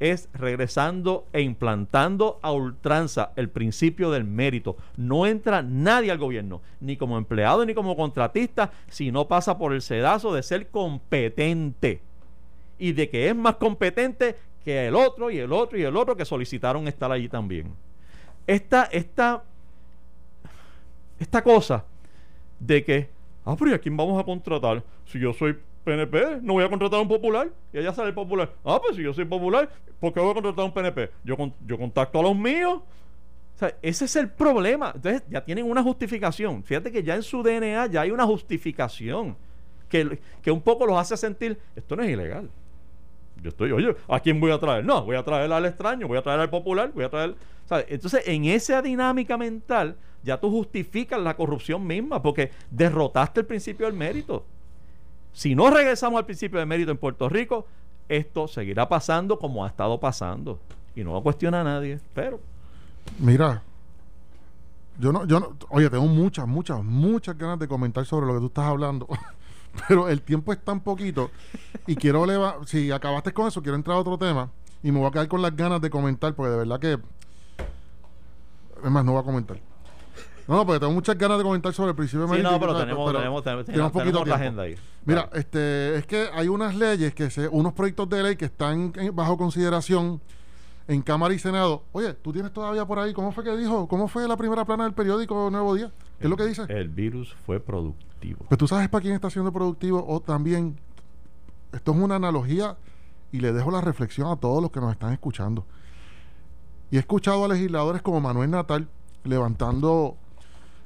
es 0.00 0.30
regresando 0.32 1.26
e 1.32 1.42
implantando 1.42 2.40
a 2.42 2.52
ultranza 2.52 3.32
el 3.36 3.50
principio 3.50 4.10
del 4.10 4.24
mérito. 4.24 4.76
No 4.96 5.26
entra 5.26 5.62
nadie 5.62 6.10
al 6.10 6.18
gobierno, 6.18 6.62
ni 6.80 6.96
como 6.96 7.18
empleado 7.18 7.64
ni 7.64 7.74
como 7.74 7.94
contratista, 7.94 8.72
si 8.88 9.12
no 9.12 9.28
pasa 9.28 9.58
por 9.58 9.74
el 9.74 9.82
sedazo 9.82 10.34
de 10.34 10.42
ser 10.42 10.68
competente 10.68 12.00
y 12.78 12.92
de 12.92 13.10
que 13.10 13.28
es 13.28 13.36
más 13.36 13.56
competente 13.56 14.36
que 14.64 14.88
el 14.88 14.96
otro 14.96 15.30
y 15.30 15.38
el 15.38 15.52
otro 15.52 15.78
y 15.78 15.82
el 15.82 15.96
otro 15.96 16.16
que 16.16 16.24
solicitaron 16.24 16.88
estar 16.88 17.12
allí 17.12 17.28
también. 17.28 17.72
Esta, 18.46 18.84
esta, 18.84 19.44
esta 21.18 21.42
cosa 21.42 21.84
de 22.58 22.82
que, 22.82 23.08
ah, 23.44 23.54
pero 23.58 23.70
¿y 23.70 23.74
a 23.74 23.78
quién 23.78 23.96
vamos 23.96 24.18
a 24.18 24.24
contratar? 24.24 24.82
Si 25.04 25.20
yo 25.20 25.34
soy 25.34 25.56
PNP, 25.84 26.40
no 26.42 26.54
voy 26.54 26.64
a 26.64 26.68
contratar 26.68 26.98
a 26.98 27.02
un 27.02 27.08
popular. 27.08 27.50
Y 27.72 27.78
allá 27.78 27.92
sale 27.92 28.08
el 28.08 28.14
popular. 28.14 28.52
Ah, 28.64 28.80
pues 28.82 28.96
si 28.96 29.02
yo 29.02 29.12
soy 29.12 29.24
popular, 29.24 29.68
¿por 29.98 30.12
qué 30.12 30.20
voy 30.20 30.30
a 30.30 30.34
contratar 30.34 30.62
a 30.62 30.66
un 30.66 30.72
PNP? 30.72 31.10
Yo, 31.24 31.36
yo 31.66 31.78
contacto 31.78 32.20
a 32.20 32.22
los 32.22 32.36
míos 32.36 32.80
ese 33.82 34.04
es 34.06 34.16
el 34.16 34.28
problema. 34.30 34.92
Entonces 34.94 35.22
ya 35.28 35.44
tienen 35.44 35.68
una 35.68 35.82
justificación. 35.82 36.62
Fíjate 36.64 36.90
que 36.90 37.02
ya 37.02 37.14
en 37.14 37.22
su 37.22 37.42
DNA 37.42 37.86
ya 37.86 38.02
hay 38.02 38.10
una 38.10 38.24
justificación 38.24 39.36
que, 39.88 40.18
que 40.42 40.50
un 40.50 40.60
poco 40.60 40.86
los 40.86 40.98
hace 40.98 41.16
sentir, 41.16 41.58
esto 41.74 41.96
no 41.96 42.02
es 42.02 42.10
ilegal. 42.10 42.48
Yo 43.42 43.48
estoy, 43.48 43.72
oye, 43.72 43.94
¿a 44.08 44.20
quién 44.20 44.38
voy 44.38 44.52
a 44.52 44.58
traer? 44.58 44.84
No, 44.84 45.04
voy 45.04 45.16
a 45.16 45.22
traer 45.22 45.50
al 45.50 45.64
extraño, 45.64 46.06
voy 46.06 46.18
a 46.18 46.22
traer 46.22 46.40
al 46.40 46.50
popular, 46.50 46.90
voy 46.94 47.04
a 47.04 47.08
traer... 47.08 47.34
¿sabes? 47.64 47.86
Entonces, 47.88 48.22
en 48.26 48.44
esa 48.44 48.82
dinámica 48.82 49.36
mental, 49.38 49.96
ya 50.22 50.38
tú 50.38 50.50
justificas 50.50 51.18
la 51.20 51.34
corrupción 51.34 51.86
misma, 51.86 52.20
porque 52.20 52.50
derrotaste 52.70 53.40
el 53.40 53.46
principio 53.46 53.86
del 53.86 53.94
mérito. 53.94 54.44
Si 55.32 55.54
no 55.54 55.70
regresamos 55.70 56.18
al 56.18 56.26
principio 56.26 56.58
del 56.58 56.68
mérito 56.68 56.90
en 56.90 56.98
Puerto 56.98 57.28
Rico, 57.28 57.66
esto 58.08 58.48
seguirá 58.48 58.88
pasando 58.88 59.38
como 59.38 59.64
ha 59.64 59.68
estado 59.68 59.98
pasando. 60.00 60.58
Y 60.94 61.04
no 61.04 61.12
lo 61.12 61.22
cuestiona 61.22 61.62
nadie, 61.62 62.00
pero... 62.14 62.40
Mira, 63.18 63.62
yo 64.98 65.12
no, 65.12 65.24
yo 65.24 65.40
no, 65.40 65.56
oye, 65.70 65.88
tengo 65.88 66.06
muchas, 66.06 66.46
muchas, 66.46 66.82
muchas 66.82 67.38
ganas 67.38 67.58
de 67.58 67.68
comentar 67.68 68.04
sobre 68.04 68.26
lo 68.26 68.34
que 68.34 68.40
tú 68.40 68.46
estás 68.46 68.66
hablando. 68.66 69.08
pero 69.88 70.08
el 70.08 70.20
tiempo 70.22 70.52
es 70.52 70.62
tan 70.62 70.80
poquito 70.80 71.30
y 71.86 71.94
quiero 71.96 72.26
levar, 72.26 72.66
si 72.66 72.90
acabaste 72.90 73.32
con 73.32 73.48
eso, 73.48 73.62
quiero 73.62 73.76
entrar 73.76 73.96
a 73.96 74.00
otro 74.00 74.18
tema 74.18 74.50
y 74.82 74.90
me 74.90 74.98
voy 74.98 75.08
a 75.08 75.10
quedar 75.10 75.28
con 75.28 75.42
las 75.42 75.54
ganas 75.54 75.80
de 75.80 75.90
comentar 75.90 76.34
porque 76.34 76.50
de 76.50 76.58
verdad 76.58 76.80
que 76.80 76.98
es 78.84 78.90
más, 78.90 79.04
no 79.04 79.12
voy 79.12 79.20
a 79.20 79.24
comentar. 79.24 79.58
No, 80.50 80.56
no, 80.56 80.66
porque 80.66 80.80
tengo 80.80 80.92
muchas 80.92 81.16
ganas 81.16 81.38
de 81.38 81.44
comentar 81.44 81.72
sobre 81.72 81.90
el 81.90 81.96
principio 81.96 82.26
de 82.26 82.36
Sí, 82.36 82.42
no, 82.42 82.58
pero 82.58 82.76
tenemos, 82.76 83.12
tenemos, 83.12 83.44
tenemos, 83.44 83.66
tenemos 83.66 83.92
poquito 83.92 84.18
tenemos 84.18 84.28
la 84.28 84.34
agenda 84.34 84.62
ahí. 84.64 84.74
Mira, 85.04 85.26
Vale. 85.26 85.38
este, 85.38 85.96
es 85.96 86.06
que 86.06 86.28
hay 86.34 86.48
unas 86.48 86.74
leyes 86.74 87.14
que 87.14 87.30
se, 87.30 87.46
unos 87.46 87.72
proyectos 87.72 88.08
de 88.08 88.20
ley 88.20 88.34
que 88.34 88.46
están 88.46 88.92
bajo 89.12 89.38
consideración 89.38 90.20
en 90.88 91.02
Cámara 91.02 91.32
y 91.32 91.38
Senado. 91.38 91.84
Oye, 91.92 92.14
tú 92.14 92.32
tienes 92.32 92.52
todavía 92.52 92.84
por 92.84 92.98
ahí, 92.98 93.12
¿cómo 93.12 93.30
fue 93.30 93.44
que 93.44 93.56
dijo? 93.56 93.86
¿Cómo 93.86 94.08
fue 94.08 94.26
la 94.26 94.36
primera 94.36 94.64
plana 94.64 94.82
del 94.82 94.92
periódico 94.92 95.50
Nuevo 95.52 95.76
Día? 95.76 95.92
¿Qué 96.18 96.24
es 96.26 96.30
lo 96.30 96.36
que 96.36 96.46
dice? 96.46 96.62
El 96.68 96.88
virus 96.88 97.32
fue 97.46 97.60
productivo. 97.60 98.44
Pues 98.48 98.58
tú 98.58 98.66
sabes 98.66 98.88
para 98.88 99.02
quién 99.02 99.14
está 99.14 99.30
siendo 99.30 99.52
productivo 99.52 100.04
o 100.04 100.18
también, 100.18 100.80
esto 101.72 101.92
es 101.92 101.96
una 101.96 102.16
analogía 102.16 102.76
y 103.30 103.38
le 103.38 103.52
dejo 103.52 103.70
la 103.70 103.82
reflexión 103.82 104.26
a 104.26 104.34
todos 104.34 104.60
los 104.60 104.72
que 104.72 104.80
nos 104.80 104.90
están 104.90 105.12
escuchando. 105.12 105.64
Y 106.90 106.96
he 106.96 106.98
escuchado 106.98 107.44
a 107.44 107.48
legisladores 107.48 108.02
como 108.02 108.20
Manuel 108.20 108.50
Natal 108.50 108.88
levantando, 109.24 110.16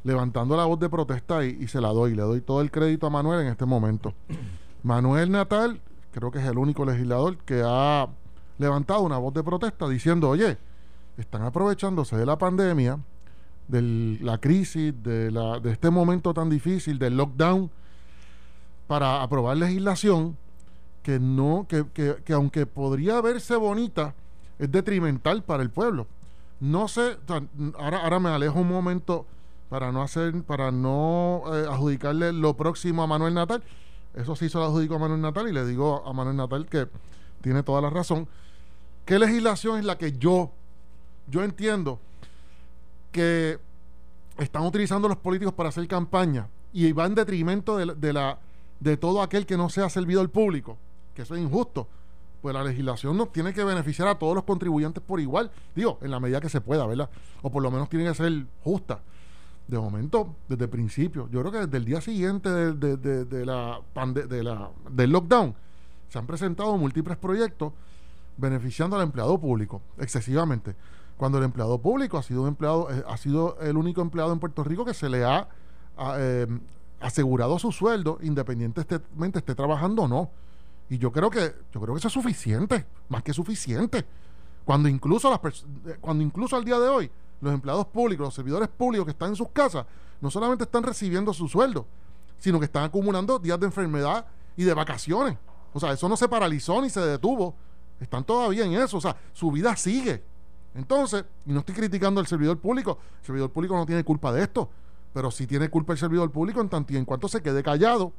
levantando 0.04 0.56
la 0.56 0.66
voz 0.66 0.78
de 0.78 0.88
protesta 0.88 1.44
y, 1.44 1.66
se 1.66 1.80
la 1.80 1.88
doy, 1.88 2.14
le 2.14 2.22
doy 2.22 2.40
todo 2.42 2.60
el 2.60 2.70
crédito 2.70 3.06
a 3.06 3.10
Manuel 3.10 3.40
en 3.40 3.48
este 3.48 3.64
momento. 3.64 4.14
Manuel 4.82 5.30
Natal, 5.30 5.80
creo 6.12 6.30
que 6.30 6.38
es 6.38 6.44
el 6.44 6.58
único 6.58 6.84
legislador 6.84 7.38
que 7.38 7.62
ha 7.64 8.06
levantado 8.58 9.00
una 9.00 9.18
voz 9.18 9.32
de 9.32 9.42
protesta 9.42 9.88
diciendo, 9.88 10.28
oye, 10.28 10.58
están 11.16 11.42
aprovechándose 11.42 12.16
de 12.16 12.26
la 12.26 12.36
pandemia, 12.36 12.98
de 13.66 14.18
la 14.20 14.38
crisis, 14.38 14.94
de, 15.02 15.30
la, 15.30 15.58
de 15.58 15.72
este 15.72 15.88
momento 15.90 16.34
tan 16.34 16.50
difícil, 16.50 16.98
del 16.98 17.16
lockdown, 17.16 17.70
para 18.86 19.22
aprobar 19.22 19.56
legislación 19.56 20.36
que 21.02 21.18
no, 21.18 21.66
que, 21.66 21.86
que, 21.94 22.16
que 22.22 22.32
aunque 22.34 22.66
podría 22.66 23.22
verse 23.22 23.56
bonita, 23.56 24.14
es 24.58 24.70
detrimental 24.70 25.42
para 25.42 25.62
el 25.62 25.70
pueblo. 25.70 26.06
No 26.60 26.88
sé, 26.88 27.16
ahora, 27.78 28.02
ahora 28.02 28.20
me 28.20 28.28
alejo 28.28 28.60
un 28.60 28.68
momento 28.68 29.26
para 29.74 29.90
no 29.90 30.02
hacer, 30.02 30.40
para 30.44 30.70
no 30.70 31.42
eh, 31.52 31.66
adjudicarle 31.68 32.32
lo 32.32 32.56
próximo 32.56 33.02
a 33.02 33.08
Manuel 33.08 33.34
Natal. 33.34 33.60
Eso 34.14 34.36
sí 34.36 34.48
se 34.48 34.56
lo 34.56 34.66
adjudico 34.66 34.94
a 34.94 34.98
Manuel 35.00 35.20
Natal 35.20 35.48
y 35.48 35.52
le 35.52 35.66
digo 35.66 36.06
a 36.06 36.12
Manuel 36.12 36.36
Natal 36.36 36.66
que 36.66 36.86
tiene 37.40 37.64
toda 37.64 37.80
la 37.80 37.90
razón. 37.90 38.28
¿Qué 39.04 39.18
legislación 39.18 39.80
es 39.80 39.84
la 39.84 39.98
que 39.98 40.12
yo, 40.12 40.52
yo 41.26 41.42
entiendo 41.42 41.98
que 43.10 43.58
están 44.38 44.62
utilizando 44.62 45.08
los 45.08 45.16
políticos 45.16 45.52
para 45.54 45.70
hacer 45.70 45.88
campaña 45.88 46.46
y 46.72 46.92
va 46.92 47.06
en 47.06 47.16
detrimento 47.16 47.76
de, 47.76 47.96
de 47.96 48.12
la 48.12 48.38
de 48.78 48.96
todo 48.96 49.22
aquel 49.22 49.44
que 49.44 49.56
no 49.56 49.68
sea 49.70 49.88
servidor 49.88 50.30
público, 50.30 50.78
que 51.16 51.22
eso 51.22 51.34
es 51.34 51.42
injusto. 51.42 51.88
Pues 52.42 52.54
la 52.54 52.62
legislación 52.62 53.16
nos 53.16 53.32
tiene 53.32 53.52
que 53.52 53.64
beneficiar 53.64 54.06
a 54.06 54.20
todos 54.20 54.36
los 54.36 54.44
contribuyentes 54.44 55.02
por 55.02 55.18
igual, 55.18 55.50
digo, 55.74 55.98
en 56.00 56.12
la 56.12 56.20
medida 56.20 56.40
que 56.40 56.48
se 56.48 56.60
pueda, 56.60 56.86
¿verdad? 56.86 57.10
O 57.42 57.50
por 57.50 57.60
lo 57.60 57.72
menos 57.72 57.88
tiene 57.88 58.04
que 58.04 58.14
ser 58.14 58.46
justa. 58.62 59.00
De 59.66 59.78
momento, 59.78 60.36
desde 60.48 60.64
el 60.64 60.70
principio, 60.70 61.28
yo 61.30 61.40
creo 61.40 61.50
que 61.52 61.58
desde 61.60 61.76
el 61.78 61.84
día 61.86 62.00
siguiente 62.00 62.50
de, 62.50 62.96
de- 62.98 63.24
de- 63.24 63.46
la 63.46 63.80
pande- 63.94 64.26
de 64.26 64.42
la, 64.42 64.70
del 64.90 65.10
lockdown, 65.10 65.54
se 66.08 66.18
han 66.18 66.26
presentado 66.26 66.76
múltiples 66.76 67.16
proyectos 67.16 67.72
beneficiando 68.36 68.96
al 68.96 69.02
empleado 69.02 69.38
público 69.38 69.80
excesivamente. 69.98 70.76
Cuando 71.16 71.38
el 71.38 71.44
empleado 71.44 71.78
público 71.78 72.18
ha 72.18 72.22
sido 72.22 72.42
un 72.42 72.48
empleado, 72.48 72.90
eh, 72.90 73.02
ha 73.08 73.16
sido 73.16 73.56
el 73.60 73.76
único 73.76 74.02
empleado 74.02 74.32
en 74.32 74.38
Puerto 74.38 74.64
Rico 74.64 74.84
que 74.84 74.92
se 74.94 75.08
le 75.08 75.24
ha 75.24 75.48
eh, 76.18 76.46
asegurado 77.00 77.58
su 77.58 77.72
sueldo, 77.72 78.18
independientemente 78.22 79.38
esté 79.38 79.54
trabajando 79.54 80.02
o 80.02 80.08
no. 80.08 80.30
Y 80.90 80.98
yo 80.98 81.10
creo 81.10 81.30
que, 81.30 81.54
yo 81.72 81.80
creo 81.80 81.94
que 81.94 81.98
eso 81.98 82.08
es 82.08 82.14
suficiente, 82.14 82.84
más 83.08 83.22
que 83.22 83.32
suficiente. 83.32 84.04
Cuando 84.66 84.88
incluso 84.88 85.30
las 85.30 85.40
eh, 85.86 85.96
cuando 86.00 86.22
incluso 86.22 86.56
al 86.56 86.64
día 86.64 86.78
de 86.78 86.88
hoy, 86.88 87.10
los 87.44 87.54
empleados 87.54 87.86
públicos, 87.86 88.24
los 88.24 88.34
servidores 88.34 88.68
públicos 88.68 89.04
que 89.04 89.12
están 89.12 89.30
en 89.30 89.36
sus 89.36 89.48
casas, 89.50 89.86
no 90.20 90.30
solamente 90.30 90.64
están 90.64 90.82
recibiendo 90.82 91.32
su 91.32 91.48
sueldo, 91.48 91.86
sino 92.38 92.58
que 92.58 92.66
están 92.66 92.84
acumulando 92.84 93.38
días 93.38 93.58
de 93.60 93.66
enfermedad 93.66 94.26
y 94.56 94.64
de 94.64 94.74
vacaciones. 94.74 95.36
O 95.72 95.80
sea, 95.80 95.92
eso 95.92 96.08
no 96.08 96.16
se 96.16 96.28
paralizó 96.28 96.80
ni 96.80 96.90
se 96.90 97.00
detuvo. 97.00 97.54
Están 98.00 98.24
todavía 98.24 98.64
en 98.64 98.74
eso. 98.74 98.96
O 98.96 99.00
sea, 99.00 99.16
su 99.32 99.50
vida 99.50 99.76
sigue. 99.76 100.22
Entonces, 100.74 101.24
y 101.46 101.52
no 101.52 101.60
estoy 101.60 101.74
criticando 101.74 102.20
al 102.20 102.26
servidor 102.26 102.58
público, 102.58 102.98
el 103.20 103.26
servidor 103.26 103.50
público 103.50 103.76
no 103.76 103.86
tiene 103.86 104.02
culpa 104.02 104.32
de 104.32 104.42
esto, 104.42 104.68
pero 105.12 105.30
sí 105.30 105.46
tiene 105.46 105.68
culpa 105.68 105.92
el 105.92 105.98
servidor 105.98 106.30
público 106.30 106.60
en 106.60 106.68
tanto 106.68 106.92
y 106.92 106.96
en 106.96 107.04
cuanto 107.04 107.28
se 107.28 107.42
quede 107.42 107.62
callado 107.62 108.12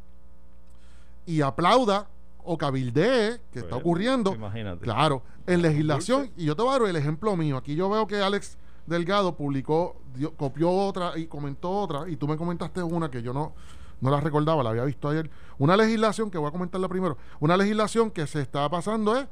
y 1.26 1.42
aplauda 1.42 2.08
o 2.44 2.58
cabildee 2.58 3.42
que 3.52 3.60
está 3.60 3.76
ocurriendo. 3.76 4.34
Imagínate. 4.34 4.84
Claro, 4.84 5.24
en 5.48 5.62
legislación, 5.62 6.32
y 6.38 6.46
yo 6.46 6.56
te 6.56 6.62
voy 6.62 6.76
a 6.76 6.80
dar 6.80 6.90
el 6.90 6.96
ejemplo 6.96 7.36
mío. 7.36 7.58
Aquí 7.58 7.76
yo 7.76 7.90
veo 7.90 8.08
que 8.08 8.22
Alex 8.22 8.58
Delgado 8.86 9.36
publicó, 9.36 9.96
dio- 10.16 10.34
copió 10.36 10.70
otra 10.70 11.18
y 11.18 11.28
comentó 11.28 11.70
otra, 11.72 12.10
y 12.10 12.16
tú 12.18 12.28
me 12.28 12.38
comentaste 12.38 12.82
una 12.84 13.10
que 13.10 13.22
yo 13.22 13.34
no, 13.34 13.54
no 14.02 14.10
la 14.12 14.20
recordaba, 14.22 14.62
la 14.64 14.70
había 14.72 14.84
visto 14.86 15.10
ayer. 15.10 15.30
Una 15.58 15.76
legislación, 15.78 16.30
que 16.30 16.38
voy 16.38 16.48
a 16.50 16.52
comentarla 16.52 16.88
primero, 16.88 17.18
una 17.40 17.58
legislación 17.58 18.12
que 18.12 18.28
se 18.28 18.42
está 18.42 18.68
pasando 18.70 19.16
es 19.16 19.28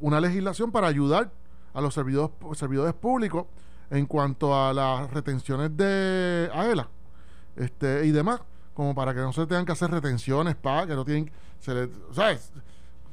una 0.00 0.20
legislación 0.20 0.70
para 0.70 0.86
ayudar 0.86 1.30
a 1.74 1.80
los 1.80 1.94
servidores, 1.94 2.30
servidores 2.54 2.94
públicos 2.94 3.46
en 3.90 4.06
cuanto 4.06 4.54
a 4.54 4.72
las 4.72 5.10
retenciones 5.12 5.76
de 5.76 6.50
AELA 6.54 6.88
este, 7.56 8.06
y 8.06 8.10
demás, 8.12 8.40
como 8.74 8.94
para 8.94 9.12
que 9.14 9.20
no 9.20 9.32
se 9.32 9.46
tengan 9.46 9.64
que 9.64 9.72
hacer 9.72 9.90
retenciones, 9.90 10.54
para 10.54 10.86
que 10.86 10.94
no 10.94 11.04
tienen, 11.04 11.30
se 11.58 11.74
le, 11.74 11.88
¿sabes? 12.12 12.52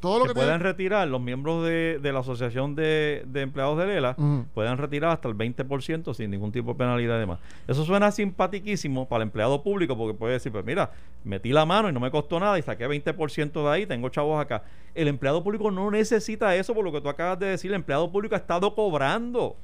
Todo 0.05 0.19
lo 0.19 0.23
que 0.25 0.29
que 0.29 0.33
puedan 0.35 0.59
tienen- 0.59 0.61
retirar 0.61 1.07
los 1.07 1.19
miembros 1.21 1.65
de, 1.65 1.99
de 2.01 2.13
la 2.13 2.19
Asociación 2.19 2.75
de, 2.75 3.23
de 3.27 3.41
Empleados 3.41 3.77
de 3.77 3.87
Lela, 3.87 4.15
Ujú. 4.17 4.45
puedan 4.53 4.77
retirar 4.77 5.11
hasta 5.11 5.27
el 5.27 5.35
20% 5.35 6.13
sin 6.13 6.31
ningún 6.31 6.51
tipo 6.51 6.73
de 6.73 6.77
penalidad 6.77 7.17
y 7.17 7.19
demás. 7.19 7.39
Eso 7.67 7.83
suena 7.83 8.11
simpatiquísimo 8.11 9.07
para 9.07 9.23
el 9.23 9.27
empleado 9.29 9.63
público 9.63 9.97
porque 9.97 10.13
puede 10.17 10.33
decir, 10.33 10.51
pues 10.51 10.63
mira, 10.65 10.91
metí 11.23 11.51
la 11.51 11.65
mano 11.65 11.89
y 11.89 11.93
no 11.93 11.99
me 11.99 12.11
costó 12.11 12.39
nada 12.39 12.57
y 12.59 12.61
saqué 12.61 12.87
20% 12.87 13.63
de 13.63 13.69
ahí, 13.69 13.85
tengo 13.85 14.09
chavos 14.09 14.39
acá. 14.39 14.63
El 14.93 15.07
empleado 15.07 15.43
público 15.43 15.71
no 15.71 15.89
necesita 15.91 16.55
eso 16.55 16.73
por 16.73 16.83
lo 16.85 16.91
que 16.91 17.01
tú 17.01 17.09
acabas 17.09 17.39
de 17.39 17.47
decir, 17.47 17.71
el 17.71 17.75
empleado 17.75 18.11
público 18.11 18.35
ha 18.35 18.37
estado 18.37 18.73
cobrando. 18.75 19.55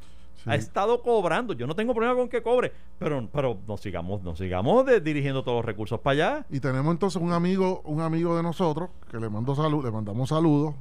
Sí. 0.44 0.50
Ha 0.50 0.56
estado 0.56 1.02
cobrando. 1.04 1.54
Yo 1.54 1.68
no 1.68 1.76
tengo 1.76 1.94
problema 1.94 2.16
con 2.16 2.28
que 2.30 2.42
cobre, 2.42 2.72
pero, 2.98 3.28
pero 3.32 3.58
nos 3.68 3.80
sigamos, 3.82 4.24
nos 4.24 4.38
sigamos 4.40 4.86
de- 4.86 5.00
dirigiendo 5.00 5.44
todos 5.44 5.58
los 5.58 5.66
recursos 5.66 6.00
para 6.00 6.14
allá. 6.14 6.46
Y 6.50 6.60
tenemos 6.60 6.92
entonces 6.92 7.22
un 7.22 7.32
amigo, 7.32 7.82
un 7.86 8.02
amigo 8.02 8.36
de 8.36 8.44
nosotros, 8.44 8.90
que 9.12 9.20
le 9.20 9.30
mando 9.30 9.54
salud, 9.56 9.84
le 9.86 9.92
mandamos 9.92 10.30
saludos. 10.30 10.74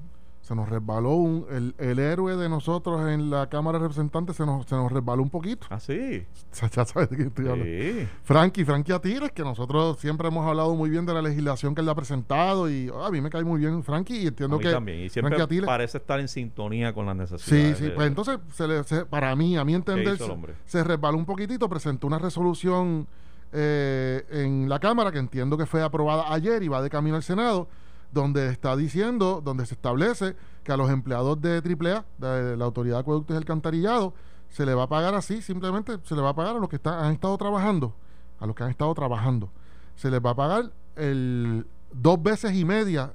Se 0.50 0.56
nos 0.56 0.68
resbaló 0.68 1.10
un, 1.14 1.46
el, 1.52 1.76
el 1.78 2.00
héroe 2.00 2.34
de 2.34 2.48
nosotros 2.48 3.08
en 3.08 3.30
la 3.30 3.48
Cámara 3.48 3.78
de 3.78 3.82
Representantes, 3.84 4.34
se 4.34 4.44
nos, 4.44 4.66
se 4.66 4.74
nos 4.74 4.90
resbaló 4.90 5.22
un 5.22 5.30
poquito. 5.30 5.68
Ah, 5.70 5.78
sí. 5.78 6.26
Ya 6.74 6.84
sabes 6.84 7.08
de 7.08 7.16
qué 7.18 7.22
estoy 7.22 7.46
hablando. 7.46 7.64
Sí. 7.66 8.08
Frankie, 8.24 8.64
Frankie 8.64 8.92
Atires, 8.92 9.30
que 9.30 9.44
nosotros 9.44 10.00
siempre 10.00 10.26
hemos 10.26 10.44
hablado 10.44 10.74
muy 10.74 10.90
bien 10.90 11.06
de 11.06 11.14
la 11.14 11.22
legislación 11.22 11.72
que 11.72 11.82
él 11.82 11.88
ha 11.88 11.94
presentado 11.94 12.68
y 12.68 12.88
oh, 12.88 13.04
a 13.04 13.12
mí 13.12 13.20
me 13.20 13.30
cae 13.30 13.44
muy 13.44 13.60
bien 13.60 13.84
Frankie 13.84 14.22
y 14.22 14.24
A 14.24 14.28
entiendo 14.30 14.58
mí 14.58 14.64
que 14.64 14.72
también. 14.72 14.98
Y 15.02 15.08
siempre 15.08 15.36
Frankie 15.36 15.54
Atires- 15.60 15.66
parece 15.66 15.98
estar 15.98 16.18
en 16.18 16.26
sintonía 16.26 16.92
con 16.92 17.06
las 17.06 17.14
Sí, 17.14 17.20
necesidades. 17.36 17.78
sí, 17.78 17.84
de- 17.84 17.90
pues 17.92 18.08
entonces 18.08 18.38
se 18.52 18.66
le- 18.66 18.82
se- 18.82 19.06
para 19.06 19.36
mí, 19.36 19.56
a 19.56 19.64
mi 19.64 19.74
entender, 19.74 20.18
se, 20.18 20.26
se 20.66 20.82
resbaló 20.82 21.16
un 21.16 21.26
poquitito, 21.26 21.68
presentó 21.68 22.08
una 22.08 22.18
resolución 22.18 23.06
eh, 23.52 24.24
en 24.30 24.68
la 24.68 24.80
Cámara 24.80 25.12
que 25.12 25.18
entiendo 25.18 25.56
que 25.56 25.66
fue 25.66 25.80
aprobada 25.80 26.32
ayer 26.34 26.60
y 26.64 26.66
va 26.66 26.82
de 26.82 26.90
camino 26.90 27.14
al 27.14 27.22
Senado, 27.22 27.68
donde 28.12 28.48
está 28.48 28.76
diciendo, 28.76 29.40
donde 29.44 29.66
se 29.66 29.74
establece 29.74 30.36
que 30.64 30.72
a 30.72 30.76
los 30.76 30.90
empleados 30.90 31.40
de 31.40 31.58
AAA, 31.58 32.04
de 32.18 32.56
la 32.56 32.64
Autoridad 32.64 32.96
de 32.96 33.00
Acueductos 33.00 33.34
y 33.34 33.36
Alcantarillado, 33.36 34.14
se 34.48 34.66
le 34.66 34.74
va 34.74 34.84
a 34.84 34.88
pagar 34.88 35.14
así, 35.14 35.42
simplemente 35.42 35.98
se 36.02 36.14
le 36.14 36.22
va 36.22 36.30
a 36.30 36.34
pagar 36.34 36.56
a 36.56 36.58
los 36.58 36.68
que 36.68 36.76
están, 36.76 37.04
han 37.04 37.12
estado 37.12 37.36
trabajando, 37.38 37.94
a 38.40 38.46
los 38.46 38.54
que 38.56 38.64
han 38.64 38.70
estado 38.70 38.92
trabajando. 38.94 39.50
Se 39.94 40.10
les 40.10 40.20
va 40.20 40.30
a 40.30 40.36
pagar 40.36 40.72
el 40.96 41.66
dos 41.92 42.22
veces 42.22 42.54
y 42.54 42.64
media 42.64 43.12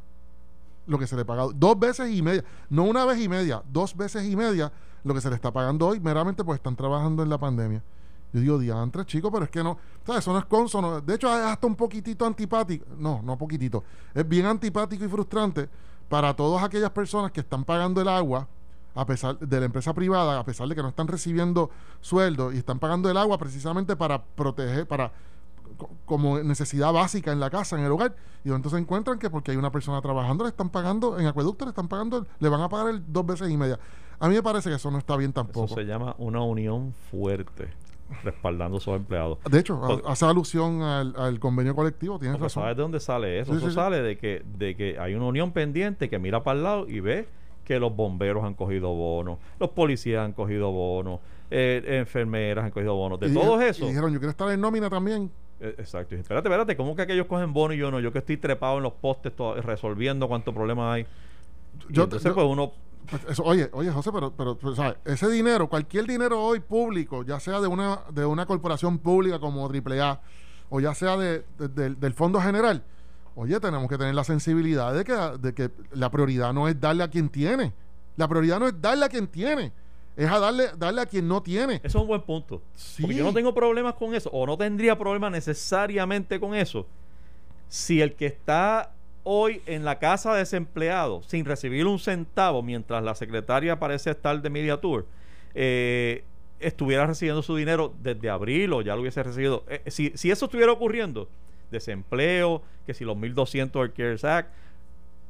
lo 0.87 0.99
que 0.99 1.07
se 1.07 1.15
le 1.15 1.25
paga, 1.25 1.47
dos 1.53 1.79
veces 1.79 2.11
y 2.11 2.21
media, 2.21 2.43
no 2.69 2.83
una 2.83 3.05
vez 3.05 3.19
y 3.19 3.27
media, 3.27 3.63
dos 3.71 3.95
veces 3.97 4.25
y 4.25 4.35
media 4.35 4.71
lo 5.03 5.13
que 5.13 5.21
se 5.21 5.29
le 5.29 5.35
está 5.35 5.51
pagando 5.51 5.87
hoy 5.87 5.99
meramente 5.99 6.43
pues 6.43 6.57
están 6.57 6.75
trabajando 6.75 7.23
en 7.23 7.29
la 7.29 7.37
pandemia. 7.37 7.83
Yo 8.35 8.41
digo, 8.41 8.59
diantre, 8.59 9.05
chico, 9.05 9.31
pero 9.31 9.45
es 9.45 9.49
que 9.49 9.63
no, 9.63 9.77
¿sabes? 10.05 10.19
Eso 10.19 10.33
no 10.33 10.39
es 10.39 10.45
consono. 10.45 10.99
De 10.99 11.15
hecho, 11.15 11.27
es 11.27 11.45
hasta 11.45 11.65
un 11.67 11.75
poquitito 11.75 12.25
antipático. 12.25 12.85
No, 12.97 13.21
no 13.23 13.37
poquitito. 13.37 13.83
Es 14.13 14.27
bien 14.27 14.45
antipático 14.45 15.05
y 15.05 15.07
frustrante 15.07 15.69
para 16.09 16.35
todas 16.35 16.63
aquellas 16.63 16.89
personas 16.91 17.31
que 17.31 17.39
están 17.39 17.63
pagando 17.63 18.01
el 18.01 18.07
agua 18.09 18.47
a 18.93 19.05
pesar 19.05 19.37
de 19.39 19.59
la 19.59 19.65
empresa 19.65 19.93
privada, 19.93 20.39
a 20.39 20.43
pesar 20.45 20.67
de 20.67 20.75
que 20.75 20.81
no 20.81 20.87
están 20.89 21.07
recibiendo 21.07 21.69
sueldo 22.01 22.51
y 22.53 22.57
están 22.57 22.79
pagando 22.79 23.09
el 23.09 23.17
agua 23.17 23.37
precisamente 23.37 23.95
para 23.97 24.23
proteger, 24.23 24.87
para 24.87 25.11
co- 25.77 25.89
como 26.05 26.37
necesidad 26.39 26.93
básica 26.93 27.31
en 27.33 27.39
la 27.41 27.49
casa, 27.49 27.77
en 27.77 27.83
el 27.83 27.91
hogar, 27.91 28.15
y 28.45 28.51
entonces 28.51 28.79
encuentran 28.79 29.19
que 29.19 29.29
porque 29.29 29.51
hay 29.51 29.57
una 29.57 29.71
persona 29.71 29.99
trabajando, 30.01 30.43
le 30.45 30.49
están 30.51 30.69
pagando, 30.69 31.19
en 31.19 31.27
acueducto 31.27 31.65
le 31.65 31.69
están 31.69 31.87
pagando, 31.89 32.25
le 32.39 32.47
van 32.49 32.61
a 32.61 32.69
pagar 32.69 32.87
el 32.89 33.03
dos 33.11 33.25
veces 33.25 33.49
y 33.49 33.57
media. 33.57 33.79
A 34.17 34.29
mí 34.29 34.35
me 34.35 34.43
parece 34.43 34.69
que 34.69 34.75
eso 34.75 34.89
no 34.91 34.97
está 34.97 35.17
bien 35.17 35.31
Eso 35.31 35.41
tampoco. 35.43 35.73
se 35.75 35.83
llama 35.83 36.15
una 36.17 36.41
unión 36.41 36.93
fuerte, 37.11 37.73
respaldando 38.23 38.77
a 38.77 38.79
sus 38.79 38.95
empleados. 38.95 39.39
De 39.49 39.59
hecho, 39.59 39.81
hace 40.07 40.25
alusión 40.25 40.81
al, 40.81 41.15
al 41.17 41.39
convenio 41.39 41.75
colectivo, 41.75 42.19
tienes 42.19 42.39
razón. 42.39 42.63
¿Sabes 42.63 42.77
de 42.77 42.81
dónde 42.83 42.99
sale 42.99 43.39
eso? 43.39 43.51
Sí, 43.51 43.57
eso 43.57 43.65
sí, 43.67 43.71
sí. 43.71 43.75
sale 43.75 44.01
de 44.01 44.17
que, 44.17 44.43
de 44.57 44.75
que 44.75 44.99
hay 44.99 45.13
una 45.15 45.25
unión 45.25 45.51
pendiente 45.51 46.09
que 46.09 46.19
mira 46.19 46.43
para 46.43 46.57
el 46.57 46.63
lado 46.63 46.87
y 46.87 46.99
ve 46.99 47.27
que 47.63 47.79
los 47.79 47.95
bomberos 47.95 48.43
han 48.43 48.53
cogido 48.53 48.93
bonos, 48.93 49.39
los 49.59 49.69
policías 49.71 50.23
han 50.23 50.33
cogido 50.33 50.71
bonos, 50.71 51.19
eh, 51.49 51.83
enfermeras 51.99 52.63
han 52.65 52.71
cogido 52.71 52.93
bonos, 52.95 53.19
de 53.19 53.27
Y 53.27 53.33
todos 53.33 53.57
dije- 53.59 53.69
esos. 53.71 53.83
Y 53.85 53.87
dijeron, 53.87 54.13
yo 54.13 54.19
quiero 54.19 54.31
estar 54.31 54.51
en 54.51 54.61
nómina 54.61 54.89
también. 54.89 55.31
Eh, 55.59 55.73
Exacto. 55.79 56.13
Espérate, 56.15 56.47
espérate, 56.47 56.75
¿cómo 56.77 56.95
que 56.95 57.01
aquellos 57.01 57.25
cogen 57.27 57.53
bono 57.53 57.73
y 57.73 57.77
yo 57.77 57.89
no? 57.89 57.99
Yo 57.99 58.11
que 58.11 58.19
estoy 58.19 58.37
trepado 58.37 58.77
en 58.77 58.83
los 58.83 58.93
postes 58.93 59.33
resolviendo 59.63 60.27
cuántos 60.27 60.53
problemas 60.53 60.93
hay. 60.93 61.05
Yo- 61.89 62.03
entonces, 62.03 62.29
yo- 62.29 62.35
pues 62.35 62.45
uno. 62.47 62.71
Pues 63.09 63.21
eso, 63.29 63.43
oye, 63.43 63.69
oye, 63.73 63.91
José, 63.91 64.11
pero, 64.13 64.31
pero, 64.35 64.57
pero, 64.57 64.75
¿sabes? 64.75 64.95
ese 65.05 65.29
dinero, 65.29 65.67
cualquier 65.69 66.05
dinero 66.07 66.41
hoy 66.41 66.59
público, 66.59 67.23
ya 67.23 67.39
sea 67.39 67.59
de 67.61 67.67
una, 67.67 67.99
de 68.11 68.25
una 68.25 68.45
corporación 68.45 68.97
pública 68.99 69.39
como 69.39 69.67
AAA, 69.69 70.21
o 70.69 70.79
ya 70.79 70.93
sea 70.95 71.17
de, 71.17 71.45
de- 71.57 71.67
del- 71.67 71.99
del 71.99 72.13
Fondo 72.13 72.39
General, 72.41 72.83
oye, 73.35 73.59
tenemos 73.59 73.87
que 73.89 73.97
tener 73.97 74.15
la 74.15 74.23
sensibilidad 74.23 74.93
de 74.93 75.03
que, 75.03 75.13
de 75.13 75.53
que 75.53 75.71
la 75.91 76.09
prioridad 76.09 76.53
no 76.53 76.67
es 76.67 76.79
darle 76.79 77.03
a 77.03 77.09
quien 77.09 77.29
tiene. 77.29 77.73
La 78.17 78.27
prioridad 78.27 78.59
no 78.59 78.67
es 78.67 78.81
darle 78.81 79.05
a 79.05 79.09
quien 79.09 79.27
tiene, 79.27 79.73
es 80.15 80.29
a 80.31 80.39
darle, 80.39 80.69
darle 80.77 81.01
a 81.01 81.05
quien 81.05 81.27
no 81.27 81.43
tiene. 81.43 81.75
Eso 81.83 81.97
es 81.97 82.01
un 82.01 82.07
buen 82.07 82.21
punto. 82.21 82.61
Sí. 82.73 83.01
Porque 83.03 83.17
yo 83.17 83.25
no 83.25 83.33
tengo 83.33 83.53
problemas 83.53 83.95
con 83.95 84.15
eso, 84.15 84.29
o 84.31 84.47
no 84.47 84.57
tendría 84.57 84.97
problemas 84.97 85.31
necesariamente 85.31 86.39
con 86.39 86.55
eso, 86.55 86.87
si 87.67 88.01
el 88.01 88.15
que 88.15 88.25
está 88.27 88.93
hoy 89.25 89.61
en 89.65 89.83
la 89.83 89.99
casa 89.99 90.33
desempleado 90.33 91.21
sin 91.23 91.43
recibir 91.43 91.87
un 91.87 91.99
centavo 91.99 92.61
mientras 92.61 93.03
la 93.03 93.15
secretaria 93.15 93.77
parece 93.77 94.11
estar 94.11 94.41
de 94.41 94.49
media 94.49 94.77
tour, 94.77 95.05
eh, 95.55 96.23
estuviera 96.59 97.05
recibiendo 97.05 97.41
su 97.41 97.55
dinero 97.55 97.93
desde 98.01 98.29
abril 98.29 98.71
o 98.71 98.81
ya 98.81 98.95
lo 98.95 99.01
hubiese 99.01 99.23
recibido. 99.23 99.63
Eh, 99.67 99.81
si, 99.87 100.11
si 100.15 100.31
eso 100.31 100.45
estuviera 100.45 100.71
ocurriendo, 100.71 101.27
desempleo, 101.71 102.61
que 102.85 102.93
si 102.93 103.03
los 103.03 103.17
1.200 103.17 103.81
del 103.81 103.93
CARES 103.93 104.23
Act, 104.23 104.49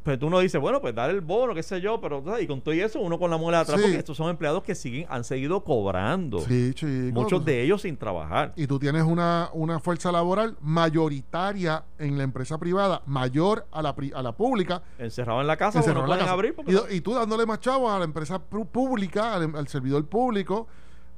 pues 0.06 0.22
uno 0.22 0.38
dice, 0.40 0.58
bueno, 0.60 0.80
pues 0.80 0.94
dar 0.96 1.10
el 1.10 1.20
bono, 1.22 1.54
qué 1.56 1.64
sé 1.64 1.82
yo, 1.82 2.00
pero 2.00 2.24
y 2.40 2.46
con 2.48 2.62
todo 2.62 2.74
eso 2.76 3.00
uno 3.00 3.18
con 3.20 3.30
la 3.32 3.38
muela 3.38 3.62
atrás, 3.62 3.78
Sí. 3.80 3.84
porque 3.84 3.98
estos 3.98 4.16
son 4.16 4.30
empleados 4.30 4.62
que 4.64 4.76
siguen, 4.76 5.08
han 5.10 5.24
seguido 5.24 5.64
cobrando. 5.64 6.40
Sí, 6.42 6.74
chicos. 6.76 7.12
Muchos 7.12 7.44
de 7.44 7.64
ellos 7.64 7.82
sin 7.82 7.98
trabajar. 7.98 8.54
y 8.56 8.68
tú 8.68 8.78
tienes 8.80 9.02
una, 9.04 9.50
una 9.54 9.80
fuerza 9.80 10.12
laboral 10.12 10.56
mayoritaria 10.62 11.84
en 12.00 12.18
la 12.18 12.24
empresa 12.24 12.58
privada, 12.58 13.02
mayor 13.06 13.66
a 13.72 13.82
la, 13.82 13.96
pri- 13.96 14.12
a 14.16 14.22
la 14.22 14.32
pública, 14.32 14.82
Encerrados 15.00 15.42
en 15.42 15.48
la 15.48 15.58
casa, 15.58 15.80
porque 15.80 15.94
no 15.94 16.00
encerrado 16.02 16.14
en 16.14 16.20
la 16.20 16.24
casa. 16.26 16.32
abrir. 16.34 16.56
porque 16.56 16.72
y, 16.72 16.76
no- 16.76 16.84
y 16.90 17.02
tú 17.02 17.14
dándole 17.14 17.46
más 17.46 17.60
chavos 17.60 17.92
a 17.92 18.00
la 18.00 18.06
empresa 18.06 18.40
pública, 18.40 19.34
al, 19.36 19.56
al 19.56 19.68
servidor 19.68 20.06
público, 20.06 20.68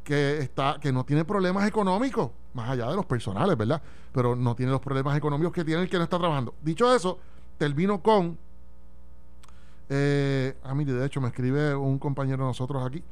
que 0.03 0.37
está 0.37 0.77
que 0.79 0.91
no 0.93 1.03
tiene 1.03 1.25
problemas 1.25 1.67
económicos, 1.67 2.31
más 2.53 2.69
allá 2.69 2.87
de 2.89 2.95
los 2.95 3.05
personales, 3.05 3.57
¿verdad? 3.57 3.81
Pero 4.13 4.35
no 4.35 4.55
tiene 4.55 4.71
los 4.71 4.79
problemas 4.81 5.17
económicos 5.17 5.51
que 5.53 5.65
tiene 5.65 5.81
el 5.81 5.89
que 5.89 5.97
no 5.97 6.03
está 6.03 6.17
trabajando. 6.17 6.53
Dicho 6.61 6.93
eso, 6.95 7.19
termino 7.57 8.01
con... 8.01 8.37
Eh, 9.89 10.55
ah, 10.63 10.73
mire, 10.75 10.93
de 10.93 11.05
hecho 11.05 11.21
me 11.21 11.27
escribe 11.29 11.75
un 11.75 11.97
compañero 11.99 12.43
de 12.43 12.49
nosotros 12.49 12.85
aquí 12.85 13.03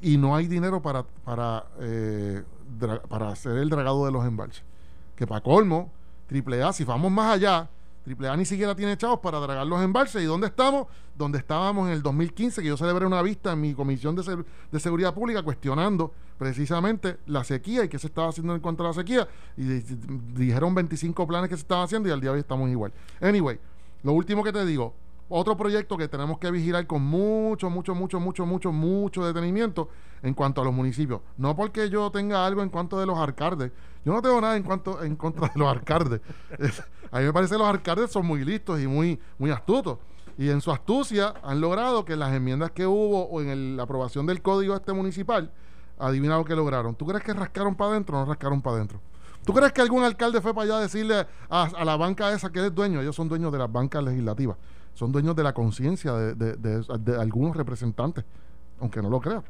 y 0.00 0.16
no 0.16 0.34
hay 0.36 0.46
dinero 0.46 0.80
para 0.80 1.02
para 1.02 1.66
eh, 1.80 2.42
para 3.08 3.30
hacer 3.30 3.56
el 3.58 3.68
dragado 3.68 4.06
de 4.06 4.12
los 4.12 4.24
embalses. 4.24 4.62
Que 5.16 5.26
para 5.26 5.40
colmo, 5.42 5.90
AAA, 6.32 6.72
si 6.72 6.84
vamos 6.84 7.10
más 7.10 7.34
allá, 7.34 7.68
AAA 8.06 8.36
ni 8.38 8.44
siquiera 8.46 8.74
tiene 8.74 8.96
chavos 8.96 9.18
para 9.20 9.38
dragar 9.40 9.66
los 9.66 9.82
embalses. 9.82 10.22
¿Y 10.22 10.26
dónde 10.26 10.46
estamos? 10.46 10.86
Donde 11.18 11.36
estábamos 11.38 11.88
en 11.88 11.92
el 11.94 12.02
2015, 12.02 12.62
que 12.62 12.68
yo 12.68 12.76
celebré 12.76 13.04
una 13.06 13.20
vista 13.20 13.52
en 13.52 13.60
mi 13.60 13.74
comisión 13.74 14.14
de, 14.16 14.44
de 14.72 14.80
seguridad 14.80 15.12
pública 15.12 15.42
cuestionando 15.42 16.12
precisamente 16.38 17.18
la 17.26 17.44
sequía 17.44 17.84
y 17.84 17.88
qué 17.90 17.98
se 17.98 18.06
estaba 18.06 18.28
haciendo 18.30 18.54
en 18.54 18.60
contra 18.60 18.84
de 18.84 18.90
la 18.90 18.94
sequía. 18.94 19.28
Y 19.58 19.64
di- 19.64 19.96
dijeron 20.34 20.74
25 20.74 21.26
planes 21.26 21.50
que 21.50 21.56
se 21.56 21.62
estaban 21.62 21.84
haciendo 21.84 22.08
y 22.08 22.12
al 22.12 22.20
día 22.20 22.30
de 22.30 22.34
hoy 22.36 22.40
estamos 22.40 22.70
igual. 22.70 22.92
Anyway, 23.20 23.58
lo 24.02 24.12
último 24.12 24.42
que 24.42 24.52
te 24.52 24.64
digo, 24.64 24.94
otro 25.30 25.56
proyecto 25.56 25.96
que 25.96 26.08
tenemos 26.08 26.38
que 26.38 26.50
vigilar 26.50 26.86
con 26.86 27.00
mucho, 27.02 27.70
mucho, 27.70 27.94
mucho, 27.94 28.20
mucho, 28.20 28.44
mucho, 28.44 28.72
mucho 28.72 29.24
detenimiento 29.24 29.88
en 30.22 30.34
cuanto 30.34 30.60
a 30.60 30.64
los 30.64 30.74
municipios. 30.74 31.22
No 31.38 31.56
porque 31.56 31.88
yo 31.88 32.10
tenga 32.10 32.44
algo 32.44 32.62
en 32.62 32.68
cuanto 32.68 33.00
de 33.00 33.06
los 33.06 33.16
alcaldes. 33.18 33.72
Yo 34.04 34.12
no 34.12 34.20
tengo 34.20 34.40
nada 34.40 34.56
en 34.56 34.62
cuanto 34.62 35.02
en 35.02 35.16
contra 35.16 35.48
de 35.48 35.58
los 35.58 35.68
alcaldes. 35.68 36.20
Es- 36.58 36.82
a 37.12 37.18
mí 37.18 37.24
me 37.24 37.32
parece 37.32 37.54
que 37.54 37.58
los 37.58 37.68
alcaldes 37.68 38.10
son 38.10 38.26
muy 38.26 38.44
listos 38.44 38.78
y 38.80 38.86
muy, 38.86 39.18
muy 39.38 39.50
astutos. 39.50 39.98
Y 40.38 40.48
en 40.50 40.60
su 40.60 40.70
astucia 40.70 41.34
han 41.42 41.60
logrado 41.60 42.04
que 42.04 42.16
las 42.16 42.32
enmiendas 42.32 42.70
que 42.70 42.86
hubo 42.86 43.24
o 43.24 43.40
en 43.40 43.76
la 43.76 43.82
aprobación 43.84 44.26
del 44.26 44.42
código 44.42 44.74
este 44.76 44.92
municipal, 44.92 45.50
adivina 45.98 46.36
lo 46.38 46.44
que 46.44 46.54
lograron. 46.54 46.94
¿Tú 46.94 47.06
crees 47.06 47.22
que 47.24 47.32
rascaron 47.34 47.74
para 47.74 47.90
adentro 47.92 48.16
o 48.16 48.20
no 48.20 48.26
rascaron 48.26 48.62
para 48.62 48.76
adentro? 48.76 49.00
¿Tú 49.44 49.52
crees 49.54 49.72
que 49.72 49.80
algún 49.80 50.04
alcalde 50.04 50.40
fue 50.40 50.54
para 50.54 50.64
allá 50.64 50.76
a 50.78 50.80
decirle 50.82 51.26
a, 51.48 51.62
a 51.64 51.84
la 51.84 51.96
banca 51.96 52.32
esa 52.32 52.50
que 52.50 52.64
es 52.64 52.74
dueño? 52.74 53.00
Ellos 53.00 53.16
son 53.16 53.28
dueños 53.28 53.50
de 53.52 53.58
las 53.58 53.70
bancas 53.72 54.02
legislativas. 54.04 54.56
Son 54.94 55.12
dueños 55.12 55.34
de 55.36 55.42
la 55.42 55.52
conciencia 55.54 56.12
de, 56.14 56.34
de- 56.56 57.16
algunos 57.20 57.56
representantes, 57.56 58.24
aunque 58.80 59.00
no 59.00 59.08
lo 59.10 59.20
crean. 59.20 59.42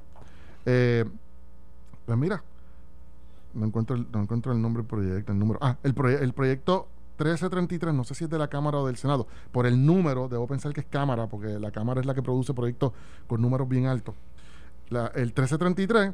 Eh, 0.67 1.05
pues 2.07 2.19
mira, 2.19 2.43
no 3.55 3.67
encuentro, 3.67 3.97
el, 3.97 4.07
no 4.13 4.23
encuentro 4.23 4.53
el 4.53 4.61
nombre 4.63 4.83
del 4.83 4.89
proyecto, 4.89 5.33
el 5.33 5.39
número. 5.39 5.59
Ah, 5.63 5.77
el, 5.83 5.95
proye- 5.95 6.21
el 6.21 6.33
proyecto 6.33 6.87
1333, 7.19 7.93
no 7.95 8.05
sé 8.05 8.15
si 8.15 8.25
es 8.25 8.31
de 8.31 8.39
la 8.39 8.49
Cámara 8.49 8.79
o 8.79 8.87
del 8.87 8.97
Senado. 8.97 9.27
Por 9.53 9.67
el 9.67 9.85
número, 9.85 10.29
debo 10.29 10.47
pensar 10.47 10.73
que 10.73 10.81
es 10.81 10.87
Cámara, 10.87 11.27
porque 11.27 11.59
la 11.59 11.71
Cámara 11.71 12.01
es 12.01 12.07
la 12.07 12.15
que 12.15 12.23
produce 12.23 12.55
proyectos 12.55 12.93
con 13.27 13.41
números 13.43 13.69
bien 13.69 13.87
altos. 13.87 14.15
La- 14.89 15.09
el 15.09 15.27
1333, 15.27 16.13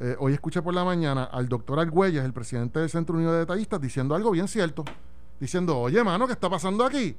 eh, 0.00 0.16
hoy 0.20 0.32
escuché 0.34 0.62
por 0.62 0.72
la 0.74 0.84
mañana 0.84 1.24
al 1.24 1.48
doctor 1.48 1.80
Argüelles, 1.80 2.24
el 2.24 2.32
presidente 2.32 2.78
del 2.80 2.88
Centro 2.90 3.16
Unido 3.16 3.32
de 3.32 3.40
Detallistas, 3.40 3.80
diciendo 3.80 4.14
algo 4.14 4.30
bien 4.30 4.46
cierto. 4.48 4.84
Diciendo, 5.40 5.78
oye, 5.78 6.02
mano, 6.04 6.26
¿qué 6.26 6.32
está 6.32 6.48
pasando 6.50 6.84
aquí? 6.84 7.16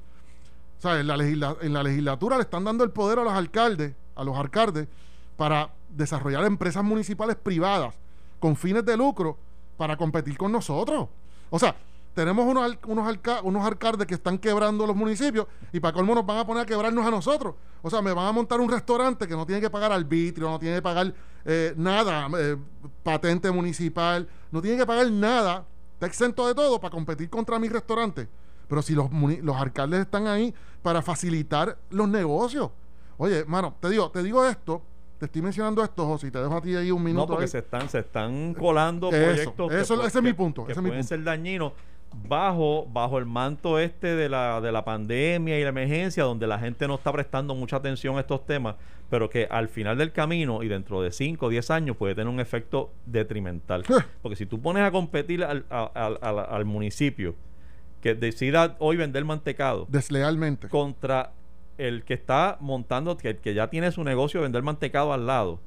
O 0.80 0.82
sea, 0.82 0.98
en 0.98 1.06
la, 1.06 1.16
legisla- 1.16 1.58
en 1.60 1.72
la 1.74 1.82
legislatura 1.82 2.36
le 2.36 2.42
están 2.44 2.64
dando 2.64 2.82
el 2.84 2.90
poder 2.90 3.18
a 3.18 3.24
los 3.24 3.34
alcaldes, 3.34 3.94
a 4.16 4.24
los 4.24 4.34
alcaldes, 4.36 4.88
para 5.36 5.70
desarrollar 5.90 6.42
empresas 6.46 6.82
municipales 6.82 7.36
privadas 7.36 7.94
con 8.38 8.56
fines 8.56 8.84
de 8.86 8.96
lucro 8.96 9.36
para 9.76 9.96
competir 9.98 10.38
con 10.38 10.50
nosotros. 10.50 11.08
O 11.50 11.58
sea, 11.58 11.76
tenemos 12.14 12.46
unos, 12.46 12.78
unos, 12.86 13.06
alca- 13.06 13.42
alcaldes 13.66 14.06
que 14.06 14.14
están 14.14 14.38
quebrando 14.38 14.86
los 14.86 14.96
municipios 14.96 15.46
y 15.70 15.80
para 15.80 15.92
colmo 15.92 16.14
nos 16.14 16.24
van 16.24 16.38
a 16.38 16.46
poner 16.46 16.62
a 16.62 16.66
quebrarnos 16.66 17.06
a 17.06 17.10
nosotros. 17.10 17.54
O 17.82 17.90
sea, 17.90 18.00
me 18.00 18.12
van 18.14 18.26
a 18.26 18.32
montar 18.32 18.58
un 18.58 18.70
restaurante 18.70 19.28
que 19.28 19.34
no 19.34 19.44
tiene 19.44 19.60
que 19.60 19.68
pagar 19.70 19.92
arbitrio, 19.92 20.48
no 20.48 20.58
tiene 20.58 20.76
que 20.76 20.82
pagar 20.82 21.12
eh, 21.44 21.74
nada, 21.76 22.26
eh, 22.38 22.56
patente 23.02 23.50
municipal, 23.50 24.26
no 24.50 24.62
tiene 24.62 24.78
que 24.78 24.86
pagar 24.86 25.10
nada, 25.10 25.66
está 25.94 26.06
exento 26.06 26.46
de 26.46 26.54
todo 26.54 26.80
para 26.80 26.90
competir 26.90 27.28
contra 27.28 27.58
mi 27.58 27.68
restaurante. 27.68 28.28
Pero 28.70 28.80
si 28.80 28.94
los, 28.94 29.10
los 29.42 29.56
alcaldes 29.56 30.00
están 30.00 30.26
ahí 30.26 30.54
para 30.80 31.02
facilitar 31.02 31.76
los 31.90 32.08
negocios. 32.08 32.70
Oye, 33.18 33.44
mano, 33.44 33.74
te 33.80 33.90
digo, 33.90 34.10
te 34.10 34.22
digo 34.22 34.46
esto, 34.46 34.80
te 35.18 35.26
estoy 35.26 35.42
mencionando 35.42 35.84
esto, 35.84 36.06
José, 36.06 36.28
y 36.28 36.30
te 36.30 36.38
dejo 36.38 36.56
a 36.56 36.62
ti 36.62 36.74
ahí 36.74 36.90
un 36.90 37.02
No, 37.02 37.04
minuto. 37.04 37.26
porque 37.26 37.42
ahí. 37.44 37.48
se 37.48 37.58
están, 37.58 37.86
se 37.90 37.98
están 37.98 38.54
colando 38.54 39.08
Eso, 39.10 39.16
proyectos. 39.26 39.72
eso- 39.74 39.96
pu- 39.96 40.06
ese 40.06 40.18
es 40.18 40.24
mi 40.24 40.32
punto, 40.32 40.64
Que 40.64 40.72
ese 40.72 40.80
es 40.80 40.82
mi 40.84 40.88
pueden 40.88 41.02
punto. 41.02 41.08
ser 41.16 41.22
dañinos 41.24 41.72
bajo, 42.28 42.86
bajo 42.86 43.18
el 43.18 43.26
manto 43.26 43.78
este 43.78 44.14
de 44.16 44.28
la, 44.28 44.60
de 44.60 44.72
la 44.72 44.84
pandemia 44.84 45.58
y 45.58 45.62
la 45.62 45.68
emergencia, 45.68 46.24
donde 46.24 46.46
la 46.46 46.58
gente 46.58 46.88
no 46.88 46.94
está 46.94 47.12
prestando 47.12 47.54
mucha 47.54 47.76
atención 47.76 48.16
a 48.16 48.20
estos 48.20 48.46
temas, 48.46 48.76
pero 49.10 49.28
que 49.28 49.46
al 49.50 49.68
final 49.68 49.98
del 49.98 50.12
camino 50.12 50.62
y 50.62 50.68
dentro 50.68 51.02
de 51.02 51.12
5 51.12 51.46
o 51.46 51.48
10 51.48 51.70
años 51.70 51.96
puede 51.96 52.14
tener 52.14 52.32
un 52.32 52.40
efecto 52.40 52.90
detrimental. 53.06 53.82
Eh. 53.88 53.94
Porque 54.22 54.36
si 54.36 54.46
tú 54.46 54.60
pones 54.60 54.82
a 54.84 54.90
competir 54.90 55.44
al- 55.44 55.66
al- 55.68 56.18
al 56.48 56.64
municipio 56.64 57.34
que 58.00 58.14
decida 58.14 58.76
hoy 58.78 58.96
vender 58.96 59.24
mantecado 59.24 59.86
Deslealmente. 59.88 60.68
contra 60.68 61.32
el 61.78 62.04
que 62.04 62.14
está 62.14 62.58
montando, 62.60 63.16
que, 63.16 63.36
que 63.38 63.54
ya 63.54 63.68
tiene 63.68 63.90
su 63.92 64.04
negocio 64.04 64.40
de 64.40 64.44
vender 64.44 64.62
mantecado 64.62 65.12
al 65.12 65.26
lado, 65.26 65.60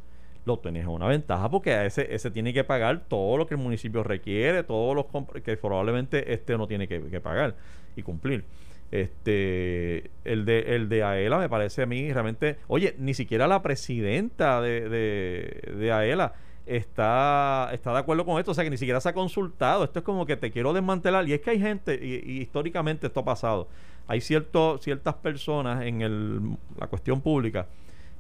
lo 0.46 0.60
tenés 0.60 0.86
una 0.86 1.08
ventaja 1.08 1.50
porque 1.50 1.74
a 1.74 1.86
ese, 1.86 2.14
ese 2.14 2.30
tiene 2.30 2.54
que 2.54 2.64
pagar 2.64 3.04
todo 3.08 3.38
lo 3.38 3.48
que 3.48 3.56
el 3.56 3.62
municipio 3.62 4.04
requiere, 4.04 4.64
todos 4.64 4.96
los 4.96 5.06
que 5.42 5.58
probablemente 5.58 6.34
este 6.34 6.58
no 6.58 6.68
tiene 6.68 6.88
que, 6.88 7.02
que 7.02 7.22
pagar 7.22 7.56
y 7.96 8.04
cumplir. 8.04 8.46
Este, 8.92 10.12
el 10.24 10.46
de, 10.46 10.76
el 10.76 10.88
de 10.88 11.02
AELA 11.02 11.40
me 11.40 11.50
parece 11.50 11.82
a 11.82 11.86
mí 11.88 12.14
realmente, 12.14 12.58
oye, 12.68 12.96
ni 13.00 13.16
siquiera 13.16 13.48
la 13.48 13.64
presidenta 13.64 14.62
de, 14.62 14.88
de, 14.88 15.74
de 15.78 15.92
AELA 15.92 16.34
está, 16.66 17.70
está 17.74 17.92
de 17.94 18.00
acuerdo 18.00 18.26
con 18.26 18.40
esto, 18.40 18.52
o 18.52 18.54
sea 18.54 18.64
que 18.64 18.70
ni 18.70 18.78
siquiera 18.78 19.02
se 19.02 19.10
ha 19.10 19.14
consultado. 19.14 19.84
Esto 19.84 20.00
es 20.00 20.06
como 20.06 20.26
que 20.26 20.38
te 20.38 20.52
quiero 20.52 20.74
desmantelar. 20.74 21.28
Y 21.28 21.34
es 21.34 21.42
que 21.42 21.52
hay 21.52 21.60
gente, 21.60 22.00
y, 22.02 22.32
y 22.32 22.42
históricamente 22.42 23.08
esto 23.08 23.22
ha 23.22 23.26
pasado, 23.26 23.68
hay 24.08 24.22
cierto, 24.22 24.78
ciertas 24.80 25.16
personas 25.16 25.84
en 25.84 26.02
el, 26.02 26.58
la 26.78 26.88
cuestión 26.88 27.22
pública 27.22 27.68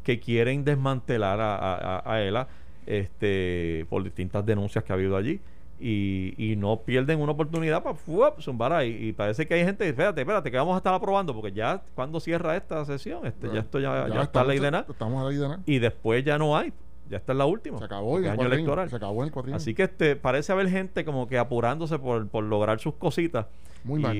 que 0.04 0.20
quieren 0.20 0.64
desmantelar 0.64 1.40
a, 1.40 1.56
a, 1.56 2.14
a 2.14 2.22
ELA 2.22 2.48
este, 2.86 3.86
por 3.90 4.04
distintas 4.04 4.46
denuncias 4.46 4.84
que 4.84 4.92
ha 4.92 4.96
habido 4.96 5.16
allí. 5.16 5.40
Y, 5.80 6.34
y 6.38 6.56
no 6.56 6.78
pierden 6.78 7.20
una 7.20 7.34
oportunidad 7.34 7.84
para 7.84 7.98
zumbar 8.40 8.72
ahí. 8.72 9.08
Y 9.08 9.12
parece 9.12 9.46
que 9.46 9.56
hay 9.56 9.66
gente, 9.66 9.88
espérate, 9.90 10.22
espérate, 10.22 10.50
que 10.50 10.56
vamos 10.56 10.76
a 10.76 10.78
estar 10.78 10.94
aprobando, 10.94 11.34
porque 11.34 11.52
ya 11.52 11.82
cuando 11.94 12.22
cierra 12.22 12.56
esta 12.56 12.86
sesión, 12.86 13.26
este, 13.26 13.48
ya, 13.52 13.60
esto 13.60 13.80
ya, 13.80 14.08
ya, 14.08 14.22
está 14.22 14.46
ley 14.46 14.60
de 14.60 14.72
nada. 14.72 14.86
Estamos 14.88 15.22
a 15.22 15.28
ley 15.28 15.38
de 15.38 15.48
nada. 15.48 15.60
Y 15.66 15.80
después 15.80 16.24
ya 16.24 16.38
no 16.38 16.56
hay. 16.56 16.72
Ya 17.10 17.18
está 17.18 17.34
en 17.34 17.38
la 17.40 17.46
última. 17.46 17.78
Se 17.80 17.86
acabó 17.86 18.18
el 18.18 18.28
año 18.30 18.46
electoral. 18.46 18.90
Se 18.90 18.96
acabó 18.96 19.24
el 19.24 19.32
cuatrienio. 19.32 19.58
Así 19.58 19.74
que 19.74 19.84
este 19.84 20.16
parece 20.16 20.52
haber 20.52 20.70
gente 20.70 21.04
como 21.06 21.28
que 21.28 21.38
apurándose 21.38 22.00
por, 22.00 22.28
por 22.30 22.44
lograr 22.44 22.80
sus 22.80 22.96
cositas. 22.96 23.46
Muy 23.84 24.00
mal. 24.02 24.16
Y, 24.16 24.20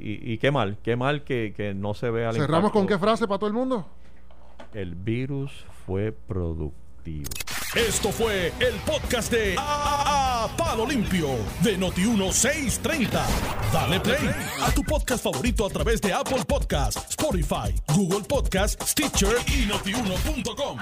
y, 0.00 0.32
y 0.32 0.38
qué 0.38 0.50
mal, 0.50 0.78
qué 0.82 0.96
mal 0.96 1.22
que, 1.24 1.52
que 1.56 1.74
no 1.74 1.92
se 1.94 2.10
vea 2.10 2.32
¿Cerramos 2.32 2.48
impacto. 2.70 2.72
con 2.78 2.86
qué 2.86 2.98
frase 2.98 3.26
para 3.28 3.38
todo 3.38 3.48
el 3.48 3.52
mundo? 3.54 3.86
El 4.72 4.94
virus 4.94 5.66
fue 5.86 6.12
productivo. 6.12 7.28
Esto 7.74 8.10
fue 8.10 8.48
el 8.60 8.74
podcast 8.86 9.30
de 9.32 9.54
A, 9.58 10.44
A- 10.44 10.56
Palo 10.56 10.86
Limpio 10.86 11.28
de 11.62 11.78
Noti1630. 11.78 13.08
Dale 13.72 14.00
play 14.00 14.30
a 14.62 14.70
tu 14.72 14.82
podcast 14.82 15.22
favorito 15.24 15.66
a 15.66 15.70
través 15.70 16.00
de 16.00 16.12
Apple 16.12 16.44
Podcasts, 16.46 17.10
Spotify, 17.10 17.74
Google 17.94 18.24
Podcasts, 18.28 18.90
Stitcher 18.90 19.36
y 19.48 19.66
notiuno.com. 19.66 20.78